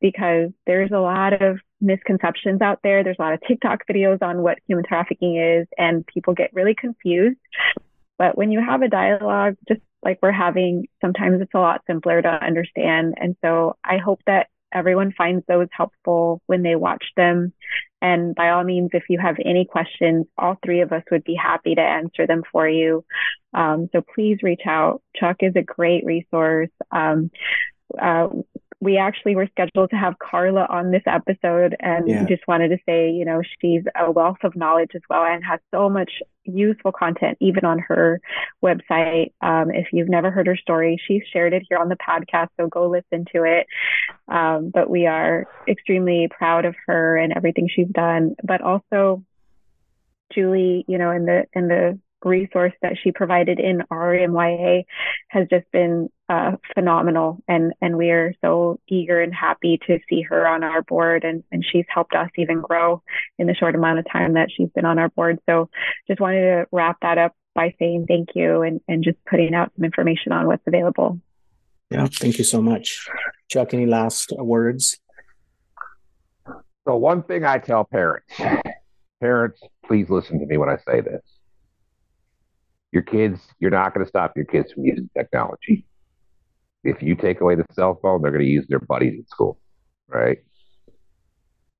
because 0.00 0.50
there's 0.66 0.90
a 0.92 0.98
lot 0.98 1.42
of 1.42 1.58
misconceptions 1.80 2.60
out 2.60 2.80
there. 2.82 3.04
There's 3.04 3.16
a 3.18 3.22
lot 3.22 3.34
of 3.34 3.40
TikTok 3.46 3.80
videos 3.90 4.22
on 4.22 4.42
what 4.42 4.58
human 4.66 4.84
trafficking 4.84 5.36
is 5.36 5.66
and 5.76 6.06
people 6.06 6.34
get 6.34 6.52
really 6.52 6.74
confused. 6.74 7.38
But 8.18 8.36
when 8.36 8.50
you 8.50 8.60
have 8.60 8.82
a 8.82 8.88
dialogue, 8.88 9.56
just 9.68 9.80
like 10.02 10.18
we're 10.22 10.32
having, 10.32 10.86
sometimes 11.00 11.40
it's 11.40 11.54
a 11.54 11.58
lot 11.58 11.82
simpler 11.86 12.22
to 12.22 12.28
understand. 12.28 13.14
And 13.16 13.36
so 13.42 13.76
I 13.84 13.98
hope 13.98 14.20
that 14.26 14.48
everyone 14.72 15.12
finds 15.16 15.44
those 15.46 15.68
helpful 15.70 16.42
when 16.46 16.62
they 16.62 16.76
watch 16.76 17.04
them. 17.16 17.52
And 18.00 18.34
by 18.34 18.50
all 18.50 18.64
means, 18.64 18.90
if 18.92 19.04
you 19.08 19.18
have 19.18 19.36
any 19.44 19.64
questions, 19.64 20.26
all 20.36 20.56
three 20.64 20.82
of 20.82 20.92
us 20.92 21.02
would 21.10 21.24
be 21.24 21.34
happy 21.34 21.74
to 21.74 21.80
answer 21.80 22.26
them 22.26 22.42
for 22.52 22.68
you. 22.68 23.04
Um, 23.54 23.88
so 23.92 24.02
please 24.14 24.38
reach 24.42 24.62
out. 24.66 25.02
Chuck 25.16 25.38
is 25.40 25.54
a 25.56 25.62
great 25.62 26.04
resource. 26.04 26.70
Um, 26.92 27.30
uh, 28.00 28.28
we 28.80 28.96
actually 28.96 29.34
were 29.34 29.48
scheduled 29.50 29.90
to 29.90 29.96
have 29.96 30.18
Carla 30.18 30.66
on 30.70 30.92
this 30.92 31.02
episode 31.06 31.74
and 31.80 32.08
yeah. 32.08 32.24
just 32.26 32.46
wanted 32.46 32.68
to 32.68 32.78
say, 32.86 33.10
you 33.10 33.24
know, 33.24 33.42
she's 33.60 33.82
a 33.98 34.10
wealth 34.10 34.38
of 34.44 34.54
knowledge 34.54 34.90
as 34.94 35.02
well 35.10 35.24
and 35.24 35.44
has 35.44 35.58
so 35.74 35.88
much 35.88 36.12
useful 36.48 36.92
content 36.92 37.38
even 37.40 37.64
on 37.64 37.78
her 37.78 38.20
website. 38.62 39.32
Um, 39.40 39.70
if 39.70 39.88
you've 39.92 40.08
never 40.08 40.30
heard 40.30 40.46
her 40.46 40.56
story, 40.56 41.00
she's 41.06 41.22
shared 41.32 41.52
it 41.52 41.64
here 41.68 41.78
on 41.78 41.88
the 41.88 41.96
podcast, 41.96 42.48
so 42.56 42.66
go 42.66 42.88
listen 42.88 43.24
to 43.34 43.44
it. 43.44 43.66
Um, 44.28 44.70
but 44.72 44.90
we 44.90 45.06
are 45.06 45.46
extremely 45.68 46.28
proud 46.30 46.64
of 46.64 46.74
her 46.86 47.16
and 47.16 47.32
everything 47.34 47.68
she's 47.68 47.88
done, 47.88 48.34
but 48.42 48.60
also 48.60 49.24
Julie, 50.32 50.84
you 50.86 50.98
know, 50.98 51.10
in 51.10 51.24
the 51.24 51.44
in 51.52 51.68
the 51.68 51.98
resource 52.24 52.72
that 52.82 52.96
she 53.02 53.12
provided 53.12 53.58
in 53.60 53.82
RMYA 53.90 54.84
has 55.28 55.46
just 55.48 55.70
been 55.72 56.08
uh, 56.28 56.52
phenomenal. 56.74 57.42
And, 57.48 57.72
and 57.80 57.96
we 57.96 58.10
are 58.10 58.34
so 58.42 58.80
eager 58.88 59.20
and 59.20 59.34
happy 59.34 59.78
to 59.86 59.98
see 60.08 60.22
her 60.22 60.46
on 60.46 60.64
our 60.64 60.82
board. 60.82 61.24
And, 61.24 61.44
and 61.50 61.64
she's 61.64 61.84
helped 61.88 62.14
us 62.14 62.30
even 62.36 62.60
grow 62.60 63.02
in 63.38 63.46
the 63.46 63.54
short 63.54 63.74
amount 63.74 63.98
of 63.98 64.06
time 64.10 64.34
that 64.34 64.48
she's 64.54 64.70
been 64.70 64.84
on 64.84 64.98
our 64.98 65.08
board. 65.08 65.38
So 65.48 65.70
just 66.06 66.20
wanted 66.20 66.40
to 66.40 66.66
wrap 66.72 66.98
that 67.02 67.18
up 67.18 67.34
by 67.54 67.74
saying 67.78 68.06
thank 68.06 68.30
you 68.34 68.62
and, 68.62 68.80
and 68.88 69.02
just 69.02 69.18
putting 69.28 69.54
out 69.54 69.72
some 69.76 69.84
information 69.84 70.32
on 70.32 70.46
what's 70.46 70.66
available. 70.66 71.20
Yeah, 71.90 72.06
thank 72.06 72.38
you 72.38 72.44
so 72.44 72.60
much. 72.60 73.08
Chuck, 73.48 73.72
any 73.72 73.86
last 73.86 74.32
words? 74.36 74.98
So, 76.86 76.96
one 76.96 77.22
thing 77.22 77.44
I 77.44 77.58
tell 77.58 77.84
parents 77.84 78.26
parents, 79.20 79.60
please 79.84 80.08
listen 80.10 80.38
to 80.40 80.46
me 80.46 80.56
when 80.56 80.68
I 80.68 80.76
say 80.86 81.00
this. 81.00 81.22
Your 82.92 83.02
kids, 83.02 83.40
you're 83.58 83.70
not 83.70 83.94
going 83.94 84.04
to 84.04 84.08
stop 84.08 84.32
your 84.36 84.46
kids 84.46 84.72
from 84.72 84.84
using 84.84 85.10
technology. 85.16 85.86
If 86.84 87.02
you 87.02 87.16
take 87.16 87.40
away 87.40 87.54
the 87.54 87.66
cell 87.72 87.98
phone, 88.00 88.22
they're 88.22 88.30
going 88.30 88.44
to 88.44 88.50
use 88.50 88.66
their 88.68 88.78
buddies 88.78 89.14
in 89.14 89.26
school, 89.26 89.58
right? 90.06 90.38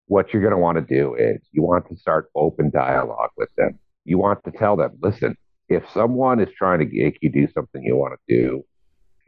What 0.07 0.33
you're 0.33 0.43
going 0.43 0.53
to 0.53 0.59
want 0.59 0.77
to 0.77 0.95
do 0.95 1.15
is 1.15 1.41
you 1.53 1.63
want 1.63 1.89
to 1.89 1.97
start 1.97 2.31
open 2.35 2.71
dialogue 2.71 3.31
with 3.37 3.51
them. 3.57 3.79
You 4.05 4.19
want 4.19 4.45
to 4.45 4.51
tell 4.51 4.77
them, 4.77 4.99
listen, 5.03 5.37
if 5.69 5.89
someone 5.91 6.41
is 6.41 6.49
trying 6.57 6.81
to 6.81 6.87
make 6.87 7.19
you 7.21 7.31
do 7.31 7.47
something 7.53 7.83
you 7.83 7.97
want 7.97 8.15
to 8.15 8.35
do, 8.35 8.65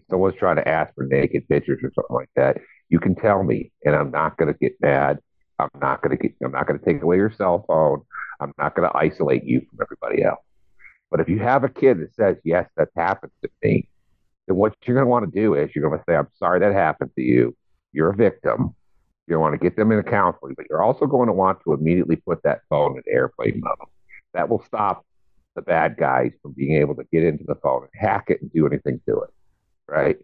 someone's 0.09 0.37
trying 0.37 0.57
to 0.57 0.67
ask 0.69 0.95
for 0.95 1.05
naked 1.05 1.49
pictures 1.49 1.81
or 1.83 1.93
something 1.95 2.17
like 2.17 2.31
that, 2.37 2.59
you 2.89 2.99
can 2.99 3.15
tell 3.15 3.43
me, 3.43 3.73
and 3.85 3.95
I'm 3.95 4.11
not 4.11 4.37
going 4.37 4.53
to 4.53 4.59
get 4.59 4.73
mad. 4.81 5.19
I'm 5.59 5.69
not 5.81 6.03
going 6.03 6.17
to 6.17 6.23
get. 6.23 6.35
I'm 6.43 6.53
not 6.53 6.67
going 6.67 6.79
to 6.79 6.85
take 6.85 7.03
away 7.03 7.17
your 7.17 7.31
cell 7.31 7.65
phone. 7.69 8.03
I'm 8.41 8.53
not 8.59 8.75
going 8.75 8.91
to 8.91 8.97
isolate 8.97 9.45
you 9.45 9.61
from 9.61 9.79
everybody 9.83 10.25
else. 10.25 10.41
But 11.11 11.21
if 11.21 11.29
you 11.29 11.39
have 11.41 11.65
a 11.65 11.69
kid 11.69 12.01
that 12.01 12.15
says, 12.15 12.37
"Yes, 12.45 12.69
that's 12.77 12.95
happened 12.97 13.33
to 13.43 13.51
me," 13.63 13.89
then 14.47 14.57
what 14.57 14.75
you're 14.85 14.95
going 14.95 15.07
to 15.07 15.11
want 15.11 15.33
to 15.33 15.41
do 15.41 15.55
is 15.55 15.75
you're 15.75 15.89
going 15.89 15.99
to 15.99 16.05
say, 16.09 16.17
"I'm 16.17 16.29
sorry 16.39 16.61
that 16.61 16.73
happened 16.73 17.11
to 17.17 17.23
you. 17.23 17.57
You're 17.93 18.11
a 18.11 18.17
victim." 18.17 18.75
You 19.27 19.39
want 19.39 19.55
to 19.55 19.59
get 19.59 19.77
them 19.77 19.93
into 19.93 20.03
counseling, 20.11 20.55
but 20.57 20.67
you're 20.69 20.83
also 20.83 21.07
going 21.07 21.29
to 21.29 21.33
want 21.33 21.61
to 21.63 21.73
immediately 21.73 22.17
put 22.17 22.43
that 22.43 22.63
phone 22.69 22.97
in 22.97 23.03
airplane 23.07 23.61
mode. 23.63 23.89
That 24.35 24.49
will 24.49 24.65
stop 24.65 25.07
the 25.55 25.63
bad 25.63 25.97
guys 25.97 26.33
from 26.43 26.53
being 26.53 26.77
able 26.77 26.97
to 26.97 27.05
get 27.13 27.23
into 27.23 27.45
the 27.47 27.55
phone 27.55 27.83
and 27.83 27.91
hack 27.95 28.25
it 28.29 28.43
and 28.43 28.53
do 28.53 28.67
anything 28.67 29.01
to 29.07 29.21
it, 29.21 29.31
right? 29.87 30.17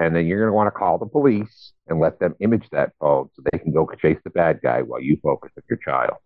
And 0.00 0.14
then 0.14 0.26
you're 0.26 0.40
going 0.40 0.50
to 0.50 0.54
want 0.54 0.66
to 0.66 0.76
call 0.76 0.98
the 0.98 1.06
police 1.06 1.72
and 1.86 2.00
let 2.00 2.18
them 2.18 2.34
image 2.40 2.68
that 2.70 2.92
phone 3.00 3.30
so 3.34 3.42
they 3.50 3.58
can 3.58 3.72
go 3.72 3.88
chase 4.00 4.18
the 4.24 4.30
bad 4.30 4.60
guy 4.60 4.82
while 4.82 5.00
you 5.00 5.18
focus 5.22 5.52
on 5.56 5.62
your 5.70 5.78
child. 5.78 6.18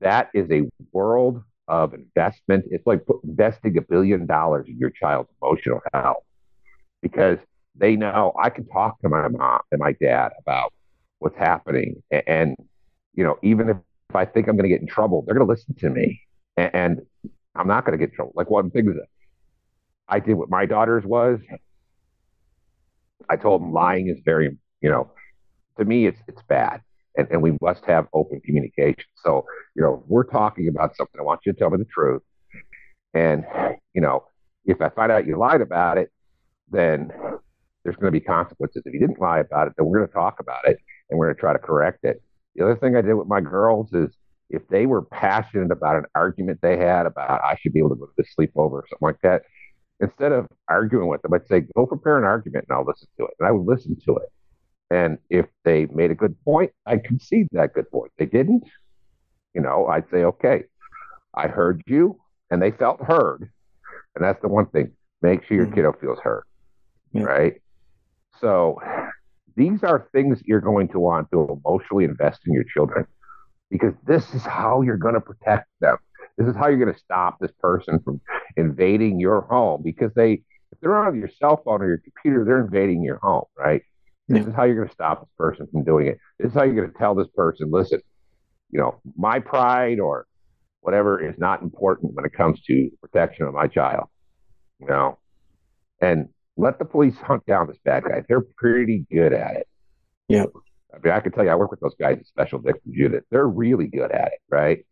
That 0.00 0.30
is 0.34 0.50
a 0.50 0.68
world 0.92 1.42
of 1.68 1.94
investment. 1.94 2.64
It's 2.70 2.86
like 2.86 3.02
investing 3.24 3.76
a 3.78 3.82
billion 3.82 4.26
dollars 4.26 4.66
in 4.68 4.78
your 4.78 4.90
child's 4.90 5.30
emotional 5.42 5.80
health 5.92 6.24
because 7.02 7.38
they 7.74 7.96
know 7.96 8.32
I 8.40 8.50
can 8.50 8.66
talk 8.68 9.00
to 9.00 9.08
my 9.08 9.28
mom 9.28 9.60
and 9.70 9.80
my 9.80 9.92
dad 9.92 10.30
about 10.38 10.72
what's 11.18 11.36
happening. 11.36 12.02
And, 12.26 12.56
you 13.14 13.24
know, 13.24 13.38
even 13.42 13.68
if, 13.68 13.76
if 14.10 14.16
I 14.16 14.24
think 14.24 14.48
I'm 14.48 14.56
going 14.56 14.64
to 14.64 14.68
get 14.68 14.80
in 14.80 14.86
trouble, 14.86 15.22
they're 15.22 15.34
going 15.34 15.46
to 15.46 15.52
listen 15.52 15.74
to 15.76 15.90
me. 15.90 16.20
And, 16.56 16.70
and 16.74 17.00
I'm 17.54 17.68
not 17.68 17.84
going 17.84 17.92
to 17.92 17.98
get 17.98 18.10
in 18.10 18.16
trouble. 18.16 18.32
Like 18.34 18.50
one 18.50 18.70
thing 18.70 18.86
that 18.86 19.06
I 20.08 20.20
did 20.20 20.34
with 20.34 20.50
my 20.50 20.66
daughters 20.66 21.04
was 21.04 21.40
I 23.28 23.36
told 23.36 23.62
them 23.62 23.72
lying 23.72 24.08
is 24.08 24.18
very, 24.24 24.56
you 24.80 24.90
know, 24.90 25.10
to 25.78 25.84
me 25.84 26.06
it's 26.06 26.20
it's 26.28 26.42
bad, 26.48 26.80
and 27.16 27.28
and 27.30 27.42
we 27.42 27.56
must 27.60 27.84
have 27.84 28.06
open 28.12 28.40
communication. 28.40 29.04
So 29.24 29.44
you 29.74 29.82
know, 29.82 30.04
we're 30.06 30.24
talking 30.24 30.68
about 30.68 30.96
something. 30.96 31.20
I 31.20 31.24
want 31.24 31.40
you 31.44 31.52
to 31.52 31.58
tell 31.58 31.70
me 31.70 31.78
the 31.78 31.84
truth, 31.84 32.22
and 33.14 33.44
you 33.94 34.00
know, 34.00 34.24
if 34.64 34.80
I 34.80 34.88
find 34.90 35.10
out 35.10 35.26
you 35.26 35.38
lied 35.38 35.60
about 35.60 35.98
it, 35.98 36.10
then 36.70 37.10
there's 37.84 37.96
going 37.96 38.12
to 38.12 38.18
be 38.18 38.20
consequences. 38.20 38.82
If 38.84 38.92
you 38.92 39.00
didn't 39.00 39.20
lie 39.20 39.38
about 39.38 39.68
it, 39.68 39.74
then 39.76 39.86
we're 39.86 39.98
going 39.98 40.08
to 40.08 40.14
talk 40.14 40.40
about 40.40 40.66
it 40.66 40.78
and 41.08 41.18
we're 41.18 41.26
going 41.26 41.36
to 41.36 41.40
try 41.40 41.52
to 41.52 41.58
correct 41.58 42.04
it. 42.04 42.20
The 42.56 42.64
other 42.64 42.76
thing 42.76 42.96
I 42.96 43.00
did 43.00 43.14
with 43.14 43.28
my 43.28 43.40
girls 43.40 43.92
is 43.92 44.10
if 44.50 44.66
they 44.68 44.86
were 44.86 45.02
passionate 45.02 45.70
about 45.70 45.96
an 45.96 46.04
argument 46.14 46.60
they 46.62 46.76
had 46.76 47.06
about 47.06 47.42
I 47.44 47.56
should 47.60 47.72
be 47.72 47.78
able 47.78 47.90
to 47.90 47.96
go 47.96 48.06
to 48.06 48.22
sleepover 48.22 48.72
or 48.72 48.84
something 48.88 49.06
like 49.06 49.20
that, 49.22 49.42
instead 50.00 50.32
of 50.32 50.46
arguing 50.68 51.08
with 51.08 51.22
them, 51.22 51.32
I'd 51.34 51.46
say, 51.46 51.64
go 51.76 51.86
prepare 51.86 52.18
an 52.18 52.24
argument 52.24 52.66
and 52.68 52.76
I'll 52.76 52.84
listen 52.84 53.08
to 53.18 53.24
it. 53.24 53.34
And 53.38 53.48
I 53.48 53.52
would 53.52 53.66
listen 53.66 53.96
to 54.04 54.16
it. 54.16 54.28
And 54.90 55.18
if 55.30 55.46
they 55.64 55.86
made 55.86 56.10
a 56.10 56.14
good 56.14 56.36
point, 56.44 56.72
I'd 56.86 57.04
concede 57.04 57.48
that 57.52 57.74
good 57.74 57.90
point. 57.90 58.12
They 58.18 58.26
didn't, 58.26 58.64
you 59.54 59.60
know, 59.60 59.86
I'd 59.86 60.08
say, 60.10 60.24
okay, 60.24 60.64
I 61.34 61.48
heard 61.48 61.82
you 61.86 62.20
and 62.50 62.62
they 62.62 62.70
felt 62.70 63.02
heard. 63.02 63.50
And 64.14 64.24
that's 64.24 64.40
the 64.40 64.48
one 64.48 64.66
thing. 64.66 64.92
Make 65.22 65.44
sure 65.44 65.56
your 65.56 65.66
mm-hmm. 65.66 65.74
kiddo 65.74 65.92
feels 66.00 66.18
heard. 66.20 66.44
Yeah. 67.12 67.22
Right. 67.22 67.54
So 68.40 68.80
these 69.56 69.82
are 69.82 70.08
things 70.12 70.40
you're 70.44 70.60
going 70.60 70.88
to 70.88 71.00
want 71.00 71.30
to 71.32 71.58
emotionally 71.64 72.04
invest 72.04 72.40
in 72.46 72.52
your 72.52 72.64
children 72.64 73.06
because 73.70 73.94
this 74.06 74.34
is 74.34 74.42
how 74.42 74.82
you're 74.82 74.98
going 74.98 75.14
to 75.14 75.20
protect 75.20 75.66
them. 75.80 75.96
This 76.38 76.46
is 76.46 76.54
how 76.54 76.68
you're 76.68 76.78
going 76.78 76.92
to 76.92 77.00
stop 77.00 77.38
this 77.40 77.52
person 77.60 77.98
from 78.00 78.20
invading 78.56 79.18
your 79.18 79.40
home 79.42 79.82
because 79.82 80.12
they, 80.14 80.42
if 80.70 80.80
they're 80.80 80.96
on 80.96 81.18
your 81.18 81.30
cell 81.30 81.60
phone 81.64 81.82
or 81.82 81.88
your 81.88 81.98
computer, 81.98 82.44
they're 82.44 82.60
invading 82.60 83.02
your 83.02 83.16
home, 83.16 83.44
right? 83.56 83.82
Yeah. 84.28 84.38
This 84.38 84.48
is 84.48 84.54
how 84.54 84.64
you're 84.64 84.76
going 84.76 84.88
to 84.88 84.94
stop 84.94 85.20
this 85.20 85.30
person 85.38 85.66
from 85.70 85.84
doing 85.84 86.08
it. 86.08 86.18
This 86.38 86.48
is 86.50 86.54
how 86.54 86.64
you're 86.64 86.74
going 86.74 86.90
to 86.90 86.98
tell 86.98 87.14
this 87.14 87.28
person, 87.34 87.70
listen, 87.70 88.00
you 88.70 88.80
know, 88.80 89.00
my 89.16 89.38
pride 89.38 90.00
or 90.00 90.26
whatever 90.80 91.20
is 91.20 91.36
not 91.38 91.62
important 91.62 92.14
when 92.14 92.24
it 92.24 92.32
comes 92.32 92.60
to 92.62 92.90
protection 93.00 93.46
of 93.46 93.54
my 93.54 93.66
child, 93.66 94.08
you 94.80 94.86
know, 94.86 95.18
and 96.00 96.28
let 96.56 96.78
the 96.78 96.84
police 96.84 97.16
hunt 97.18 97.44
down 97.46 97.68
this 97.68 97.78
bad 97.84 98.04
guy. 98.04 98.22
They're 98.28 98.44
pretty 98.56 99.06
good 99.12 99.32
at 99.32 99.56
it. 99.56 99.68
Yeah. 100.28 100.46
I 100.92 100.98
mean, 101.02 101.12
I 101.12 101.20
can 101.20 101.32
tell 101.32 101.44
you, 101.44 101.50
I 101.50 101.54
work 101.54 101.70
with 101.70 101.80
those 101.80 101.94
guys 101.98 102.18
at 102.18 102.26
Special 102.26 102.58
Victims 102.58 102.94
Unit. 102.96 103.24
They're 103.30 103.46
really 103.46 103.86
good 103.86 104.10
at 104.10 104.28
it, 104.28 104.40
right? 104.48 104.84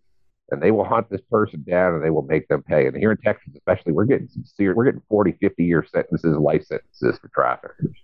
and 0.50 0.62
they 0.62 0.70
will 0.70 0.84
hunt 0.84 1.08
this 1.10 1.20
person 1.30 1.64
down 1.66 1.94
and 1.94 2.04
they 2.04 2.10
will 2.10 2.22
make 2.22 2.48
them 2.48 2.62
pay. 2.62 2.86
And 2.86 2.96
here 2.96 3.10
in 3.10 3.16
Texas, 3.18 3.54
especially, 3.54 3.92
we're 3.92 4.04
getting 4.04 4.28
some 4.28 4.44
serious, 4.44 4.76
we're 4.76 4.84
getting 4.84 5.02
40, 5.08 5.32
50 5.40 5.64
year 5.64 5.84
sentences, 5.90 6.36
life 6.36 6.64
sentences 6.64 7.18
for 7.18 7.28
traffickers, 7.28 7.96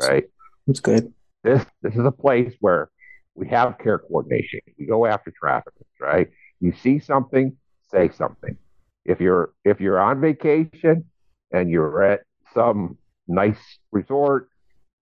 right? 0.00 0.24
That's 0.66 0.80
good. 0.80 1.12
This, 1.42 1.64
this 1.82 1.94
is 1.94 2.04
a 2.04 2.12
place 2.12 2.54
where 2.60 2.90
we 3.34 3.48
have 3.48 3.78
care 3.78 3.98
coordination. 3.98 4.60
We 4.78 4.86
go 4.86 5.06
after 5.06 5.32
traffickers, 5.32 5.86
right? 6.00 6.28
You 6.60 6.72
see 6.72 6.98
something, 7.00 7.56
say 7.90 8.10
something. 8.10 8.56
If 9.04 9.20
you're, 9.20 9.52
if 9.64 9.80
you're 9.80 9.98
on 9.98 10.20
vacation 10.20 11.04
and 11.50 11.70
you're 11.70 12.02
at 12.02 12.20
some 12.54 12.98
nice 13.26 13.58
resort 13.90 14.48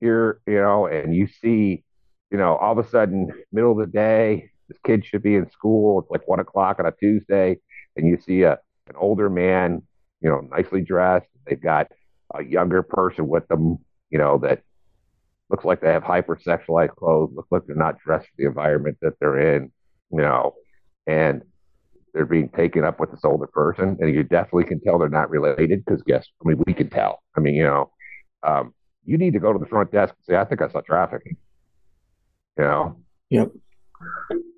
here, 0.00 0.40
you 0.46 0.61
know, 0.61 0.86
and 0.86 1.14
you 1.14 1.26
see, 1.26 1.84
you 2.30 2.38
know, 2.38 2.56
all 2.56 2.78
of 2.78 2.84
a 2.84 2.88
sudden, 2.88 3.28
middle 3.52 3.72
of 3.72 3.78
the 3.78 3.92
day, 3.92 4.50
this 4.68 4.78
kid 4.86 5.04
should 5.04 5.22
be 5.22 5.34
in 5.34 5.50
school. 5.50 6.00
It's 6.00 6.11
like 6.11 6.26
one 6.28 6.40
o'clock 6.40 6.78
on 6.78 6.86
a 6.86 6.92
Tuesday, 6.92 7.58
and 7.96 8.06
you 8.06 8.18
see 8.24 8.42
a 8.42 8.58
an 8.86 8.96
older 8.96 9.28
man, 9.28 9.82
you 10.20 10.28
know, 10.28 10.40
nicely 10.40 10.80
dressed. 10.80 11.28
They've 11.46 11.61
got 11.61 11.88
a 12.34 12.42
younger 12.42 12.82
person 12.82 13.28
with 13.28 13.46
them, 13.48 13.78
you 14.11 14.18
know, 14.18 14.38
that 14.38 14.62
looks 15.51 15.64
like 15.64 15.80
they 15.80 15.92
have 15.92 16.03
hypersexualized 16.03 16.94
clothes, 16.96 17.32
look 17.34 17.46
like 17.51 17.62
they're 17.66 17.76
not 17.76 17.98
dressed 17.98 18.26
for 18.26 18.34
the 18.38 18.46
environment 18.46 18.98
that 19.03 19.14
they're 19.20 19.57
in, 19.57 19.72
you 20.11 20.22
know, 20.22 20.55
and 21.07 21.42
they're 22.12 22.26
being 22.26 22.48
taken 22.51 22.84
up 22.84 23.01
with 23.01 23.11
this 23.11 23.24
older 23.24 23.46
person, 23.46 23.96
and 24.01 24.14
you 24.14 24.22
definitely 24.22 24.64
can 24.64 24.80
tell 24.80 24.98
they're 24.98 25.09
not 25.09 25.30
related 25.30 25.84
because 25.84 26.03
guess, 26.03 26.26
I 26.44 26.48
mean, 26.48 26.62
we 26.66 26.74
can 26.74 26.88
tell. 26.90 27.22
I 27.36 27.40
mean, 27.40 27.55
you 27.55 27.64
know, 27.64 27.90
um, 28.42 28.74
you 29.05 29.18
need 29.18 29.32
to 29.32 29.40
go 29.40 29.53
to 29.53 29.59
the 29.59 29.66
front 29.66 29.92
desk 29.92 30.14
and 30.16 30.24
say, 30.34 30.36
I 30.36 30.44
think 30.44 30.62
I 30.62 30.68
saw 30.68 30.80
trafficking. 30.80 31.36
You 32.59 32.64
know. 32.64 32.96
Yep. 33.30 33.53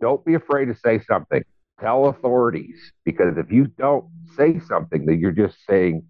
Don't 0.00 0.24
be 0.24 0.34
afraid 0.34 0.66
to 0.66 0.74
say 0.74 1.00
something. 1.06 1.42
Tell 1.80 2.06
authorities 2.06 2.92
because 3.04 3.36
if 3.36 3.50
you 3.50 3.66
don't 3.66 4.06
say 4.36 4.60
something, 4.60 5.04
then 5.04 5.18
you're 5.20 5.32
just 5.32 5.56
saying 5.68 6.04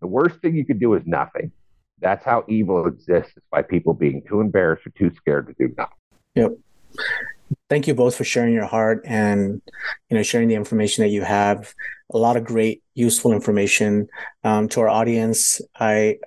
the 0.00 0.06
worst 0.06 0.40
thing 0.40 0.54
you 0.54 0.64
could 0.64 0.80
do 0.80 0.94
is 0.94 1.02
nothing. 1.04 1.52
That's 2.00 2.24
how 2.24 2.44
evil 2.48 2.86
exists 2.86 3.32
is 3.36 3.42
by 3.50 3.62
people 3.62 3.94
being 3.94 4.22
too 4.28 4.40
embarrassed 4.40 4.86
or 4.86 4.90
too 4.90 5.14
scared 5.16 5.46
to 5.48 5.54
do 5.54 5.74
nothing. 5.76 5.96
Yep. 6.34 6.52
Thank 7.68 7.86
you 7.86 7.94
both 7.94 8.16
for 8.16 8.24
sharing 8.24 8.54
your 8.54 8.66
heart 8.66 9.02
and 9.04 9.60
you 10.08 10.16
know 10.16 10.22
sharing 10.22 10.48
the 10.48 10.54
information 10.54 11.02
that 11.02 11.10
you 11.10 11.22
have. 11.22 11.74
A 12.12 12.18
lot 12.18 12.36
of 12.36 12.44
great, 12.44 12.82
useful 12.94 13.32
information 13.32 14.08
um, 14.42 14.68
to 14.70 14.80
our 14.80 14.88
audience. 14.88 15.60
I 15.78 16.18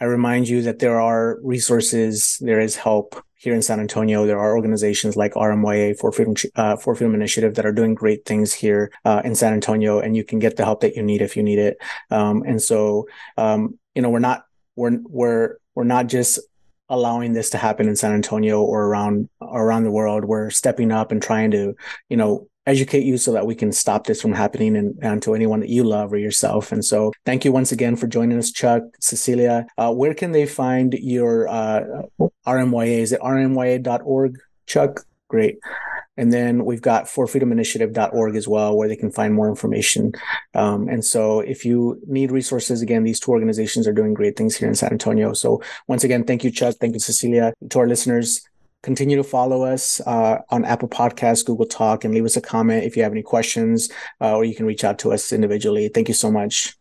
I 0.00 0.04
remind 0.04 0.48
you 0.48 0.62
that 0.62 0.78
there 0.78 0.98
are 0.98 1.38
resources, 1.42 2.38
there 2.40 2.60
is 2.60 2.74
help 2.74 3.22
here 3.34 3.54
in 3.54 3.60
San 3.60 3.80
Antonio. 3.80 4.26
There 4.26 4.38
are 4.38 4.56
organizations 4.56 5.14
like 5.14 5.34
RMYA 5.34 5.98
for 5.98 6.10
Freedom, 6.10 6.34
uh, 6.56 6.76
for 6.76 6.94
Freedom 6.94 7.14
Initiative 7.14 7.54
that 7.54 7.66
are 7.66 7.72
doing 7.72 7.94
great 7.94 8.24
things 8.24 8.52
here 8.52 8.92
uh, 9.04 9.20
in 9.24 9.34
San 9.34 9.52
Antonio, 9.52 9.98
and 9.98 10.16
you 10.16 10.24
can 10.24 10.38
get 10.38 10.56
the 10.56 10.64
help 10.64 10.80
that 10.80 10.96
you 10.96 11.02
need 11.02 11.20
if 11.20 11.36
you 11.36 11.42
need 11.42 11.58
it. 11.58 11.76
Um, 12.10 12.42
and 12.46 12.60
so, 12.60 13.08
um, 13.36 13.78
you 13.94 14.00
know, 14.00 14.08
we're 14.08 14.20
not 14.20 14.44
we're 14.80 14.98
we're 15.04 15.56
we're 15.74 15.84
not 15.84 16.06
just 16.06 16.40
allowing 16.88 17.34
this 17.34 17.50
to 17.50 17.58
happen 17.58 17.86
in 17.86 17.94
San 17.94 18.12
Antonio 18.12 18.62
or 18.62 18.86
around 18.86 19.28
around 19.40 19.84
the 19.84 19.90
world. 19.90 20.24
We're 20.24 20.50
stepping 20.50 20.90
up 20.90 21.12
and 21.12 21.22
trying 21.22 21.50
to, 21.52 21.76
you 22.08 22.16
know, 22.16 22.48
educate 22.66 23.04
you 23.04 23.18
so 23.18 23.32
that 23.32 23.46
we 23.46 23.54
can 23.54 23.72
stop 23.72 24.06
this 24.06 24.22
from 24.22 24.32
happening 24.32 24.76
and, 24.76 24.98
and 25.02 25.22
to 25.22 25.34
anyone 25.34 25.60
that 25.60 25.68
you 25.68 25.84
love 25.84 26.12
or 26.12 26.16
yourself. 26.16 26.72
And 26.72 26.84
so 26.84 27.12
thank 27.26 27.44
you 27.44 27.52
once 27.52 27.72
again 27.72 27.94
for 27.94 28.06
joining 28.06 28.38
us, 28.38 28.50
Chuck, 28.50 28.82
Cecilia. 29.00 29.66
Uh, 29.76 29.92
where 29.92 30.14
can 30.14 30.32
they 30.32 30.46
find 30.46 30.94
your 30.94 31.46
uh, 31.48 31.82
RMYA? 32.46 32.98
Is 32.98 33.12
it 33.12 33.20
rmya.org, 33.20 34.38
Chuck? 34.66 35.04
Great. 35.28 35.58
And 36.16 36.32
then 36.32 36.64
we've 36.64 36.82
got 36.82 37.06
forfreedominitiative.org 37.06 38.36
as 38.36 38.46
well, 38.46 38.76
where 38.76 38.88
they 38.88 38.96
can 38.96 39.10
find 39.10 39.34
more 39.34 39.48
information. 39.48 40.12
Um, 40.54 40.88
and 40.88 41.04
so 41.04 41.40
if 41.40 41.64
you 41.64 42.00
need 42.06 42.30
resources, 42.30 42.82
again, 42.82 43.04
these 43.04 43.20
two 43.20 43.30
organizations 43.30 43.86
are 43.86 43.92
doing 43.92 44.12
great 44.12 44.36
things 44.36 44.56
here 44.56 44.68
in 44.68 44.74
San 44.74 44.92
Antonio. 44.92 45.32
So 45.32 45.62
once 45.86 46.04
again, 46.04 46.24
thank 46.24 46.44
you, 46.44 46.50
Chuck. 46.50 46.76
Thank 46.80 46.94
you, 46.94 47.00
Cecilia. 47.00 47.54
To 47.70 47.78
our 47.78 47.86
listeners, 47.86 48.42
continue 48.82 49.16
to 49.16 49.24
follow 49.24 49.62
us 49.62 50.00
uh, 50.06 50.38
on 50.50 50.64
Apple 50.64 50.88
Podcasts, 50.88 51.44
Google 51.44 51.66
Talk, 51.66 52.04
and 52.04 52.14
leave 52.14 52.24
us 52.24 52.36
a 52.36 52.40
comment 52.40 52.84
if 52.84 52.96
you 52.96 53.02
have 53.02 53.12
any 53.12 53.22
questions, 53.22 53.90
uh, 54.20 54.34
or 54.34 54.44
you 54.44 54.54
can 54.54 54.66
reach 54.66 54.84
out 54.84 54.98
to 55.00 55.12
us 55.12 55.32
individually. 55.32 55.88
Thank 55.88 56.08
you 56.08 56.14
so 56.14 56.30
much. 56.30 56.79